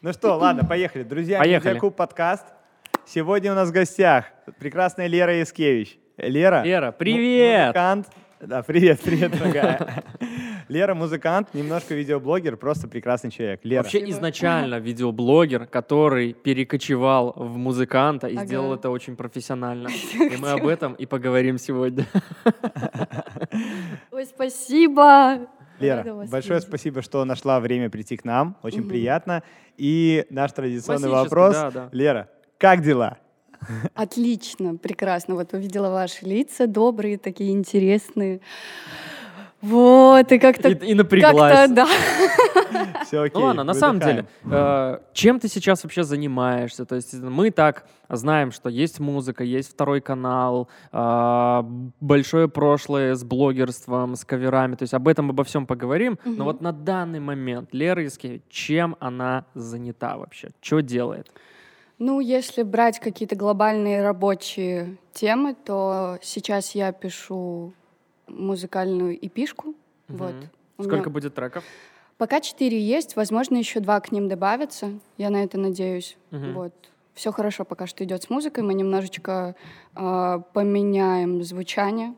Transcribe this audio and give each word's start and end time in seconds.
Ну 0.00 0.12
что, 0.14 0.36
ладно, 0.38 0.64
поехали. 0.64 1.02
Друзья, 1.02 1.38
Поехали. 1.38 1.68
Медиакуб 1.68 1.94
подкаст. 1.94 2.46
Сегодня 3.06 3.52
у 3.52 3.54
нас 3.54 3.68
в 3.68 3.72
гостях 3.72 4.24
прекрасная 4.58 5.06
Лера 5.06 5.34
Яскевич. 5.34 5.98
Лера. 6.16 6.62
Лера, 6.62 6.92
привет! 6.92 7.66
Музыкант. 7.66 8.06
Да, 8.40 8.62
привет, 8.62 9.00
привет, 9.00 9.32
дорогая. 9.32 10.04
Лера 10.68 10.94
музыкант, 10.94 11.54
немножко 11.54 11.94
видеоблогер, 11.94 12.56
просто 12.56 12.88
прекрасный 12.88 13.30
человек. 13.30 13.60
Лера. 13.64 13.82
Вообще 13.82 14.08
изначально 14.10 14.78
видеоблогер, 14.78 15.66
который 15.66 16.34
перекочевал 16.34 17.32
в 17.36 17.56
музыканта 17.56 18.26
и 18.28 18.36
Ага. 18.36 18.46
сделал 18.46 18.74
это 18.74 18.90
очень 18.90 19.16
профессионально. 19.16 19.88
И 20.14 20.36
мы 20.36 20.50
об 20.50 20.66
этом 20.66 20.92
и 20.94 21.06
поговорим 21.06 21.58
сегодня. 21.58 22.04
Ой, 24.12 24.26
спасибо. 24.26 25.48
Лера, 25.80 26.12
вас 26.14 26.28
большое 26.30 26.56
видеть. 26.56 26.68
спасибо, 26.68 27.02
что 27.02 27.24
нашла 27.24 27.60
время 27.60 27.88
прийти 27.88 28.16
к 28.16 28.24
нам. 28.24 28.56
Очень 28.62 28.80
Мгм. 28.80 28.88
приятно. 28.88 29.42
И 29.76 30.26
наш 30.28 30.52
традиционный 30.52 31.08
Классический, 31.08 31.34
вопрос. 31.36 31.54
да, 31.54 31.70
да. 31.70 31.88
Лера, 31.92 32.28
как 32.58 32.82
дела? 32.82 33.18
Отлично, 33.94 34.76
прекрасно. 34.76 35.34
Вот 35.34 35.52
увидела 35.52 35.90
ваши 35.90 36.24
лица, 36.24 36.66
добрые, 36.66 37.16
такие 37.18 37.52
интересные. 37.52 38.40
Вот, 39.60 40.30
и 40.30 40.38
как-то... 40.38 40.68
И, 40.68 40.90
и 40.90 40.94
напряглась. 40.94 41.52
Как-то, 41.52 41.74
да. 41.74 41.88
Все 43.04 43.22
окей. 43.22 43.40
Ну 43.40 43.46
ладно, 43.46 43.64
на 43.64 43.74
самом 43.74 44.00
деле, 44.00 44.26
э, 44.44 44.98
чем 45.12 45.40
ты 45.40 45.48
сейчас 45.48 45.82
вообще 45.82 46.04
занимаешься? 46.04 46.84
То 46.84 46.94
есть 46.94 47.14
мы 47.14 47.50
так 47.50 47.84
знаем, 48.08 48.52
что 48.52 48.68
есть 48.68 49.00
музыка, 49.00 49.42
есть 49.42 49.70
второй 49.70 50.00
канал, 50.00 50.68
э, 50.92 51.62
большое 52.00 52.48
прошлое 52.48 53.14
с 53.16 53.24
блогерством, 53.24 54.14
с 54.14 54.24
каверами. 54.24 54.76
То 54.76 54.84
есть 54.84 54.94
об 54.94 55.08
этом, 55.08 55.30
обо 55.30 55.42
всем 55.42 55.66
поговорим. 55.66 56.18
Но 56.24 56.44
вот 56.44 56.60
на 56.60 56.72
данный 56.72 57.20
момент 57.20 57.70
Лера 57.72 58.02
Яскевич, 58.02 58.42
чем 58.48 58.96
она 59.00 59.44
занята 59.54 60.16
вообще? 60.16 60.50
Что 60.60 60.80
делает? 60.80 61.32
Ну, 61.98 62.20
если 62.20 62.62
брать 62.62 63.00
какие-то 63.00 63.34
глобальные 63.34 64.02
рабочие 64.02 64.98
темы, 65.12 65.56
то 65.64 66.18
сейчас 66.22 66.76
я 66.76 66.92
пишу 66.92 67.72
музыкальную 68.28 69.14
эпишку. 69.26 69.74
Вот. 70.08 70.34
Мгм. 70.34 70.50
У 70.78 70.82
Сколько 70.84 71.04
меня 71.04 71.10
будет 71.10 71.34
треков? 71.34 71.64
Пока 72.16 72.40
четыре 72.40 72.80
есть, 72.80 73.16
возможно, 73.16 73.56
еще 73.56 73.80
два 73.80 74.00
к 74.00 74.10
ним 74.12 74.28
добавятся. 74.28 74.90
Я 75.16 75.30
на 75.30 75.44
это 75.44 75.58
надеюсь. 75.58 76.16
Мгм. 76.30 76.54
Вот. 76.54 76.72
Все 77.14 77.32
хорошо 77.32 77.64
пока 77.64 77.86
что 77.86 78.04
идет 78.04 78.22
с 78.22 78.30
музыкой. 78.30 78.62
Мы 78.62 78.74
немножечко 78.74 79.56
а, 79.94 80.38
поменяем 80.38 81.42
звучание. 81.42 82.14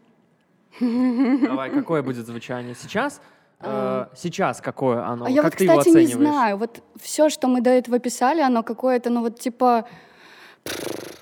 Давай, 0.81 1.71
какое 1.71 2.03
будет 2.03 2.27
звучание 2.27 2.75
сейчас? 2.75 3.21
Э, 3.63 4.07
Сейчас 4.15 4.61
какое 4.61 5.05
оно? 5.05 5.27
а 5.27 5.31
я 5.31 5.43
как 5.43 5.53
вот, 5.53 5.59
ты 5.59 5.65
его 5.65 5.79
кстати, 5.79 5.97
не 5.99 6.07
знаю. 6.07 6.57
Вот 6.57 6.83
все, 6.99 7.29
что 7.29 7.49
мы 7.49 7.61
до 7.61 7.71
этого 7.71 7.99
писали, 7.99 8.41
оно 8.41 8.63
какое-то, 8.63 9.11
ну 9.11 9.21
вот 9.21 9.39
типа, 9.39 9.87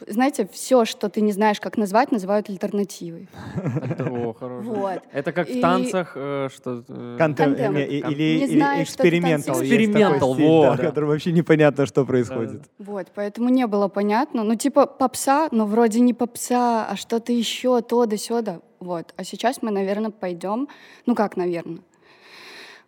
знаете, 0.06 0.48
все, 0.50 0.84
что 0.86 1.08
ты 1.10 1.20
не 1.20 1.32
знаешь, 1.32 1.60
как 1.60 1.76
назвать, 1.76 2.10
называют 2.12 2.48
альтернативой. 2.48 3.28
Это- 3.56 4.04
О, 4.10 4.32
хорошо. 4.32 4.72
Вот. 4.72 5.02
Это 5.12 5.32
как 5.32 5.48
в 5.48 5.60
танцах, 5.60 6.12
э, 6.14 6.48
что... 6.54 6.82
э, 6.88 7.16
Контем- 7.18 7.54
или, 7.54 8.82
экспериментал. 8.82 9.62
Экспериментал, 9.62 10.34
стиль, 10.34 10.48
во, 10.48 10.62
да, 10.62 10.70
да. 10.70 10.82
в 10.82 10.86
котором 10.86 11.08
вообще 11.08 11.32
непонятно, 11.32 11.84
что 11.86 12.06
происходит. 12.06 12.62
Вот, 12.78 13.08
поэтому 13.14 13.50
не 13.50 13.66
было 13.66 13.88
понятно. 13.88 14.44
Ну, 14.44 14.54
типа 14.54 14.86
попса, 14.86 15.48
но 15.50 15.66
вроде 15.66 16.00
не 16.00 16.14
попса, 16.14 16.86
а 16.88 16.96
что-то 16.96 17.32
еще, 17.32 17.80
то 17.82 18.06
да 18.06 18.16
сюда. 18.16 18.60
Вот. 18.80 19.12
А 19.16 19.24
сейчас 19.24 19.60
мы, 19.62 19.70
наверное, 19.70 20.10
пойдем, 20.10 20.68
ну 21.06 21.14
как, 21.14 21.36
наверное, 21.36 21.80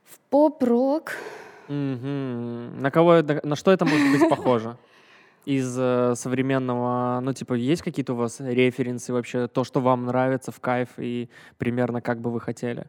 в 0.05 0.19
поп-рок. 0.31 1.13
Мгм. 1.69 2.81
На 2.81 2.91
кого, 2.91 3.15
это- 3.15 3.41
на 3.47 3.57
что 3.57 3.71
это 3.73 3.85
может 3.85 4.11
быть 4.19 4.29
похоже? 4.31 4.77
Из 5.47 5.75
э, 5.79 6.15
современного, 6.17 7.21
ну, 7.23 7.33
типа, 7.33 7.55
есть 7.55 7.83
какие-то 7.83 8.13
у 8.13 8.17
вас 8.17 8.41
референсы 8.41 9.13
вообще, 9.13 9.49
то, 9.49 9.65
что 9.65 9.81
вам 9.81 10.07
нравится 10.07 10.53
в 10.53 10.61
кайф 10.61 10.91
и 10.99 11.29
примерно 11.57 12.01
как 12.03 12.21
бы 12.21 12.31
вы 12.31 12.41
хотели? 12.41 12.85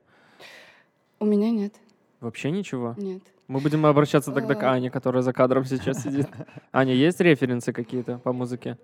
У 1.19 1.25
меня 1.25 1.49
нет, 1.51 1.73
Вообще 2.19 2.51
ничего? 2.51 2.93
нет. 2.97 3.21
Мы 3.47 3.59
будем 3.59 3.85
обращаться 3.85 4.31
тогда 4.31 4.55
к 4.55 4.63
А. 4.63 4.71
Ане, 4.71 4.89
которая 4.89 5.23
за 5.23 5.33
кадром 5.33 5.65
сейчас 5.65 6.03
сидит. 6.03 6.27
Аня, 6.71 6.93
есть 6.93 7.19
референсы 7.19 7.73
какие-то 7.73 8.17
по 8.19 8.31
музыке? 8.31 8.77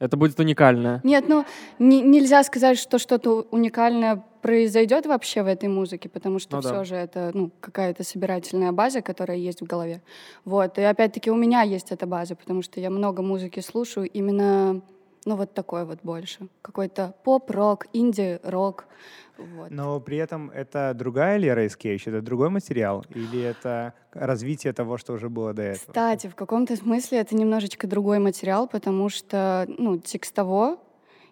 Это 0.00 0.16
будет 0.16 0.40
уникальное. 0.40 1.00
Нет, 1.04 1.26
ну 1.28 1.44
не- 1.78 2.00
нельзя 2.00 2.42
сказать, 2.42 2.78
что 2.78 2.98
что-то 2.98 3.46
уникальное 3.50 4.24
произойдет 4.42 5.04
вообще 5.06 5.42
в 5.42 5.46
этой 5.46 5.68
музыке, 5.68 6.08
потому 6.08 6.38
что 6.38 6.56
Ну 6.56 6.62
да. 6.62 6.68
все 6.68 6.84
же 6.84 6.94
это 6.96 7.30
ну, 7.34 7.50
какая-то 7.60 8.02
собирательная 8.02 8.72
база, 8.72 9.02
которая 9.02 9.36
есть 9.36 9.60
в 9.60 9.66
голове. 9.66 10.00
Вот. 10.46 10.78
И 10.78 10.82
опять-таки 10.82 11.30
у 11.30 11.36
меня 11.36 11.60
есть 11.62 11.92
эта 11.92 12.06
база, 12.06 12.34
потому 12.34 12.62
что 12.62 12.80
я 12.80 12.88
много 12.90 13.20
музыки 13.22 13.60
слушаю 13.60 14.08
именно, 14.08 14.80
ну 15.24 15.36
вот 15.36 15.54
такой 15.54 15.84
вот 15.84 16.00
больше. 16.02 16.48
Какой-то 16.62 17.14
поп-рок, 17.24 17.86
инди-рок. 17.92 18.86
Вот. 19.38 19.70
Но 19.70 20.00
при 20.00 20.18
этом 20.18 20.50
это 20.50 20.92
другая 20.94 21.38
Лера 21.38 21.66
Искевич, 21.66 22.06
это 22.06 22.20
другой 22.20 22.50
материал? 22.50 23.04
Или 23.10 23.40
это 23.40 23.94
развитие 24.12 24.72
того, 24.72 24.98
что 24.98 25.14
уже 25.14 25.28
было 25.28 25.54
до 25.54 25.62
этого? 25.62 25.86
Кстати, 25.86 26.26
в 26.26 26.34
каком-то 26.34 26.76
смысле 26.76 27.18
это 27.18 27.34
немножечко 27.34 27.86
другой 27.86 28.18
материал, 28.18 28.68
потому 28.68 29.08
что, 29.08 29.66
ну, 29.78 29.98
текстово, 29.98 30.78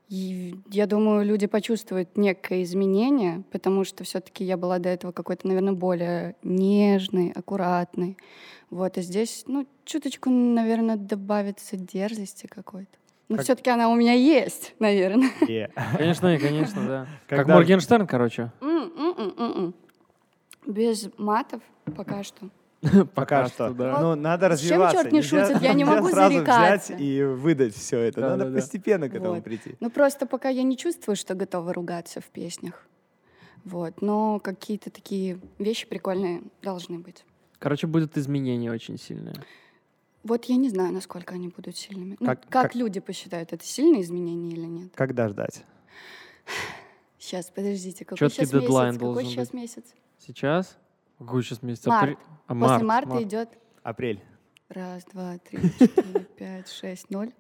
и 0.09 0.54
я 0.71 0.87
думаю, 0.87 1.27
люди 1.27 1.47
почувствуют 1.47 2.16
некое 2.16 2.62
изменение, 2.62 3.44
потому 3.53 3.84
что 3.84 4.04
все-таки 4.04 4.43
я 4.43 4.56
была 4.56 4.78
до 4.78 4.88
этого 4.88 5.12
какой-то, 5.12 5.47
наверное, 5.47 5.75
более 5.75 6.34
нежной, 6.43 7.31
аккуратной. 7.34 8.16
Вот, 8.71 8.97
а 8.97 9.03
здесь, 9.03 9.44
ну, 9.47 9.66
чуточку, 9.84 10.31
наверное, 10.31 10.97
добавится 10.97 11.77
дерзости 11.77 12.47
какой-то. 12.47 12.97
Но 13.28 13.37
Как- 13.37 13.44
все-таки 13.44 13.69
она 13.71 13.89
у 13.91 13.94
меня 13.94 14.15
есть, 14.15 14.75
наверное. 14.78 15.31
Е. 15.47 15.71
Конечно, 15.99 16.39
конечно, 16.39 16.87
да. 16.87 17.06
Как 17.27 17.41
Когда- 17.41 17.55
Моргенштерн, 17.56 18.06
короче. 18.06 18.53
М-м-м-м-м. 18.61 19.75
Без 20.66 21.09
матов 21.19 21.62
пока 21.97 22.22
что. 22.22 22.49
Пока 23.15 23.49
что. 23.49 23.71
да. 23.71 24.00
Ну, 24.00 24.15
надо 24.15 24.47
С 24.56 24.61
чем 24.61 24.71
развиваться. 24.81 24.97
черт 25.03 25.12
не 25.12 25.22
шутит? 25.22 25.61
Я 25.62 25.72
не 25.72 25.84
могу 25.84 26.11
зарекаться. 26.11 26.93
взять 26.94 27.00
и 27.00 27.22
выдать 27.25 27.75
все 27.75 27.99
это. 27.99 28.21
Надо 28.21 28.53
постепенно 28.53 29.09
к 29.09 29.15
этому 29.15 29.43
прийти. 29.43 29.75
Ну, 29.81 29.91
просто 29.91 30.27
пока 30.27 30.49
я 30.49 30.62
не 30.62 30.77
чувствую, 30.77 31.16
что 31.16 31.34
готова 31.34 31.72
ругаться 31.75 32.21
в 32.21 32.27
песнях. 32.27 32.87
Вот. 33.65 34.00
Но 34.00 34.39
какие-то 34.39 34.91
такие 34.91 35.41
вещи 35.59 35.87
прикольные 35.89 36.43
должны 36.62 36.99
быть. 37.00 37.25
Короче, 37.59 37.89
будут 37.89 38.16
изменения 38.16 38.71
очень 38.71 38.97
сильные. 38.99 39.34
Вот 40.24 40.44
я 40.46 40.56
не 40.56 40.68
знаю, 40.68 40.92
насколько 40.92 41.34
они 41.34 41.48
будут 41.48 41.76
сильными. 41.76 42.16
Ну, 42.18 42.26
Как- 42.26 42.42
как, 42.42 42.50
как- 42.50 42.74
люди 42.74 43.00
посчитают, 43.00 43.52
это 43.52 43.64
сильные 43.64 44.02
изменения 44.02 44.50
или 44.52 44.66
нет? 44.66 44.92
Когда 44.94 45.28
ждать? 45.28 45.64
Сейчас, 47.18 47.50
подождите, 47.50 48.04
какой 48.04 48.18
Чёткий 48.18 48.44
сейчас 48.46 48.50
дедлайн 48.50 48.88
месяц? 48.88 48.98
Какой 49.00 49.14
должен 49.14 49.30
сейчас 49.30 49.48
быть. 49.48 49.54
месяц? 49.60 49.84
Сейчас? 50.18 50.76
Какой 51.18 51.42
сейчас 51.42 51.62
месяц? 51.62 51.86
Март. 51.86 52.02
Апрель? 52.12 52.18
А, 52.46 52.54
После 52.54 52.66
март, 52.68 52.82
марта 52.84 53.08
март. 53.10 53.22
идет 53.24 53.48
Апрель. 53.82 54.22
раз, 54.68 55.04
два, 55.12 55.38
три, 55.38 55.58
четыре, 55.78 56.20
пять, 56.36 56.68
шесть, 56.68 57.10
ноль. 57.10 57.32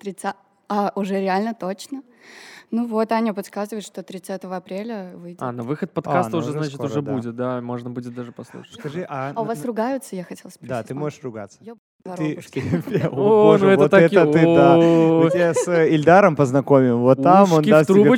Тридцать. 0.00 0.34
А, 0.68 0.92
уже 0.94 1.20
реально 1.20 1.54
точно? 1.54 2.02
Ну 2.70 2.86
вот, 2.86 3.10
Аня 3.12 3.32
подсказывает, 3.32 3.82
что 3.82 4.02
30 4.02 4.44
апреля 4.44 5.12
выйдет. 5.14 5.40
А, 5.40 5.52
на 5.52 5.62
выход 5.62 5.90
подкаста 5.90 6.32
ну 6.32 6.38
уже, 6.38 6.50
уже 6.50 6.58
значит, 6.58 6.74
скоро, 6.74 6.86
уже 6.88 7.00
да. 7.00 7.12
будет, 7.12 7.36
да, 7.36 7.60
можно 7.62 7.88
будет 7.88 8.14
даже 8.14 8.30
послушать. 8.30 8.74
Скажи, 8.74 9.06
а... 9.08 9.32
А 9.34 9.40
у 9.40 9.44
вас 9.44 9.64
ругаются, 9.64 10.16
я 10.16 10.22
хотела 10.22 10.50
спросить. 10.50 10.68
Да, 10.68 10.82
ты 10.82 10.94
можешь 10.94 11.22
ругаться. 11.22 11.58
Ёб 11.62 11.78
Ты, 12.16 12.38
о, 13.10 13.44
боже, 13.44 13.64
ну 13.64 13.70
это 13.70 13.82
вот 13.82 13.90
таки- 13.90 14.16
это 14.16 14.30
ты, 14.30 14.44
да. 14.44 14.76
Мы 14.76 15.30
тебя 15.30 15.54
с 15.54 15.66
э, 15.66 15.88
Ильдаром 15.94 16.36
познакомим. 16.36 16.98
Вот 16.98 17.22
там 17.22 17.50
он 17.54 17.62
даст 17.62 17.88
тебе 17.88 18.14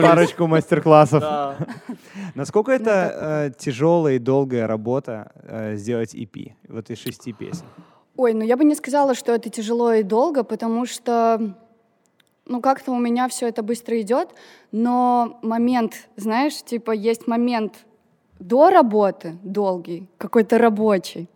парочку 0.00 0.46
мастер-классов. 0.46 1.22
Насколько 2.34 2.72
это 2.72 3.50
э, 3.50 3.50
тяжелая 3.58 4.14
и 4.14 4.18
долгая 4.18 4.66
работа 4.66 5.30
э, 5.42 5.76
сделать 5.76 6.14
EP? 6.14 6.54
Вот 6.68 6.88
из 6.88 6.98
шести 6.98 7.34
песен. 7.34 7.66
Ой, 8.16 8.32
ну 8.32 8.42
я 8.42 8.56
бы 8.56 8.64
не 8.64 8.74
сказала, 8.76 9.14
что 9.14 9.32
это 9.32 9.50
тяжело 9.50 9.92
и 9.92 10.02
долго, 10.02 10.44
потому 10.44 10.86
что, 10.86 11.56
ну 12.46 12.60
как-то 12.60 12.92
у 12.92 12.98
меня 12.98 13.28
все 13.28 13.48
это 13.48 13.62
быстро 13.62 14.00
идет, 14.00 14.30
но 14.72 15.38
момент, 15.42 16.08
знаешь, 16.16 16.62
типа 16.62 16.92
есть 16.92 17.26
момент 17.26 17.84
до 18.38 18.70
работы 18.70 19.38
долгий, 19.42 20.08
какой-то 20.18 20.58
рабочий, 20.58 21.28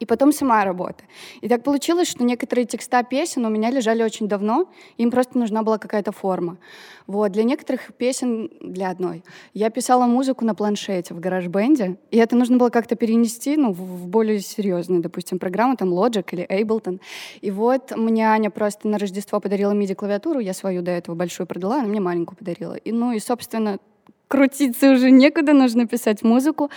и 0.00 0.06
потом 0.06 0.32
сама 0.32 0.64
работа. 0.64 1.04
И 1.40 1.48
так 1.48 1.62
получилось, 1.62 2.08
что 2.08 2.24
некоторые 2.24 2.66
текста 2.66 3.02
песен 3.02 3.44
у 3.44 3.48
меня 3.48 3.70
лежали 3.70 4.02
очень 4.02 4.28
давно, 4.28 4.68
им 4.98 5.10
просто 5.10 5.38
нужна 5.38 5.62
была 5.62 5.78
какая-то 5.78 6.12
форма. 6.12 6.56
Вот. 7.06 7.32
Для 7.32 7.44
некоторых 7.44 7.94
песен, 7.94 8.50
для 8.60 8.90
одной, 8.90 9.22
я 9.52 9.70
писала 9.70 10.06
музыку 10.06 10.44
на 10.44 10.54
планшете 10.54 11.14
в 11.14 11.20
гараж-бенде, 11.20 11.96
и 12.10 12.18
это 12.18 12.34
нужно 12.34 12.56
было 12.56 12.70
как-то 12.70 12.96
перенести 12.96 13.56
ну, 13.56 13.72
в, 13.72 14.06
более 14.06 14.40
серьезную, 14.40 15.02
допустим, 15.02 15.38
программу, 15.38 15.76
там 15.76 15.92
Logic 15.92 16.26
или 16.32 16.46
Ableton. 16.46 17.00
И 17.40 17.50
вот 17.50 17.96
мне 17.96 18.26
Аня 18.28 18.50
просто 18.50 18.88
на 18.88 18.98
Рождество 18.98 19.40
подарила 19.40 19.72
MIDI-клавиатуру, 19.72 20.40
я 20.40 20.54
свою 20.54 20.82
до 20.82 20.90
этого 20.90 21.14
большую 21.14 21.46
продала, 21.46 21.80
она 21.80 21.88
мне 21.88 22.00
маленькую 22.00 22.36
подарила. 22.36 22.74
И, 22.74 22.90
ну 22.90 23.12
и, 23.12 23.20
собственно, 23.20 23.78
крутиться 24.34 24.90
уже 24.90 25.12
некуда, 25.12 25.52
нужно 25.52 25.86
писать 25.86 26.24
музыку. 26.24 26.68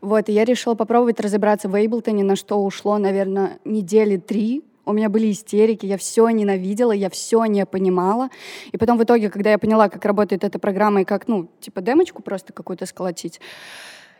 Вот, 0.00 0.28
и 0.28 0.32
я 0.32 0.44
решила 0.44 0.74
попробовать 0.74 1.20
разобраться 1.20 1.68
в 1.68 1.74
Эйблтоне, 1.76 2.24
на 2.24 2.34
что 2.34 2.56
ушло, 2.64 2.98
наверное, 2.98 3.58
недели 3.64 4.16
три. 4.16 4.64
У 4.84 4.92
меня 4.92 5.08
были 5.08 5.30
истерики, 5.30 5.86
я 5.86 5.96
все 5.96 6.28
ненавидела, 6.28 6.90
я 6.90 7.08
все 7.08 7.44
не 7.44 7.64
понимала. 7.66 8.30
И 8.72 8.78
потом 8.78 8.98
в 8.98 9.04
итоге, 9.04 9.30
когда 9.30 9.52
я 9.52 9.58
поняла, 9.58 9.88
как 9.88 10.04
работает 10.04 10.42
эта 10.42 10.58
программа 10.58 11.02
и 11.02 11.04
как, 11.04 11.28
ну, 11.28 11.48
типа 11.60 11.80
демочку 11.82 12.20
просто 12.20 12.52
какую-то 12.52 12.84
сколотить, 12.84 13.40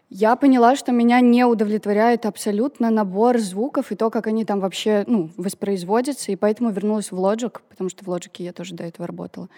я 0.08 0.37
поняла, 0.37 0.76
что 0.76 0.93
меня 0.93 1.20
не 1.20 1.44
удовлетворяет 1.44 2.26
абсолютно 2.26 2.91
набор 2.91 3.38
звуков 3.38 3.91
и 3.91 3.96
то, 3.96 4.08
как 4.08 4.29
они 4.29 4.44
там 4.44 4.61
вообще 4.61 5.02
ну, 5.08 5.31
воспроизводятся, 5.37 6.31
и 6.31 6.37
поэтому 6.37 6.70
вернулась 6.70 7.11
в 7.11 7.17
Logic, 7.17 7.58
потому 7.69 7.91
что 7.91 8.05
в 8.05 8.08
Logic 8.08 8.31
я 8.38 8.52
тоже 8.52 8.76
до 8.76 8.85
этого 8.85 9.08
работала. 9.08 9.49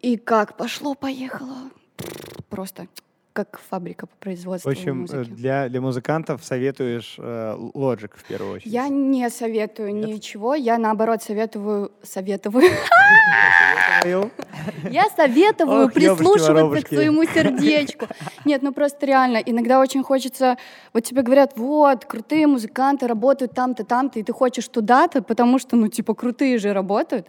И 0.00 0.16
как 0.16 0.56
пошло-поехало 0.56 1.70
просто 2.48 2.88
как 3.36 3.60
фабрика 3.68 4.06
по 4.06 4.16
производству 4.16 4.70
В 4.70 4.72
общем, 4.72 5.00
музыки. 5.00 5.28
для, 5.28 5.68
для 5.68 5.80
музыкантов 5.82 6.42
советуешь 6.42 7.16
э, 7.18 7.54
Logic 7.74 8.10
в 8.14 8.24
первую 8.24 8.54
очередь. 8.54 8.72
Я 8.72 8.88
не 8.88 9.28
советую 9.28 9.94
Нет? 9.94 10.08
ничего, 10.08 10.54
я 10.54 10.78
наоборот 10.78 11.22
советую... 11.22 11.92
Советую. 12.02 12.62
Я 14.90 15.04
советую 15.14 15.90
прислушиваться 15.90 16.86
к 16.86 16.88
своему 16.88 17.24
сердечку. 17.24 18.06
Нет, 18.46 18.62
ну 18.62 18.72
просто 18.72 19.04
реально, 19.04 19.36
иногда 19.36 19.80
очень 19.80 20.02
хочется... 20.02 20.56
Вот 20.94 21.04
тебе 21.04 21.20
говорят, 21.20 21.52
вот, 21.56 22.06
крутые 22.06 22.46
музыканты 22.46 23.06
работают 23.06 23.52
там-то, 23.52 23.84
там-то, 23.84 24.18
и 24.18 24.22
ты 24.22 24.32
хочешь 24.32 24.68
туда-то, 24.68 25.20
потому 25.22 25.58
что, 25.58 25.76
ну, 25.76 25.88
типа, 25.88 26.14
крутые 26.14 26.56
же 26.58 26.72
работают. 26.72 27.28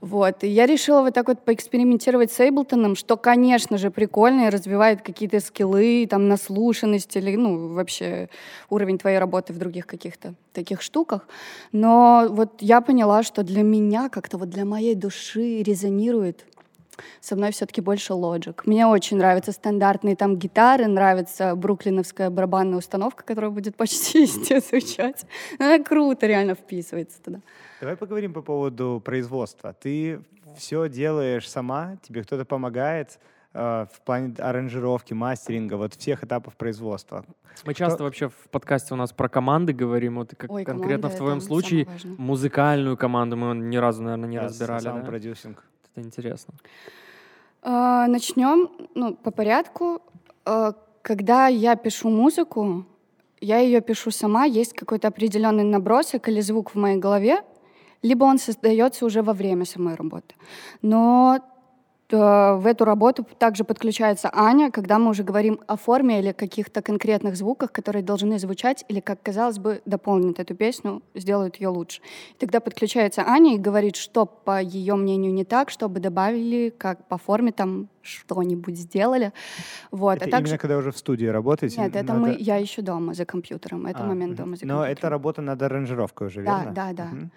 Вот. 0.00 0.44
И 0.44 0.48
я 0.48 0.66
решила 0.66 1.02
вот 1.02 1.14
так 1.14 1.26
вот 1.26 1.44
поэкспериментировать 1.44 2.30
с 2.30 2.38
Эйблтоном, 2.38 2.94
что, 2.94 3.16
конечно 3.16 3.78
же, 3.78 3.90
прикольно 3.90 4.46
и 4.46 4.50
развивает 4.50 5.02
какие-то 5.02 5.31
скиллы, 5.40 6.06
там, 6.08 6.28
наслушанность 6.28 7.16
или, 7.16 7.36
ну, 7.36 7.74
вообще 7.74 8.28
уровень 8.70 8.98
твоей 8.98 9.18
работы 9.18 9.52
в 9.52 9.58
других 9.58 9.86
каких-то 9.86 10.34
таких 10.52 10.82
штуках. 10.82 11.26
Но 11.72 12.26
вот 12.30 12.60
я 12.60 12.80
поняла, 12.80 13.22
что 13.22 13.42
для 13.42 13.62
меня, 13.62 14.08
как-то 14.08 14.38
вот 14.38 14.50
для 14.50 14.64
моей 14.64 14.94
души 14.94 15.62
резонирует 15.62 16.44
со 17.20 17.36
мной 17.36 17.52
все-таки 17.52 17.80
больше 17.80 18.12
Logic. 18.12 18.60
Мне 18.64 18.86
очень 18.86 19.16
нравятся 19.16 19.52
стандартные 19.52 20.16
там 20.16 20.36
гитары, 20.36 20.86
нравится 20.86 21.54
бруклиновская 21.54 22.30
барабанная 22.30 22.78
установка, 22.78 23.24
которая 23.24 23.50
будет 23.50 23.76
почти 23.76 24.22
везде 24.22 24.60
звучать. 24.60 25.24
Она 25.58 25.78
круто 25.78 26.26
реально 26.26 26.54
вписывается 26.54 27.20
туда. 27.22 27.40
Давай 27.80 27.96
поговорим 27.96 28.32
по 28.32 28.42
поводу 28.42 29.00
производства. 29.04 29.72
Ты 29.72 30.20
все 30.56 30.88
делаешь 30.88 31.48
сама, 31.48 31.96
тебе 32.02 32.22
кто-то 32.22 32.44
помогает 32.44 33.18
э, 33.54 33.86
в 33.92 34.00
плане 34.02 34.34
аранжировки, 34.38 35.14
мастеринга, 35.14 35.74
вот 35.74 35.94
всех 35.94 36.24
этапов 36.24 36.56
производства. 36.56 37.24
Мы 37.64 37.74
часто 37.74 37.96
Кто... 37.96 38.04
вообще 38.04 38.28
в 38.28 38.48
подкасте 38.50 38.94
у 38.94 38.96
нас 38.96 39.12
про 39.12 39.28
команды 39.28 39.72
говорим, 39.72 40.16
вот 40.16 40.34
как 40.36 40.50
Ой, 40.50 40.64
конкретно 40.64 41.08
в 41.08 41.16
твоем 41.16 41.40
случае 41.40 41.86
музыкальную 42.18 42.96
команду 42.96 43.36
мы 43.36 43.54
ни 43.54 43.76
разу, 43.76 44.02
наверное, 44.02 44.28
не 44.28 44.38
да, 44.38 44.44
разбирали. 44.44 44.82
Сам 44.82 45.00
да? 45.00 45.06
продюсинг. 45.06 45.64
Это 45.94 46.06
интересно. 46.06 46.54
А, 47.62 48.06
начнем 48.06 48.70
ну, 48.94 49.14
по 49.14 49.30
порядку. 49.30 50.02
А, 50.44 50.72
когда 51.02 51.48
я 51.48 51.76
пишу 51.76 52.10
музыку, 52.10 52.84
я 53.40 53.58
ее 53.58 53.80
пишу 53.80 54.10
сама, 54.10 54.44
есть 54.44 54.72
какой-то 54.72 55.08
определенный 55.08 55.64
набросок 55.64 56.28
или 56.28 56.40
звук 56.40 56.70
в 56.70 56.74
моей 56.76 56.98
голове, 56.98 57.42
либо 58.02 58.24
он 58.24 58.38
создается 58.38 59.04
уже 59.04 59.22
во 59.22 59.32
время 59.32 59.64
самой 59.64 59.94
работы. 59.94 60.34
Но 60.80 61.38
в 62.16 62.66
эту 62.66 62.84
работу 62.84 63.26
также 63.38 63.64
подключается 63.64 64.30
Аня, 64.32 64.70
когда 64.70 64.98
мы 64.98 65.10
уже 65.10 65.22
говорим 65.22 65.60
о 65.66 65.76
форме 65.76 66.20
или 66.20 66.32
каких-то 66.32 66.82
конкретных 66.82 67.36
звуках, 67.36 67.72
которые 67.72 68.02
должны 68.02 68.38
звучать 68.38 68.84
или, 68.88 69.00
как 69.00 69.22
казалось 69.22 69.58
бы, 69.58 69.80
дополнят 69.86 70.38
эту 70.38 70.54
песню, 70.54 71.02
сделают 71.14 71.56
ее 71.56 71.68
лучше. 71.68 72.00
И 72.34 72.38
тогда 72.38 72.60
подключается 72.60 73.22
Аня 73.26 73.54
и 73.54 73.58
говорит, 73.58 73.96
что 73.96 74.26
по 74.26 74.60
ее 74.60 74.94
мнению 74.94 75.32
не 75.32 75.44
так, 75.44 75.70
чтобы 75.70 76.00
добавили, 76.00 76.72
как 76.76 77.06
по 77.08 77.18
форме 77.18 77.52
там 77.52 77.88
что-нибудь 78.02 78.76
сделали. 78.76 79.32
Вот. 79.90 80.16
Это 80.16 80.26
а 80.26 80.30
также... 80.30 80.50
именно 80.50 80.58
когда 80.58 80.76
уже 80.76 80.90
в 80.90 80.98
студии 80.98 81.26
работаете? 81.26 81.80
Нет, 81.80 81.96
это 81.96 82.12
надо... 82.12 82.20
мы, 82.20 82.36
я 82.38 82.56
еще 82.56 82.82
дома 82.82 83.14
за 83.14 83.24
компьютером. 83.24 83.86
Это 83.86 84.02
а, 84.02 84.06
момент 84.06 84.36
дома 84.36 84.56
за 84.56 84.66
Но 84.66 84.78
компьютером. 84.78 84.98
это 84.98 85.08
работа 85.08 85.42
над 85.42 85.62
аранжировкой 85.62 86.26
уже, 86.26 86.42
да, 86.42 86.58
верно? 86.58 86.72
Да, 86.72 86.92
да, 86.92 87.04
угу. 87.04 87.30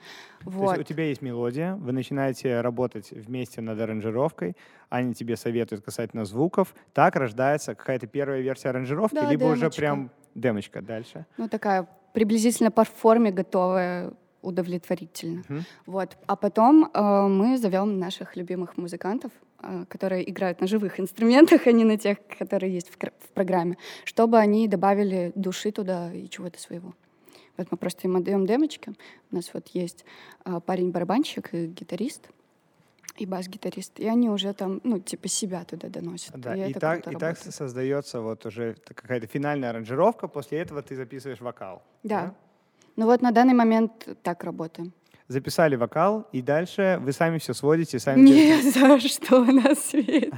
Вот. 0.45 0.65
То 0.67 0.75
есть 0.75 0.91
у 0.91 0.93
тебя 0.93 1.05
есть 1.05 1.21
мелодия, 1.21 1.75
вы 1.75 1.91
начинаете 1.91 2.61
работать 2.61 3.11
вместе 3.11 3.61
над 3.61 3.79
аранжировкой, 3.79 4.55
Аня 4.89 5.13
тебе 5.13 5.35
советует 5.35 5.83
касательно 5.83 6.25
звуков, 6.25 6.75
так 6.93 7.15
рождается 7.15 7.75
какая-то 7.75 8.07
первая 8.07 8.41
версия 8.41 8.69
аранжировки, 8.69 9.15
да, 9.15 9.29
либо 9.29 9.45
демочка. 9.45 9.67
уже 9.67 9.75
прям 9.75 10.11
демочка 10.35 10.81
дальше? 10.81 11.25
Ну, 11.37 11.49
такая 11.49 11.87
приблизительно 12.13 12.71
по 12.71 12.83
форме 12.83 13.31
готовая 13.31 14.13
удовлетворительно. 14.41 15.43
Uh-huh. 15.49 15.61
Вот. 15.87 16.17
А 16.27 16.35
потом 16.35 16.89
э, 16.93 17.27
мы 17.27 17.57
зовем 17.57 17.99
наших 17.99 18.35
любимых 18.35 18.77
музыкантов, 18.77 19.31
э, 19.61 19.85
которые 19.89 20.29
играют 20.29 20.61
на 20.61 20.67
живых 20.67 20.99
инструментах, 20.99 21.65
а 21.65 21.71
не 21.71 21.83
на 21.83 21.97
тех, 21.97 22.17
которые 22.37 22.73
есть 22.73 22.89
в, 22.89 22.97
в 22.97 23.29
программе, 23.33 23.77
чтобы 24.03 24.37
они 24.37 24.67
добавили 24.67 25.31
души 25.35 25.71
туда 25.71 26.13
и 26.13 26.29
чего-то 26.29 26.59
своего. 26.59 26.93
Вот 27.57 27.71
мы 27.71 27.77
просто 27.77 28.07
им 28.07 28.15
отдаем 28.17 28.45
демочки. 28.45 28.93
У 29.31 29.35
нас 29.35 29.53
вот 29.53 29.67
есть 29.69 30.05
э, 30.45 30.59
парень-барабанщик 30.65 31.53
и 31.53 31.67
гитарист, 31.67 32.29
и 33.17 33.25
бас-гитарист, 33.25 33.99
и 33.99 34.07
они 34.07 34.29
уже 34.29 34.53
там, 34.53 34.81
ну, 34.83 34.99
типа 34.99 35.27
себя 35.27 35.63
туда 35.63 35.87
доносят. 35.87 36.37
Да, 36.39 36.55
и, 36.55 36.71
и, 36.71 36.73
так, 36.73 37.07
и 37.07 37.15
так 37.15 37.37
создается 37.37 38.21
вот 38.21 38.45
уже 38.45 38.75
какая-то 38.83 39.27
финальная 39.27 39.69
аранжировка, 39.69 40.27
после 40.27 40.59
этого 40.59 40.81
ты 40.81 40.95
записываешь 40.95 41.39
вокал. 41.39 41.81
Да. 42.03 42.21
да? 42.21 42.35
Ну 42.97 43.05
вот 43.05 43.21
на 43.21 43.31
данный 43.31 43.53
момент 43.53 44.07
так 44.21 44.43
работаем. 44.43 44.93
Записали 45.27 45.75
вокал, 45.75 46.27
и 46.31 46.43
дальше 46.43 46.99
вы 47.01 47.11
сами 47.11 47.39
все 47.39 47.55
сводите, 47.55 47.97
сами... 47.97 48.19
Не 48.21 48.61
за 48.61 48.99
что 49.09 49.43
на 49.43 49.73
свете. 49.73 50.31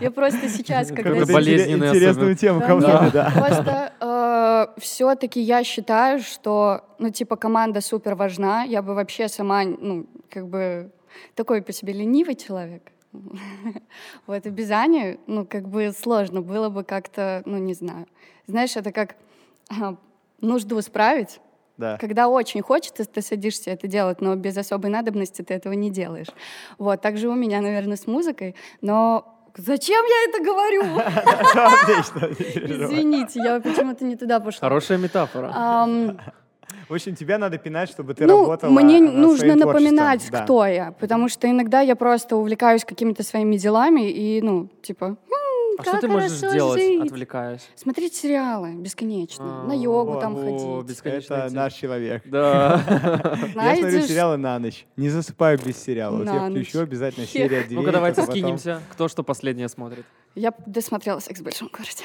Я 0.00 0.10
просто 0.10 0.48
сейчас... 0.48 0.90
Как 0.90 1.04
болезненная 1.04 1.90
Интересную 1.90 2.34
тему 2.34 2.60
команды, 2.60 3.12
да. 3.12 3.30
Просто 3.36 3.92
э, 4.00 4.80
все-таки 4.80 5.40
я 5.40 5.62
считаю, 5.62 6.18
что, 6.18 6.82
ну, 6.98 7.10
типа, 7.10 7.36
команда 7.36 7.80
супер 7.80 8.16
важна. 8.16 8.64
Я 8.64 8.82
бы 8.82 8.94
вообще 8.94 9.28
сама, 9.28 9.62
ну, 9.62 10.06
как 10.28 10.48
бы, 10.48 10.90
такой 11.36 11.62
по 11.62 11.72
себе 11.72 11.92
ленивый 11.92 12.34
человек. 12.34 12.82
Вот, 14.26 14.46
и 14.46 14.50
без 14.50 14.70
Ани, 14.70 15.18
ну, 15.28 15.46
как 15.46 15.68
бы 15.68 15.92
сложно 15.92 16.42
было 16.42 16.68
бы 16.68 16.82
как-то, 16.82 17.42
ну, 17.46 17.58
не 17.58 17.74
знаю. 17.74 18.06
Знаешь, 18.48 18.76
это 18.76 18.90
как 18.92 19.16
а, 19.70 19.96
нужду 20.40 20.80
справить, 20.82 21.40
да. 21.78 21.96
Когда 21.96 22.28
очень 22.28 22.60
хочется, 22.60 23.04
ты 23.04 23.22
садишься 23.22 23.70
это 23.70 23.86
делать, 23.86 24.20
но 24.20 24.34
без 24.34 24.56
особой 24.56 24.90
надобности 24.90 25.42
ты 25.42 25.54
этого 25.54 25.72
не 25.72 25.90
делаешь. 25.90 26.26
Вот, 26.76 27.00
также 27.00 27.28
у 27.28 27.34
меня, 27.34 27.60
наверное, 27.60 27.96
с 27.96 28.06
музыкой, 28.06 28.54
но 28.80 29.34
Зачем 29.56 30.04
я 30.04 30.30
это 30.30 30.44
говорю? 30.44 30.82
Извините, 32.86 33.40
я 33.42 33.60
почему-то 33.60 34.04
не 34.04 34.14
туда 34.14 34.38
пошла. 34.38 34.68
Хорошая 34.68 34.98
метафора. 34.98 35.52
В 36.88 36.94
общем, 36.94 37.16
тебя 37.16 37.38
надо 37.38 37.58
пинать, 37.58 37.90
чтобы 37.90 38.14
ты 38.14 38.24
ну, 38.24 38.42
работала 38.42 38.70
мне 38.70 39.00
нужно 39.00 39.56
напоминать, 39.56 40.24
кто 40.26 40.64
я, 40.64 40.92
потому 40.92 41.28
что 41.28 41.50
иногда 41.50 41.80
я 41.80 41.96
просто 41.96 42.36
увлекаюсь 42.36 42.84
какими-то 42.84 43.22
своими 43.22 43.56
делами 43.56 44.10
и, 44.10 44.40
ну, 44.42 44.68
типа, 44.82 45.16
а 45.78 45.82
что 45.82 46.00
ты 46.00 46.08
можешь 46.08 46.40
делать, 46.40 46.80
жить. 46.80 47.02
отвлекаясь? 47.02 47.68
Смотреть 47.76 48.14
сериалы 48.14 48.74
бесконечно, 48.74 49.62
а, 49.62 49.64
на 49.64 49.72
йогу 49.72 50.18
о, 50.18 50.20
там 50.20 50.36
о, 50.36 50.42
ходить. 50.42 50.90
Бесконечно 50.90 51.34
Это 51.34 51.54
наш 51.54 51.74
человек. 51.74 52.22
Да. 52.24 52.82
Я 53.54 53.76
смотрю 53.76 54.00
сериалы 54.02 54.36
на 54.36 54.58
ночь. 54.58 54.86
Не 54.96 55.08
засыпаю 55.08 55.58
без 55.64 55.80
сериала. 55.80 56.16
Вот 56.16 56.26
я 56.26 56.50
включу 56.50 56.80
обязательно 56.80 57.26
серия 57.28 57.64
Ну-ка 57.70 57.92
давайте 57.92 58.22
скинемся. 58.24 58.82
Кто 58.90 59.08
что 59.08 59.22
последнее 59.22 59.68
смотрит? 59.68 60.04
Я 60.34 60.52
досмотрела 60.66 61.20
«Секс 61.20 61.40
в 61.40 61.44
большом 61.44 61.68
городе». 61.68 62.04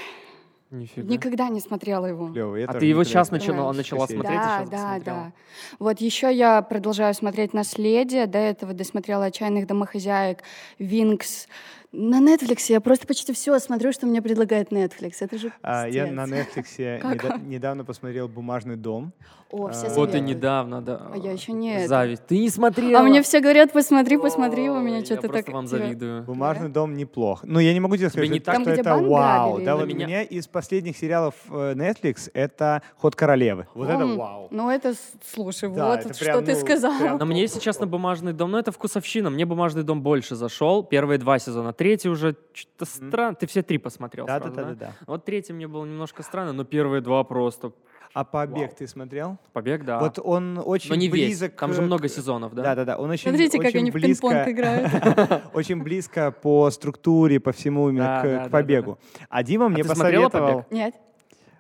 Нифига. 0.74 1.08
Никогда 1.08 1.50
не 1.50 1.60
смотрела 1.60 2.08
его. 2.08 2.30
Клево, 2.30 2.58
а 2.68 2.74
ты 2.74 2.88
его 2.88 3.04
сейчас 3.04 3.30
начала, 3.30 3.72
начала 3.74 4.08
смотреть? 4.08 4.40
Да, 4.40 4.66
да, 4.70 5.00
да. 5.06 5.32
Вот 5.78 6.02
еще 6.02 6.34
я 6.34 6.64
продолжаю 6.64 7.14
смотреть 7.14 7.54
«Наследие». 7.54 8.26
До 8.26 8.40
этого 8.40 8.74
досмотрела 8.74 9.26
«Отчаянных 9.26 9.68
домохозяек», 9.68 10.40
«Винкс», 10.80 11.48
На 11.96 12.20
Netflix 12.20 12.66
я 12.70 12.82
просто 12.82 13.06
почти 13.06 13.34
все 13.34 13.60
смотрю, 13.60 13.92
что 13.92 14.08
мне 14.08 14.20
предлагает 14.20 14.72
Netflix. 14.72 15.18
Это 15.20 15.38
же 15.38 15.54
а, 15.62 15.88
Я 15.88 16.08
на 16.08 16.24
Netflix 16.24 16.66
недо- 16.78 17.40
недавно 17.46 17.86
посмотрел 17.86 18.28
«Бумажный 18.28 18.78
дом». 18.78 19.14
О, 19.52 19.70
все 19.70 19.86
А, 19.86 19.90
Вот 19.94 20.16
и 20.16 20.20
недавно, 20.20 20.82
да. 20.82 21.10
А 21.14 21.16
я 21.16 21.32
еще 21.32 21.52
нет. 21.52 21.88
Зависть. 21.88 22.26
Ты 22.26 22.40
не 22.40 22.50
смотрела? 22.50 23.02
А 23.02 23.04
мне 23.04 23.22
все 23.22 23.40
говорят, 23.40 23.72
посмотри, 23.72 24.18
посмотри, 24.18 24.68
у 24.68 24.80
меня 24.80 25.06
что-то 25.06 25.28
Я 25.28 25.30
просто 25.30 25.44
так... 25.46 25.54
вам 25.54 25.68
типа, 25.68 25.78
завидую. 25.78 26.24
«Бумажный 26.24 26.70
дом» 26.70 26.96
неплох. 26.96 27.42
Ну, 27.44 27.60
я 27.60 27.72
не 27.74 27.80
могу 27.80 27.96
тебе 27.96 28.10
сказать, 28.10 28.32
не 28.32 28.40
что, 28.40 28.52
это 28.52 28.98
вау. 28.98 29.62
Да, 29.62 29.76
вот 29.76 29.86
Меня- 29.86 30.08
меня 30.08 30.22
из 30.24 30.48
последних 30.48 30.98
сериалов 30.98 31.36
э, 31.50 31.74
Netflix 31.76 32.32
это 32.34 32.82
«Ход 32.98 33.16
королевы». 33.16 33.68
Вот 33.76 33.88
это 33.88 34.08
вау. 34.08 34.48
Ну 34.50 34.72
это, 34.72 34.96
слушай, 35.32 35.70
вот 35.70 36.16
что 36.16 36.42
ты 36.42 36.56
ну, 36.56 36.60
сказал. 36.60 36.98
прям- 36.98 37.18
Но 37.20 37.26
мне, 37.28 37.42
если 37.42 37.60
честно, 37.60 37.86
«Бумажный 37.86 38.34
дом», 38.34 38.50
ну 38.50 38.58
это 38.58 38.72
вкусовщина. 38.72 39.30
Мне 39.30 39.46
«Бумажный 39.46 39.84
дом» 39.84 40.02
больше 40.02 40.36
зашел. 40.36 40.84
Первые 40.84 41.20
два 41.20 41.38
сезона. 41.38 41.74
Третий 41.84 42.08
уже 42.08 42.38
что-то 42.54 42.86
странно. 42.86 43.36
Ты 43.36 43.46
все 43.46 43.62
три 43.62 43.78
посмотрел 43.78 44.26
Да, 44.26 44.40
да, 44.40 44.46
сразу, 44.46 44.56
да, 44.56 44.64
да, 44.64 44.76
да. 44.76 44.94
Вот 45.06 45.26
третий 45.26 45.52
мне 45.52 45.68
было 45.68 45.84
немножко 45.84 46.24
странно, 46.24 46.54
но 46.54 46.64
первые 46.64 47.02
два 47.02 47.26
просто... 47.26 47.74
А 48.14 48.24
«Побег» 48.24 48.70
Вау. 48.70 48.76
ты 48.78 48.88
смотрел? 48.88 49.38
Побег, 49.52 49.84
да. 49.84 50.00
Вот 50.00 50.18
он 50.18 50.62
очень 50.64 50.90
но 50.92 50.96
не 50.96 51.10
весь. 51.10 51.28
близок. 51.28 51.56
Там 51.56 51.74
же 51.74 51.82
много 51.82 52.08
сезонов, 52.08 52.54
да? 52.54 52.64
Да, 52.64 52.76
да, 52.76 52.86
да. 52.86 52.98
Он 52.98 53.10
очень, 53.10 53.28
Смотрите, 53.32 53.58
как 53.58 53.68
очень 53.68 53.80
они 53.80 53.92
в 53.92 53.96
близко, 53.96 54.28
пинг-понг 54.30 54.50
играют. 54.50 55.44
очень 55.54 55.84
близко 55.84 56.32
по 56.32 56.70
структуре, 56.70 57.42
по 57.42 57.52
всему 57.52 57.90
именно 57.90 58.06
Да, 58.06 58.22
к, 58.22 58.24
да, 58.24 58.38
да, 58.38 58.44
да, 58.44 58.50
побегу. 58.50 58.98
А 59.28 59.44
Дима 59.44 59.68
мне 59.68 59.84
ты 59.84 59.90
смотрела 59.94 60.30
посоветовал. 60.30 60.66
Нет? 60.70 60.96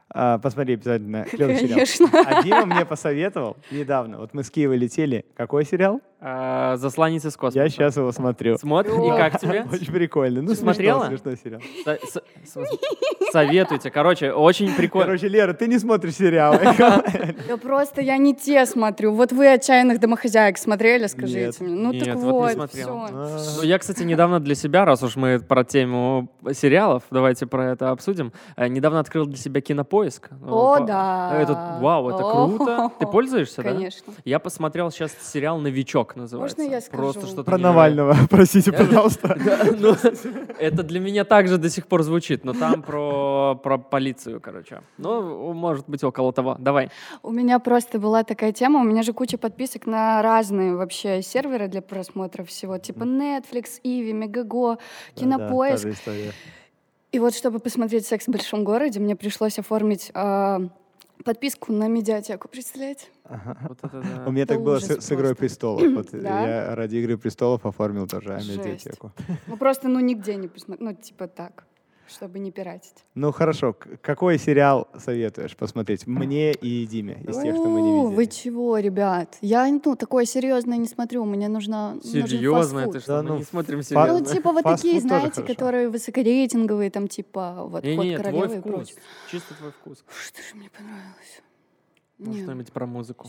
А, 0.10 0.38
посмотри 0.38 0.75
обязательно. 0.75 1.25
сериал. 1.32 1.60
Конечно. 1.60 2.08
А 2.13 2.44
Дима 2.44 2.65
мне 2.65 2.86
посоветовал 2.86 3.58
недавно. 3.72 4.20
Вот 4.20 4.34
мы 4.34 4.44
с 4.44 4.51
Киева 4.51 4.74
летели. 4.74 5.25
Какой 5.36 5.65
сериал? 5.65 6.01
А, 6.25 6.77
«Засланец 6.77 7.25
из 7.25 7.36
космоса». 7.36 7.60
Я 7.63 7.70
сейчас 7.70 7.98
его 7.98 8.10
смотрю. 8.13 8.58
Смотри, 8.58 8.94
и 8.94 9.10
как 9.10 9.42
тебе? 9.42 9.65
Очень 9.70 9.92
прикольно. 9.92 10.42
Ну, 10.42 10.50
смешно, 10.53 10.63
смотрела? 10.74 11.06
смешной 11.08 11.38
сериал. 11.44 11.62
Со- 11.84 12.00
со- 12.08 12.24
со- 12.46 12.65
Советуйте. 13.34 13.92
Короче, 13.92 14.32
очень 14.32 14.74
прикольно. 14.77 15.08
Короче, 15.08 15.27
Лера, 15.27 15.53
ты 15.53 15.68
не 15.68 15.77
смотришь 15.80 16.15
сериалы. 16.15 16.60
Да 17.48 17.58
просто 17.58 18.01
я 18.01 18.18
не 18.18 18.34
те 18.34 18.65
смотрю. 18.65 19.13
Вот 19.13 19.32
вы 19.34 19.51
«Отчаянных 19.51 20.00
домохозяек» 20.00 20.58
смотрели, 20.58 21.08
скажите 21.08 21.39
Нет. 21.48 21.60
мне. 21.60 21.75
Ну 21.75 21.92
Нет, 21.92 22.06
так 22.06 22.15
вот 22.15 22.72
всё. 22.72 23.06
А, 23.12 23.38
Ну, 23.58 23.63
я, 23.63 23.77
кстати, 23.77 24.03
недавно 24.03 24.39
для 24.39 24.56
себя, 24.56 24.86
раз 24.86 25.03
уж 25.03 25.15
мы 25.18 25.39
про 25.39 25.63
тему 25.65 26.30
сериалов, 26.53 27.03
давайте 27.12 27.48
про 27.48 27.72
это 27.72 27.92
обсудим. 27.92 28.32
э, 28.56 28.68
Недавно 28.70 29.00
открыл 29.01 29.25
для 29.25 29.36
себя 29.38 29.60
кинопоиск. 29.62 30.30
О, 30.48 30.80
да. 30.80 31.36
Это, 31.38 31.77
вау, 31.82 32.10
это 32.10 32.20
круто. 32.24 32.92
Ты 33.00 33.08
пользуешься, 33.08 33.62
да? 33.62 33.74
Конечно. 33.74 34.13
Я 34.24 34.39
посмотрел 34.39 34.89
сейчас 34.89 35.12
сериал 35.22 35.58
«Новичок» 35.60 36.12
называется. 36.15 36.58
Можно 36.58 36.72
я 36.72 36.82
скажу? 36.82 37.03
Просто 37.03 37.27
что-то 37.27 37.43
Про. 37.43 37.58
Навального, 37.58 38.15
простите, 38.29 38.72
пожалуйста. 38.72 39.38
Ну, 39.79 39.96
это 40.60 40.84
для 40.84 41.00
меня 41.00 41.25
также 41.25 41.58
до 41.58 41.70
сих 41.70 41.88
пор 41.88 42.03
звучит, 42.03 42.46
но 42.46 42.53
там 42.53 42.82
про, 42.82 43.60
про 43.62 43.77
полицию, 43.77 44.39
короче. 44.39 44.82
Ну, 44.98 45.53
может 45.53 45.89
быть, 45.89 46.03
около 46.03 46.32
того. 46.32 46.55
Давай. 46.60 46.89
У 47.22 47.32
меня 47.32 47.60
просто 47.60 48.00
была 48.00 48.24
такая 48.24 48.51
тема, 48.51 48.79
у 48.79 48.84
меня 48.84 49.03
же 49.03 49.13
куча 49.13 49.38
подписок 49.38 49.86
на 49.86 50.22
разные 50.22 50.75
вообще 50.75 51.22
серверы 51.22 51.67
для 51.67 51.82
просмотра 51.82 52.43
всего, 52.43 52.77
типа 52.77 53.03
Netflix, 53.03 53.79
Иви, 53.84 54.13
Мегаго, 54.13 54.77
Кинопоиск. 55.15 55.88
И 57.13 57.20
вот 57.20 57.36
чтобы 57.36 57.60
посмотреть 57.60 58.08
«Секс 58.08 58.25
в 58.25 58.32
большом 58.32 58.63
городе», 58.63 59.00
мне 59.00 59.15
пришлось 59.15 59.60
оформить 59.60 60.10
а, 60.15 60.62
подписку 61.24 61.72
на 61.74 61.88
медиатеку, 61.88 62.48
представляете? 62.48 63.08
Вот 63.70 63.77
это 63.82 64.01
да. 64.01 64.24
У 64.27 64.32
меня 64.32 64.44
Это 64.44 64.53
так 64.56 64.63
было 64.63 64.80
с, 64.80 65.12
«Игрой 65.12 65.36
престолов». 65.36 65.82
Вот 65.96 66.10
Да? 66.12 66.48
я 66.48 66.75
ради 66.75 66.98
«Игры 66.98 67.18
престолов» 67.18 67.65
оформил 67.65 68.08
тоже 68.08 68.39
медиатеку. 68.48 69.12
Ну 69.48 69.58
просто, 69.58 69.88
ну 69.88 70.00
нигде 70.00 70.36
не 70.36 70.48
посмотреть, 70.48 70.82
ну 70.89 70.94
типа 70.94 71.27
так, 71.27 71.65
чтобы 72.07 72.39
не 72.39 72.51
пиратить. 72.51 73.05
Ну 73.15 73.31
хорошо, 73.31 73.75
какой 74.01 74.38
сериал 74.38 74.88
советуешь 74.98 75.55
посмотреть 75.55 76.07
мне 76.07 76.51
и 76.51 76.86
Диме 76.86 77.24
из 77.27 77.38
тех, 77.38 77.55
что 77.55 77.67
мы 77.67 77.81
не 77.81 77.89
У, 77.89 78.07
Вы 78.07 78.24
видели? 78.24 78.36
чего, 78.36 78.77
ребят? 78.77 79.38
Я 79.41 79.67
ну 79.67 79.95
такое 79.95 80.25
серьезное 80.25 80.77
не 80.77 80.88
смотрю, 80.88 81.25
мне 81.25 81.48
нужно 81.48 81.98
Серьезно, 82.03 82.79
это 82.79 83.00
что? 83.00 83.17
Да 83.17 83.24
Мы 83.24 83.29
ну, 83.29 83.38
не 83.38 83.43
смотрим 83.43 83.83
серьезно. 83.83 84.19
Ну, 84.19 84.25
типа 84.25 84.51
вот 84.51 84.63
такие, 84.63 85.00
знаете, 85.00 85.43
которые 85.43 85.89
высокорейтинговые, 85.89 86.89
там 86.91 87.07
типа 87.07 87.65
вот 87.67 87.83
Не, 87.83 87.95
«Ход 87.95 88.17
королевы» 88.17 88.57
и 88.57 88.62
прочее. 88.62 88.98
Чисто 89.31 89.53
твой 89.55 89.72
вкус. 89.72 90.03
Что 90.07 90.41
же 90.41 90.55
мне 90.55 90.69
понравилось? 90.69 91.41
Ну, 92.19 92.33
что-нибудь 92.33 92.72
про 92.72 92.86
музыку. 92.86 93.27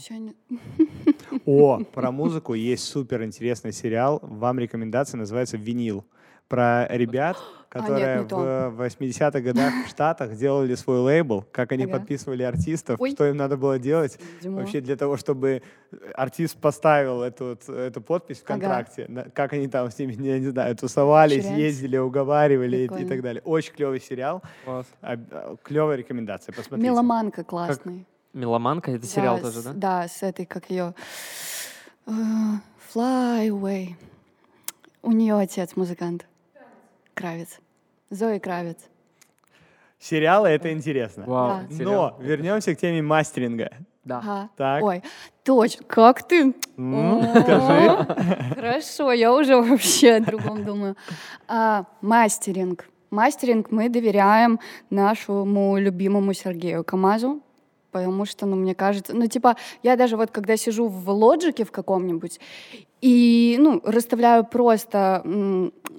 О, 1.47 1.81
про 1.93 2.13
музыку 2.13 2.55
есть 2.55 2.85
супер 2.85 3.25
интересный 3.25 3.73
сериал. 3.73 4.21
Вам 4.23 4.59
рекомендация 4.59 5.19
называется 5.19 5.57
«Винил». 5.57 6.05
Про 6.49 6.87
ребят, 6.89 7.37
которые 7.71 8.07
А, 8.19 8.23
не 8.23 8.29
то. 8.29 8.71
в 8.71 8.81
80-х 8.83 9.41
годах 9.41 9.73
в 9.87 9.89
Штатах 9.89 10.37
делали 10.37 10.75
свой 10.75 10.99
лейбл, 10.99 11.45
как 11.51 11.73
они 11.73 11.85
Ага. 11.85 11.95
подписывали 11.99 12.43
артистов, 12.43 13.01
Ой. 13.01 13.13
что 13.13 13.27
им 13.27 13.37
надо 13.37 13.57
было 13.57 13.79
делать 13.79 14.19
Димо. 14.43 14.59
вообще 14.61 14.81
для 14.81 14.97
того, 14.97 15.17
чтобы 15.17 15.63
артист 16.15 16.57
поставил 16.59 17.23
эту, 17.23 17.59
эту 17.69 18.01
подпись 18.03 18.39
в 18.41 18.45
Ага. 18.45 18.53
контракте. 18.61 19.07
на- 19.09 19.25
Как 19.31 19.53
они 19.55 19.69
там 19.69 19.91
с 19.91 19.99
ними, 19.99 20.13
я 20.23 20.39
не 20.39 20.47
знаю, 20.49 20.77
тусовались, 20.77 21.45
Шрек. 21.45 21.57
ездили, 21.59 21.97
уговаривали 21.97 22.77
и- 22.77 23.03
и, 23.03 23.05
так 23.07 23.23
далее. 23.23 23.43
Очень 23.45 23.73
клевый 23.75 24.01
сериал. 24.01 24.43
Класс. 24.65 24.87
Клевая 25.63 25.97
рекомендация, 25.97 26.53
посмотрите. 26.53 26.91
Меломанка 26.91 27.43
классный. 27.43 28.07
Меломанка, 28.35 28.91
это 28.91 29.07
сериал 29.07 29.37
Да, 29.37 29.43
тоже, 29.45 29.61
с- 29.61 29.65
да? 29.65 29.73
Да, 29.75 30.09
с 30.09 30.23
этой, 30.23 30.45
как 30.45 30.69
ее... 30.71 30.93
Fly 32.07 33.49
Away. 33.49 33.95
У 35.03 35.13
нее 35.13 35.35
отец 35.39 35.77
музыкант. 35.77 36.27
Кравец. 37.15 37.61
Зои 38.11 38.39
Кравец. 38.39 38.79
Сериалы— 39.99 40.49
это 40.51 40.73
интересно. 40.73 41.25
Вау, 41.27 41.61
Да. 41.71 41.85
Но 41.85 42.17
вернемся 42.21 42.75
к 42.75 42.79
теме 42.79 43.01
мастеринга. 43.01 43.71
Да. 44.05 44.19
Ага. 44.19 44.51
Так. 44.57 44.83
Ой, 44.83 45.03
точно. 45.45 45.85
Как 45.87 46.29
ты? 46.29 46.53
Скажи. 46.75 48.07
Хорошо, 48.55 49.13
я 49.13 49.33
уже 49.33 49.57
вообще 49.57 50.17
о 50.17 50.21
другом 50.21 50.65
думаю. 50.65 50.97
А, 51.49 51.87
мастеринг. 52.03 52.87
Мастеринг 53.11 53.71
мы 53.71 53.89
доверяем 53.89 54.59
нашему 54.91 55.79
любимому 55.79 56.35
Сергею 56.35 56.85
Камазу, 56.85 57.41
потому 57.95 58.25
что, 58.25 58.45
ну, 58.45 58.57
мне 58.57 58.75
кажется, 58.75 59.15
ну, 59.15 59.29
типа, 59.29 59.55
я 59.85 59.95
даже 59.95 60.17
вот 60.17 60.33
когда 60.33 60.57
сижу 60.57 60.89
в 60.89 61.09
лоджике 61.11 61.65
в 61.65 61.71
каком-нибудь 61.71 62.41
и, 63.01 63.57
ну, 63.61 63.81
расставляю 63.85 64.45
просто 64.45 65.23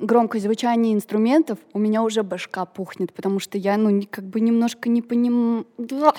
громкое 0.02 0.42
звучание 0.42 0.94
инструментов, 0.94 1.58
у 1.72 1.80
меня 1.80 2.04
уже 2.04 2.22
башка 2.24 2.66
пухнет, 2.66 3.14
потому 3.14 3.40
что 3.40 3.58
я, 3.58 3.78
ну, 3.78 4.02
как 4.12 4.26
бы 4.26 4.42
немножко 4.42 4.90
не 4.90 5.02
понимаю... 5.02 5.66
Да 5.78 6.14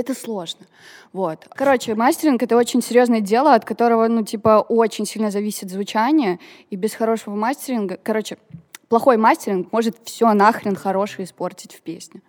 это 0.00 0.14
сложно. 0.14 0.66
Вот. 1.12 1.46
Короче, 1.50 1.96
мастеринг— 1.96 2.42
это 2.44 2.56
очень 2.56 2.80
серьезное 2.80 3.20
дело, 3.20 3.54
от 3.54 3.64
которого, 3.64 4.06
ну, 4.06 4.22
типа, 4.22 4.64
очень 4.68 5.04
сильно 5.04 5.32
зависит 5.32 5.68
звучание, 5.68 6.38
и 6.70 6.76
без 6.76 6.94
хорошего 6.94 7.34
мастеринга... 7.34 7.98
Короче, 8.00 8.38
плохой 8.88 9.16
мастеринг 9.16 9.72
может 9.72 9.96
все 10.04 10.32
нахрен 10.32 10.76
хорошее 10.76 11.24
испортить 11.24 11.74
в 11.74 11.80
песне. 11.80 12.22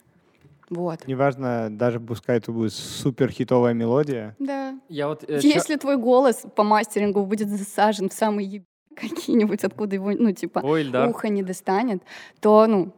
Вот. 0.70 1.08
Неважно, 1.08 1.70
даже 1.72 2.00
пускай 2.00 2.38
это 2.38 2.52
будет 2.52 2.74
супер 2.74 3.32
хитовая 3.32 3.74
мелодия. 3.74 4.36
Да. 4.40 4.80
Я 4.88 5.08
вот... 5.08 5.24
э, 5.28 5.40
чё- 5.40 5.48
Если 5.48 5.76
твой 5.78 5.98
голос 5.98 6.44
по 6.56 6.64
мастерингу 6.64 7.26
будет 7.26 7.50
засажен 7.50 8.10
в 8.10 8.14
самый 8.14 8.46
еб... 8.46 8.64
какие-нибудь, 8.96 9.64
откуда 9.64 9.96
его, 9.96 10.12
ну, 10.12 10.32
типа, 10.32 10.60
Ой, 10.64 10.82
Ильдар. 10.84 11.10
ухо 11.10 11.30
не 11.30 11.42
достанет, 11.44 12.04
то, 12.40 12.68
ну, 12.68 12.94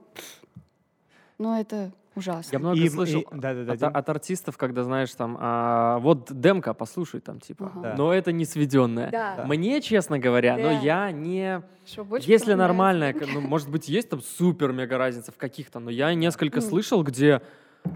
ну, 1.37 1.59
это 1.59 1.91
ужасно. 2.15 2.49
Я 2.51 2.59
много 2.59 2.77
И- 2.79 2.89
слышал 2.89 3.21
и- 3.21 3.25
да-да-да, 3.31 3.73
от, 3.73 3.79
Дим. 3.79 3.89
от 3.93 4.09
артистов, 4.09 4.57
когда, 4.57 4.83
знаешь, 4.83 5.13
там, 5.13 5.37
а, 5.39 5.99
вот 5.99 6.27
демка, 6.31 6.73
послушай 6.73 7.19
там, 7.21 7.39
типа, 7.39 7.71
Ага. 7.73 7.81
Да. 7.81 7.95
но 7.97 8.13
это 8.13 8.31
не 8.31 8.45
сведенное. 8.45 9.09
Да. 9.11 9.43
Мне, 9.47 9.81
честно 9.81 10.19
говоря, 10.19 10.57
Да. 10.57 10.63
но 10.63 10.71
я 10.81 11.11
не... 11.11 11.61
Больше 11.97 12.29
Если 12.29 12.53
нормальная, 12.53 13.15
ну, 13.33 13.41
может 13.41 13.69
быть, 13.69 13.89
есть 13.89 14.09
там 14.09 14.21
супер-мега 14.21 14.97
разница 14.97 15.31
в 15.31 15.37
каких-то, 15.37 15.79
но 15.79 15.89
я 15.89 16.13
несколько 16.13 16.59
Мгм. 16.59 16.69
слышал, 16.69 17.03
где 17.03 17.41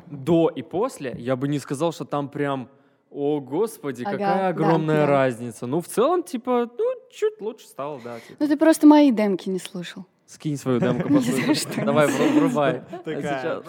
до 0.08 0.50
и 0.50 0.62
после, 0.64 1.16
я 1.20 1.36
бы 1.36 1.48
не 1.48 1.60
сказал, 1.60 1.92
что 1.92 2.06
там 2.06 2.30
прям, 2.30 2.70
о, 3.12 3.40
господи, 3.40 4.02
Ага, 4.04 4.12
какая 4.18 4.38
да, 4.42 4.48
огромная 4.50 5.06
да. 5.06 5.12
разница. 5.12 5.68
Ну, 5.68 5.80
в 5.82 5.88
целом, 5.88 6.24
типа, 6.24 6.70
ну, 6.78 6.86
чуть 7.12 7.40
лучше 7.40 7.68
стало, 7.68 8.02
да. 8.04 8.20
типа. 8.20 8.36
Ну, 8.40 8.48
ты 8.48 8.58
просто 8.58 8.88
мои 8.88 9.12
демки 9.12 9.48
не 9.50 9.60
слышал. 9.60 10.06
Скинь 10.28 10.58
свою 10.58 10.80
демку, 10.80 11.10
послушай. 11.14 11.86
Давай, 11.86 12.08
вру- 12.08 12.40
врубай. 12.40 12.82
Сейчас. 13.06 13.64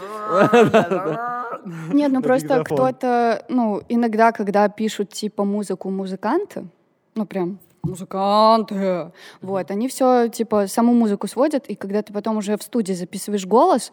Нет, 1.92 2.12
ну 2.12 2.22
просто 2.22 2.64
кто-то, 2.64 3.44
ну, 3.48 3.82
иногда, 3.88 4.32
когда 4.32 4.68
пишут 4.68 5.10
типа 5.10 5.44
музыку 5.44 5.90
музыканты, 5.90 6.66
ну 7.14 7.26
прям 7.26 7.58
музыканты, 7.82 9.12
вот, 9.42 9.70
они 9.70 9.88
все 9.88 10.28
типа 10.28 10.66
саму 10.66 10.92
музыку 10.94 11.28
сводят, 11.28 11.66
и 11.68 11.74
когда 11.74 12.02
ты 12.02 12.12
потом 12.12 12.38
уже 12.38 12.56
в 12.56 12.62
студии 12.62 12.92
записываешь 12.94 13.46
голос, 13.46 13.92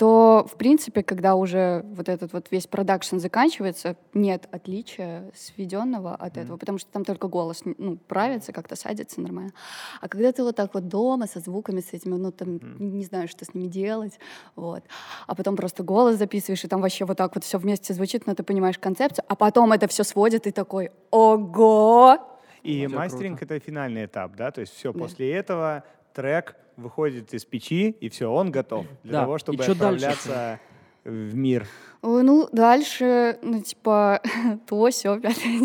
то, 0.00 0.46
в 0.50 0.56
принципе, 0.56 1.02
когда 1.02 1.34
уже 1.34 1.84
вот 1.84 2.08
этот 2.08 2.32
вот 2.32 2.46
весь 2.50 2.66
продакшн 2.66 3.18
заканчивается, 3.18 3.96
нет 4.14 4.48
отличия 4.50 5.30
сведенного 5.34 6.14
от 6.14 6.38
этого, 6.38 6.56
потому 6.56 6.78
что 6.78 6.90
там 6.90 7.04
только 7.04 7.28
голос 7.28 7.60
ну, 7.66 7.98
правится, 7.98 8.50
как-то 8.50 8.76
садится 8.76 9.20
нормально. 9.20 9.52
А 10.00 10.08
когда 10.08 10.32
ты 10.32 10.42
вот 10.42 10.56
так 10.56 10.72
вот 10.72 10.88
дома 10.88 11.26
со 11.26 11.40
звуками, 11.40 11.82
с 11.82 11.92
этими, 11.92 12.14
ну, 12.14 12.32
там, 12.32 12.60
не 12.78 13.04
знаю, 13.04 13.28
что 13.28 13.44
с 13.44 13.52
ними 13.52 13.68
делать, 13.68 14.18
вот, 14.56 14.84
а 15.26 15.34
потом 15.34 15.54
просто 15.54 15.82
голос 15.82 16.16
записываешь, 16.16 16.64
и 16.64 16.68
там 16.68 16.80
вообще 16.80 17.04
вот 17.04 17.18
так 17.18 17.34
вот 17.34 17.44
все 17.44 17.58
вместе 17.58 17.92
звучит, 17.92 18.26
но 18.26 18.34
ты 18.34 18.42
понимаешь 18.42 18.78
концепцию, 18.78 19.26
а 19.28 19.36
потом 19.36 19.70
это 19.72 19.86
все 19.86 20.02
сводит, 20.02 20.46
и 20.46 20.50
такой, 20.50 20.92
ого! 21.10 22.16
И 22.62 22.86
мастеринг— 22.86 23.42
это 23.42 23.60
финальный 23.60 24.06
этап, 24.06 24.34
да? 24.34 24.50
То 24.50 24.62
есть 24.62 24.74
все, 24.74 24.94
да. 24.94 24.98
после 24.98 25.30
этого 25.30 25.84
трек 26.14 26.56
выходит 26.80 27.32
из 27.34 27.44
печи, 27.44 27.90
и 28.00 28.08
все, 28.08 28.30
он 28.30 28.50
готов 28.50 28.86
для 29.02 29.12
да. 29.12 29.20
того, 29.22 29.38
чтобы 29.38 29.64
отправляться 29.64 30.28
дальше? 30.28 30.60
в 31.04 31.34
мир. 31.34 31.66
Ну, 32.02 32.48
дальше, 32.52 33.38
ну, 33.42 33.60
типа, 33.60 34.20
то, 34.68 34.90
все, 34.90 35.20
пятое, 35.20 35.60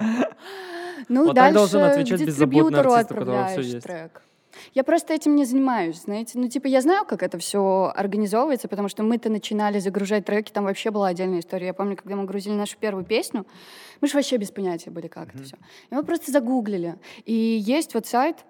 Ну, 1.08 1.32
дальше 1.32 1.54
должен 1.54 1.82
отвечать 1.82 2.24
беззаботный 2.24 2.80
артист, 2.80 3.12
у 3.12 3.14
которого 3.14 3.46
все 3.48 3.60
есть. 3.60 3.82
трек. 3.82 4.22
Я 4.74 4.84
просто 4.84 5.14
этим 5.14 5.36
не 5.36 5.44
занимаюсь, 5.44 6.02
знаете. 6.02 6.38
Ну, 6.38 6.48
типа, 6.48 6.66
я 6.66 6.80
знаю, 6.80 7.04
как 7.04 7.22
это 7.22 7.38
все 7.38 7.92
организовывается, 7.94 8.68
потому 8.68 8.88
что 8.88 9.02
мы-то 9.02 9.30
начинали 9.30 9.78
загружать 9.78 10.24
треки, 10.24 10.50
там 10.52 10.64
вообще 10.64 10.90
была 10.90 11.08
отдельная 11.08 11.40
история. 11.40 11.68
Я 11.68 11.74
помню, 11.74 11.96
когда 11.96 12.16
мы 12.16 12.24
грузили 12.24 12.54
нашу 12.54 12.76
первую 12.78 13.04
песню, 13.04 13.46
мы 14.00 14.08
же 14.08 14.14
вообще 14.14 14.36
без 14.36 14.50
понятия 14.50 14.90
были, 14.90 15.08
как 15.08 15.28
mm-hmm. 15.28 15.34
это 15.34 15.42
все. 15.44 15.56
И 15.90 15.94
мы 15.94 16.04
просто 16.04 16.30
загуглили. 16.30 16.96
И 17.24 17.32
есть 17.34 17.94
вот 17.94 18.06
сайт, 18.06 18.44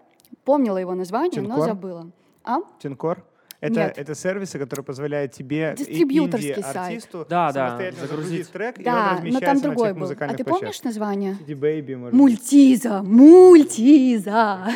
помнила 0.45 0.79
его 0.79 0.95
название, 0.95 1.31
Тинкор? 1.33 1.59
но 1.59 1.65
забыла. 1.65 2.11
А? 2.45 2.59
Тинкор? 2.79 3.25
Это, 3.61 3.75
Нет. 3.75 3.99
это 3.99 4.15
сервисы, 4.15 4.59
которые 4.59 4.85
позволяют 4.85 5.33
тебе 5.33 5.75
инди-артисту 5.77 7.27
да, 7.29 7.53
да, 7.53 7.79
загрузить 8.01 8.51
трек, 8.51 8.83
да, 8.83 9.21
и 9.23 9.27
он 9.27 9.35
но 9.35 9.41
там 9.41 9.61
другой 9.61 9.93
был. 9.93 10.11
А 10.19 10.35
ты 10.35 10.45
помнишь 10.45 10.83
название? 10.83 11.37
CD 11.47 11.53
Baby, 11.53 11.97
может 11.97 12.15
Мультиза, 12.15 13.03
мультиза. 13.03 14.67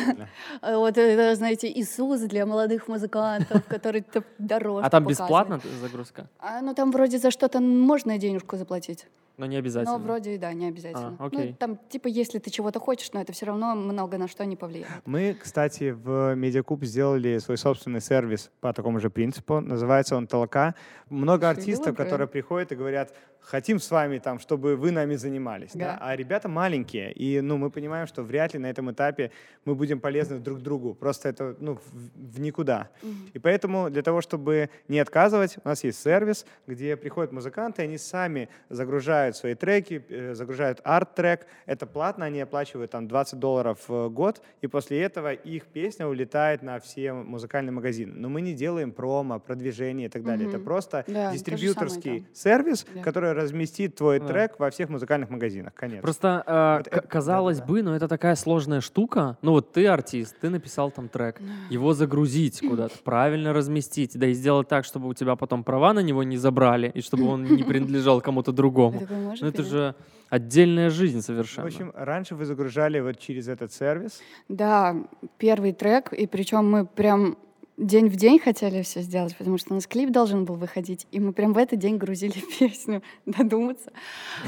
Вот 0.61 0.97
это, 0.97 1.35
знаете, 1.35 1.67
Иисус 1.67 2.21
для 2.21 2.45
молодых 2.45 2.87
музыкантов, 2.87 3.65
который 3.67 4.03
дороже 4.37 4.85
А 4.85 4.89
там 4.89 5.05
бесплатно 5.07 5.59
загрузка? 5.81 6.27
А, 6.39 6.61
ну 6.61 6.75
там 6.75 6.91
вроде 6.91 7.17
за 7.17 7.31
что-то 7.31 7.59
можно 7.59 8.17
денежку 8.19 8.55
заплатить. 8.55 9.07
Но 9.37 9.45
не 9.45 9.57
обязательно. 9.57 9.97
Но 9.97 10.03
вроде, 10.03 10.37
да, 10.37 10.53
не 10.53 10.67
обязательно. 10.67 11.17
А, 11.19 11.25
окей. 11.25 11.49
Ну, 11.49 11.55
там, 11.57 11.79
типа, 11.89 12.07
если 12.07 12.39
ты 12.39 12.49
чего-то 12.49 12.79
хочешь, 12.79 13.11
но 13.13 13.21
это 13.21 13.33
все 13.33 13.45
равно 13.45 13.75
много 13.75 14.17
на 14.17 14.27
что 14.27 14.45
не 14.45 14.55
повлияет. 14.55 15.01
Мы, 15.05 15.37
кстати, 15.39 15.91
в 15.91 16.35
Медиакуб 16.35 16.83
сделали 16.83 17.37
свой 17.39 17.57
собственный 17.57 18.01
сервис 18.01 18.51
по 18.61 18.71
такому 18.73 18.99
же 18.99 19.09
принципу. 19.09 19.59
Называется 19.59 20.15
он 20.15 20.27
«Толока». 20.27 20.75
Много 21.09 21.49
артистов, 21.49 21.95
которые 21.95 22.27
приходят 22.27 22.71
и 22.71 22.75
говорят, 22.75 23.13
хотим 23.45 23.79
с 23.79 23.89
вами, 23.91 24.17
там, 24.17 24.39
чтобы 24.39 24.75
вы 24.75 24.91
нами 24.91 25.15
занимались. 25.15 25.71
Да. 25.73 25.85
Да? 25.85 25.97
А 26.01 26.15
ребята 26.15 26.49
маленькие, 26.49 27.11
и 27.11 27.41
ну, 27.41 27.57
мы 27.57 27.69
понимаем, 27.69 28.07
что 28.07 28.23
вряд 28.23 28.53
ли 28.53 28.59
на 28.59 28.67
этом 28.67 28.91
этапе 28.91 29.31
мы 29.65 29.75
будем 29.75 29.99
полезны 29.99 30.39
друг 30.39 30.61
другу. 30.61 30.93
Просто 30.93 31.29
это 31.29 31.55
ну, 31.59 31.75
в, 31.75 32.35
в 32.35 32.39
никуда. 32.39 32.89
Угу. 33.03 33.11
И 33.33 33.39
поэтому 33.39 33.89
для 33.89 34.01
того, 34.01 34.21
чтобы 34.21 34.69
не 34.87 34.99
отказывать, 34.99 35.57
у 35.63 35.67
нас 35.67 35.83
есть 35.83 36.01
сервис, 36.01 36.45
где 36.67 36.95
приходят 36.97 37.31
музыканты, 37.31 37.83
они 37.83 37.97
сами 37.97 38.49
загружают 38.69 39.37
свои 39.37 39.55
треки, 39.55 40.03
э, 40.09 40.33
загружают 40.33 40.81
арт-трек. 40.83 41.45
Это 41.65 41.85
платно, 41.85 42.25
они 42.25 42.41
оплачивают 42.41 42.91
там 42.91 43.07
20 43.07 43.39
долларов 43.39 43.79
в 43.87 44.09
год, 44.09 44.41
и 44.61 44.67
после 44.67 45.01
этого 45.01 45.33
их 45.33 45.65
песня 45.67 46.07
улетает 46.07 46.63
на 46.63 46.79
все 46.79 47.13
музыкальные 47.13 47.71
магазины. 47.71 48.13
Но 48.15 48.29
мы 48.29 48.41
не 48.41 48.53
делаем 48.53 48.91
промо, 48.91 49.39
продвижение 49.39 50.07
и 50.07 50.09
так 50.09 50.23
далее. 50.23 50.47
Угу. 50.47 50.55
Это 50.55 50.63
просто 50.63 51.03
да, 51.07 51.31
дистрибьюторский 51.31 52.01
самое, 52.01 52.21
да. 52.21 52.27
сервис, 52.33 52.85
да. 52.93 53.01
который 53.01 53.34
разместит 53.35 53.95
твой 53.95 54.19
да. 54.19 54.27
трек 54.27 54.59
во 54.59 54.69
всех 54.69 54.89
музыкальных 54.89 55.29
магазинах. 55.29 55.73
Конец. 55.73 56.01
Просто 56.01 56.43
э, 56.45 56.77
вот 56.77 56.87
это, 56.87 57.07
казалось 57.07 57.59
да, 57.59 57.65
бы, 57.65 57.83
но 57.83 57.95
это 57.95 58.07
такая 58.07 58.35
сложная 58.35 58.81
штука. 58.81 59.37
Ну 59.41 59.51
вот 59.51 59.71
ты 59.71 59.87
артист, 59.87 60.35
ты 60.41 60.49
написал 60.49 60.91
там 60.91 61.09
трек, 61.09 61.39
его 61.69 61.93
загрузить 61.93 62.61
куда-то, 62.61 62.95
правильно 63.03 63.53
разместить, 63.53 64.17
да 64.17 64.27
и 64.27 64.33
сделать 64.33 64.67
так, 64.67 64.85
чтобы 64.85 65.07
у 65.07 65.13
тебя 65.13 65.35
потом 65.35 65.63
права 65.63 65.93
на 65.93 65.99
него 65.99 66.23
не 66.23 66.37
забрали 66.37 66.91
и 66.93 67.01
чтобы 67.01 67.27
он 67.27 67.43
не 67.43 67.63
принадлежал 67.63 68.21
кому-то 68.21 68.51
другому. 68.51 69.01
Ну 69.09 69.47
это 69.47 69.63
же 69.63 69.95
отдельная 70.29 70.89
жизнь 70.89 71.21
совершенно. 71.21 71.69
В 71.69 71.73
общем, 71.73 71.91
раньше 71.95 72.35
вы 72.35 72.45
загружали 72.45 72.99
вот 72.99 73.19
через 73.19 73.47
этот 73.47 73.71
сервис? 73.71 74.21
Да, 74.49 74.95
первый 75.37 75.73
трек, 75.73 76.13
и 76.13 76.27
причем 76.27 76.69
мы 76.69 76.85
прям 76.85 77.37
день 77.77 78.09
в 78.09 78.15
день 78.15 78.39
хотели 78.39 78.81
все 78.81 79.01
сделать, 79.01 79.35
потому 79.35 79.57
что 79.57 79.73
у 79.73 79.75
нас 79.75 79.87
клип 79.87 80.11
должен 80.11 80.45
был 80.45 80.55
выходить, 80.55 81.07
и 81.11 81.19
мы 81.19 81.33
прям 81.33 81.53
в 81.53 81.57
этот 81.57 81.79
день 81.79 81.97
грузили 81.97 82.43
песню, 82.59 83.01
додуматься. 83.25 83.91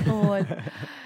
Вот. 0.06 0.46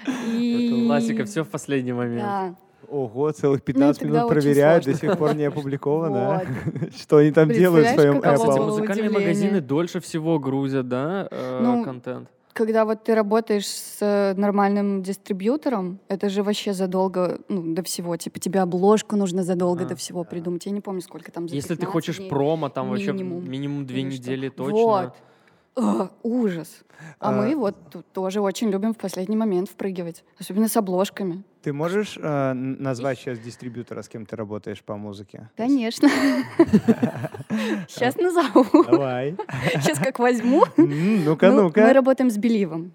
И... 0.26 0.84
Классика, 0.86 1.24
все 1.24 1.44
в 1.44 1.48
последний 1.48 1.92
момент. 1.92 2.22
Да. 2.22 2.54
Ого, 2.88 3.30
целых 3.30 3.62
15 3.62 4.02
ну, 4.02 4.08
минут 4.08 4.28
проверяют, 4.28 4.84
до 4.84 4.94
сих 4.94 5.16
пор 5.16 5.34
не 5.34 5.44
опубликовано. 5.44 6.42
Что 6.96 7.18
они 7.18 7.30
там 7.30 7.48
делают 7.48 7.88
в 7.88 7.94
своем 7.94 8.18
Apple? 8.18 8.66
Музыкальные 8.66 9.10
магазины 9.10 9.60
дольше 9.60 10.00
всего 10.00 10.38
грузят, 10.38 10.88
да, 10.88 11.26
э, 11.30 11.60
ну, 11.62 11.84
контент? 11.84 12.28
Когда 12.52 12.84
вот 12.84 13.04
ты 13.04 13.14
работаешь 13.14 13.66
с 13.66 13.98
э, 14.00 14.34
нормальным 14.36 15.02
дистрибьютором, 15.02 15.98
это 16.08 16.28
же 16.28 16.42
вообще 16.42 16.72
задолго 16.72 17.40
ну, 17.48 17.74
до 17.74 17.82
всего. 17.82 18.16
Типа 18.16 18.38
тебе 18.38 18.60
обложку 18.60 19.16
нужно 19.16 19.42
задолго 19.42 19.84
а, 19.84 19.88
до 19.88 19.96
всего 19.96 20.24
придумать. 20.24 20.66
Я 20.66 20.72
не 20.72 20.80
помню, 20.80 21.00
сколько 21.00 21.32
там. 21.32 21.48
За 21.48 21.54
Если 21.54 21.74
ты 21.74 21.86
хочешь 21.86 22.18
дней. 22.18 22.28
промо, 22.28 22.68
там 22.68 22.94
минимум. 22.94 23.38
вообще 23.38 23.50
минимум 23.50 23.86
две 23.86 24.02
недели 24.02 24.48
точно. 24.48 24.74
Вот. 24.74 25.14
О, 25.74 26.08
ужас. 26.22 26.82
А, 27.18 27.28
а 27.28 27.32
мы 27.32 27.56
вот 27.56 27.76
тут 27.90 28.06
тоже 28.12 28.40
очень 28.40 28.70
любим 28.70 28.94
в 28.94 28.98
последний 28.98 29.36
момент 29.36 29.68
впрыгивать, 29.68 30.24
особенно 30.38 30.68
с 30.68 30.76
обложками. 30.76 31.44
Ты 31.62 31.72
можешь 31.72 32.18
э, 32.20 32.52
назвать 32.54 33.18
сейчас 33.18 33.38
дистрибьютора, 33.38 34.02
с 34.02 34.08
кем 34.08 34.26
ты 34.26 34.34
работаешь 34.34 34.82
по 34.82 34.96
музыке? 34.96 35.48
Конечно. 35.56 36.08
Сейчас 37.88 38.16
назову. 38.16 38.84
Давай. 38.84 39.36
Сейчас 39.74 39.98
как 40.00 40.18
возьму. 40.18 40.64
Ну-ка, 40.76 41.52
ну, 41.52 41.62
ну-ка. 41.62 41.82
Мы 41.82 41.92
работаем 41.92 42.30
с 42.30 42.36
Беливом. 42.36 42.92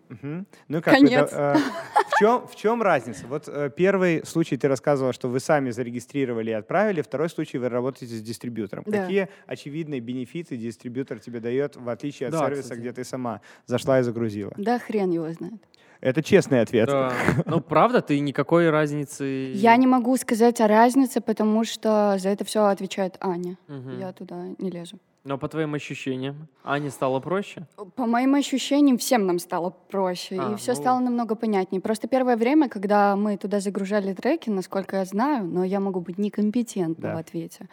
Ну 0.67 0.81
как? 0.81 0.95
Конец. 0.95 1.29
Э, 1.31 1.55
в 1.55 2.19
чем, 2.19 2.47
в 2.47 2.55
чем 2.57 2.81
разница? 2.81 3.25
Вот 3.27 3.47
э, 3.47 3.69
первый 3.73 4.25
случай 4.25 4.57
ты 4.57 4.67
рассказывала, 4.67 5.13
что 5.13 5.29
вы 5.29 5.39
сами 5.39 5.69
зарегистрировали 5.69 6.49
и 6.49 6.53
отправили, 6.53 7.01
второй 7.01 7.29
случай 7.29 7.59
вы 7.59 7.69
работаете 7.69 8.15
с 8.15 8.21
дистрибьютором. 8.21 8.83
Какие 8.83 9.29
очевидные 9.45 10.01
бенефиты 10.01 10.57
дистрибьютор 10.57 11.19
тебе 11.19 11.39
дает, 11.39 11.77
в 11.77 11.87
отличие 11.87 12.27
от 12.27 12.35
сервиса, 12.35 12.75
где 12.75 12.91
ты 12.91 13.05
сама 13.05 13.39
зашла 13.65 13.96
и 13.99 14.03
загрузила? 14.03 14.53
Да, 14.57 14.79
хрен 14.79 15.11
его 15.11 15.31
знает. 15.31 15.61
Это 16.01 16.21
честный 16.21 16.61
ответ. 16.61 16.87
Да. 16.87 17.11
Ну, 17.45 17.61
правда, 17.61 18.01
ты 18.01 18.19
никакой 18.19 18.69
разницы... 18.69 19.51
Я 19.53 19.75
не 19.77 19.87
могу 19.87 20.15
сказать 20.17 20.61
о 20.61 20.67
разнице, 20.67 21.21
потому 21.21 21.63
что 21.63 22.17
за 22.19 22.29
это 22.29 22.45
все 22.45 22.65
отвечает 22.65 23.17
Аня. 23.19 23.57
Угу. 23.67 23.99
Я 23.99 24.11
туда 24.11 24.45
не 24.59 24.69
лезу. 24.69 24.99
Но 25.23 25.37
по 25.37 25.49
твоим 25.49 25.73
ощущениям, 25.73 26.47
Ане 26.63 26.89
стало 26.89 27.19
проще? 27.19 27.67
По 27.95 28.05
моим 28.05 28.35
ощущениям, 28.35 28.97
всем 28.97 29.25
нам 29.25 29.39
стало 29.39 29.71
проще, 29.89 30.39
а, 30.39 30.53
и 30.53 30.55
все 30.55 30.71
ну... 30.71 30.77
стало 30.77 30.99
намного 30.99 31.35
понятнее. 31.35 31.81
Просто 31.81 32.07
первое 32.07 32.37
время, 32.37 32.69
когда 32.69 33.15
мы 33.17 33.35
туда 33.35 33.59
загружали 33.59 34.13
треки, 34.13 34.49
насколько 34.49 34.95
я 34.95 35.05
знаю, 35.05 35.45
но 35.45 35.65
я 35.65 35.81
могу 35.81 35.99
быть 35.99 36.17
некомпетентна 36.17 37.09
да. 37.09 37.15
в 37.15 37.17
ответе, 37.17 37.67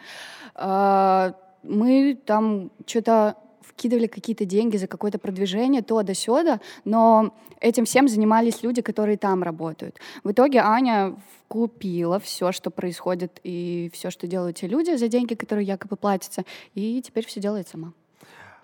а, 0.53 1.33
мы 1.63 2.19
там 2.25 2.71
что-то 2.85 3.37
вкидывали 3.67 4.07
какие-то 4.07 4.45
деньги 4.45 4.77
за 4.77 4.87
какое-то 4.87 5.19
продвижение, 5.19 5.81
то 5.81 6.01
да 6.03 6.13
сёда, 6.13 6.59
но 6.83 7.33
этим 7.59 7.85
всем 7.85 8.07
занимались 8.07 8.63
люди, 8.63 8.81
которые 8.81 9.17
там 9.17 9.43
работают. 9.43 9.97
В 10.23 10.31
итоге 10.31 10.59
Аня 10.59 11.15
купила 11.47 12.19
все, 12.19 12.51
что 12.51 12.71
происходит 12.71 13.39
и 13.43 13.89
все, 13.93 14.09
что 14.09 14.27
делают 14.27 14.57
те 14.57 14.67
люди 14.67 14.95
за 14.95 15.07
деньги, 15.07 15.35
которые 15.35 15.65
якобы 15.65 15.95
платятся, 15.95 16.43
и 16.73 17.01
теперь 17.01 17.25
все 17.25 17.39
делает 17.39 17.67
сама. 17.67 17.93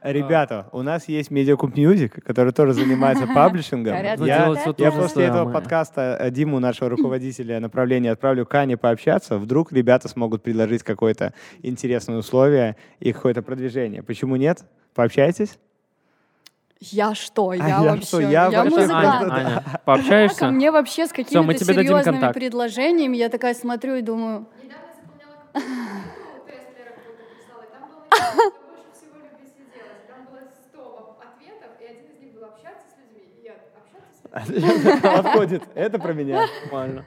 Ребята, 0.01 0.67
у 0.71 0.81
нас 0.81 1.07
есть 1.07 1.29
Медиакуб 1.29 1.75
Music, 1.75 2.21
который 2.21 2.53
тоже 2.53 2.73
занимается 2.73 3.27
паблишингом. 3.35 3.93
Я, 3.93 4.55
я 4.77 4.91
после 4.91 5.25
этого 5.25 5.51
подкаста 5.51 6.17
э, 6.19 6.31
Диму, 6.31 6.59
нашего 6.59 6.89
руководителя 6.89 7.59
направления, 7.59 8.11
отправлю 8.11 8.47
к 8.47 8.55
Ане 8.55 8.77
пообщаться. 8.77 9.37
Вдруг 9.37 9.71
ребята 9.71 10.07
смогут 10.07 10.41
предложить 10.41 10.81
какое-то 10.81 11.33
интересное 11.61 12.17
условие 12.17 12.77
и 12.99 13.13
какое-то 13.13 13.43
продвижение. 13.43 14.01
Почему 14.01 14.37
нет? 14.37 14.63
Пообщайтесь? 14.93 15.58
Я 16.80 17.13
что? 17.13 17.54
Я 17.54 17.77
а 17.77 17.84
вообще... 17.84 18.06
Что? 18.06 18.19
Я, 18.21 18.47
я 18.47 18.63
вообще 18.63 18.77
музыкант. 18.80 19.32
Аня, 19.32 19.63
пообщаешься? 19.86 20.39
Ко 20.39 20.47
мне 20.47 20.71
вообще 20.71 21.06
с 21.06 21.12
какими-то 21.12 21.63
серьезными 21.63 22.32
предложениями. 22.32 23.17
Я 23.17 23.30
такая 23.30 23.54
смотрю 23.54 23.95
и 23.95 24.01
думаю... 24.01 24.47
Подходит. 35.01 35.63
Это 35.75 35.99
про 35.99 36.13
меня. 36.13 36.47
Нормально. 36.63 37.06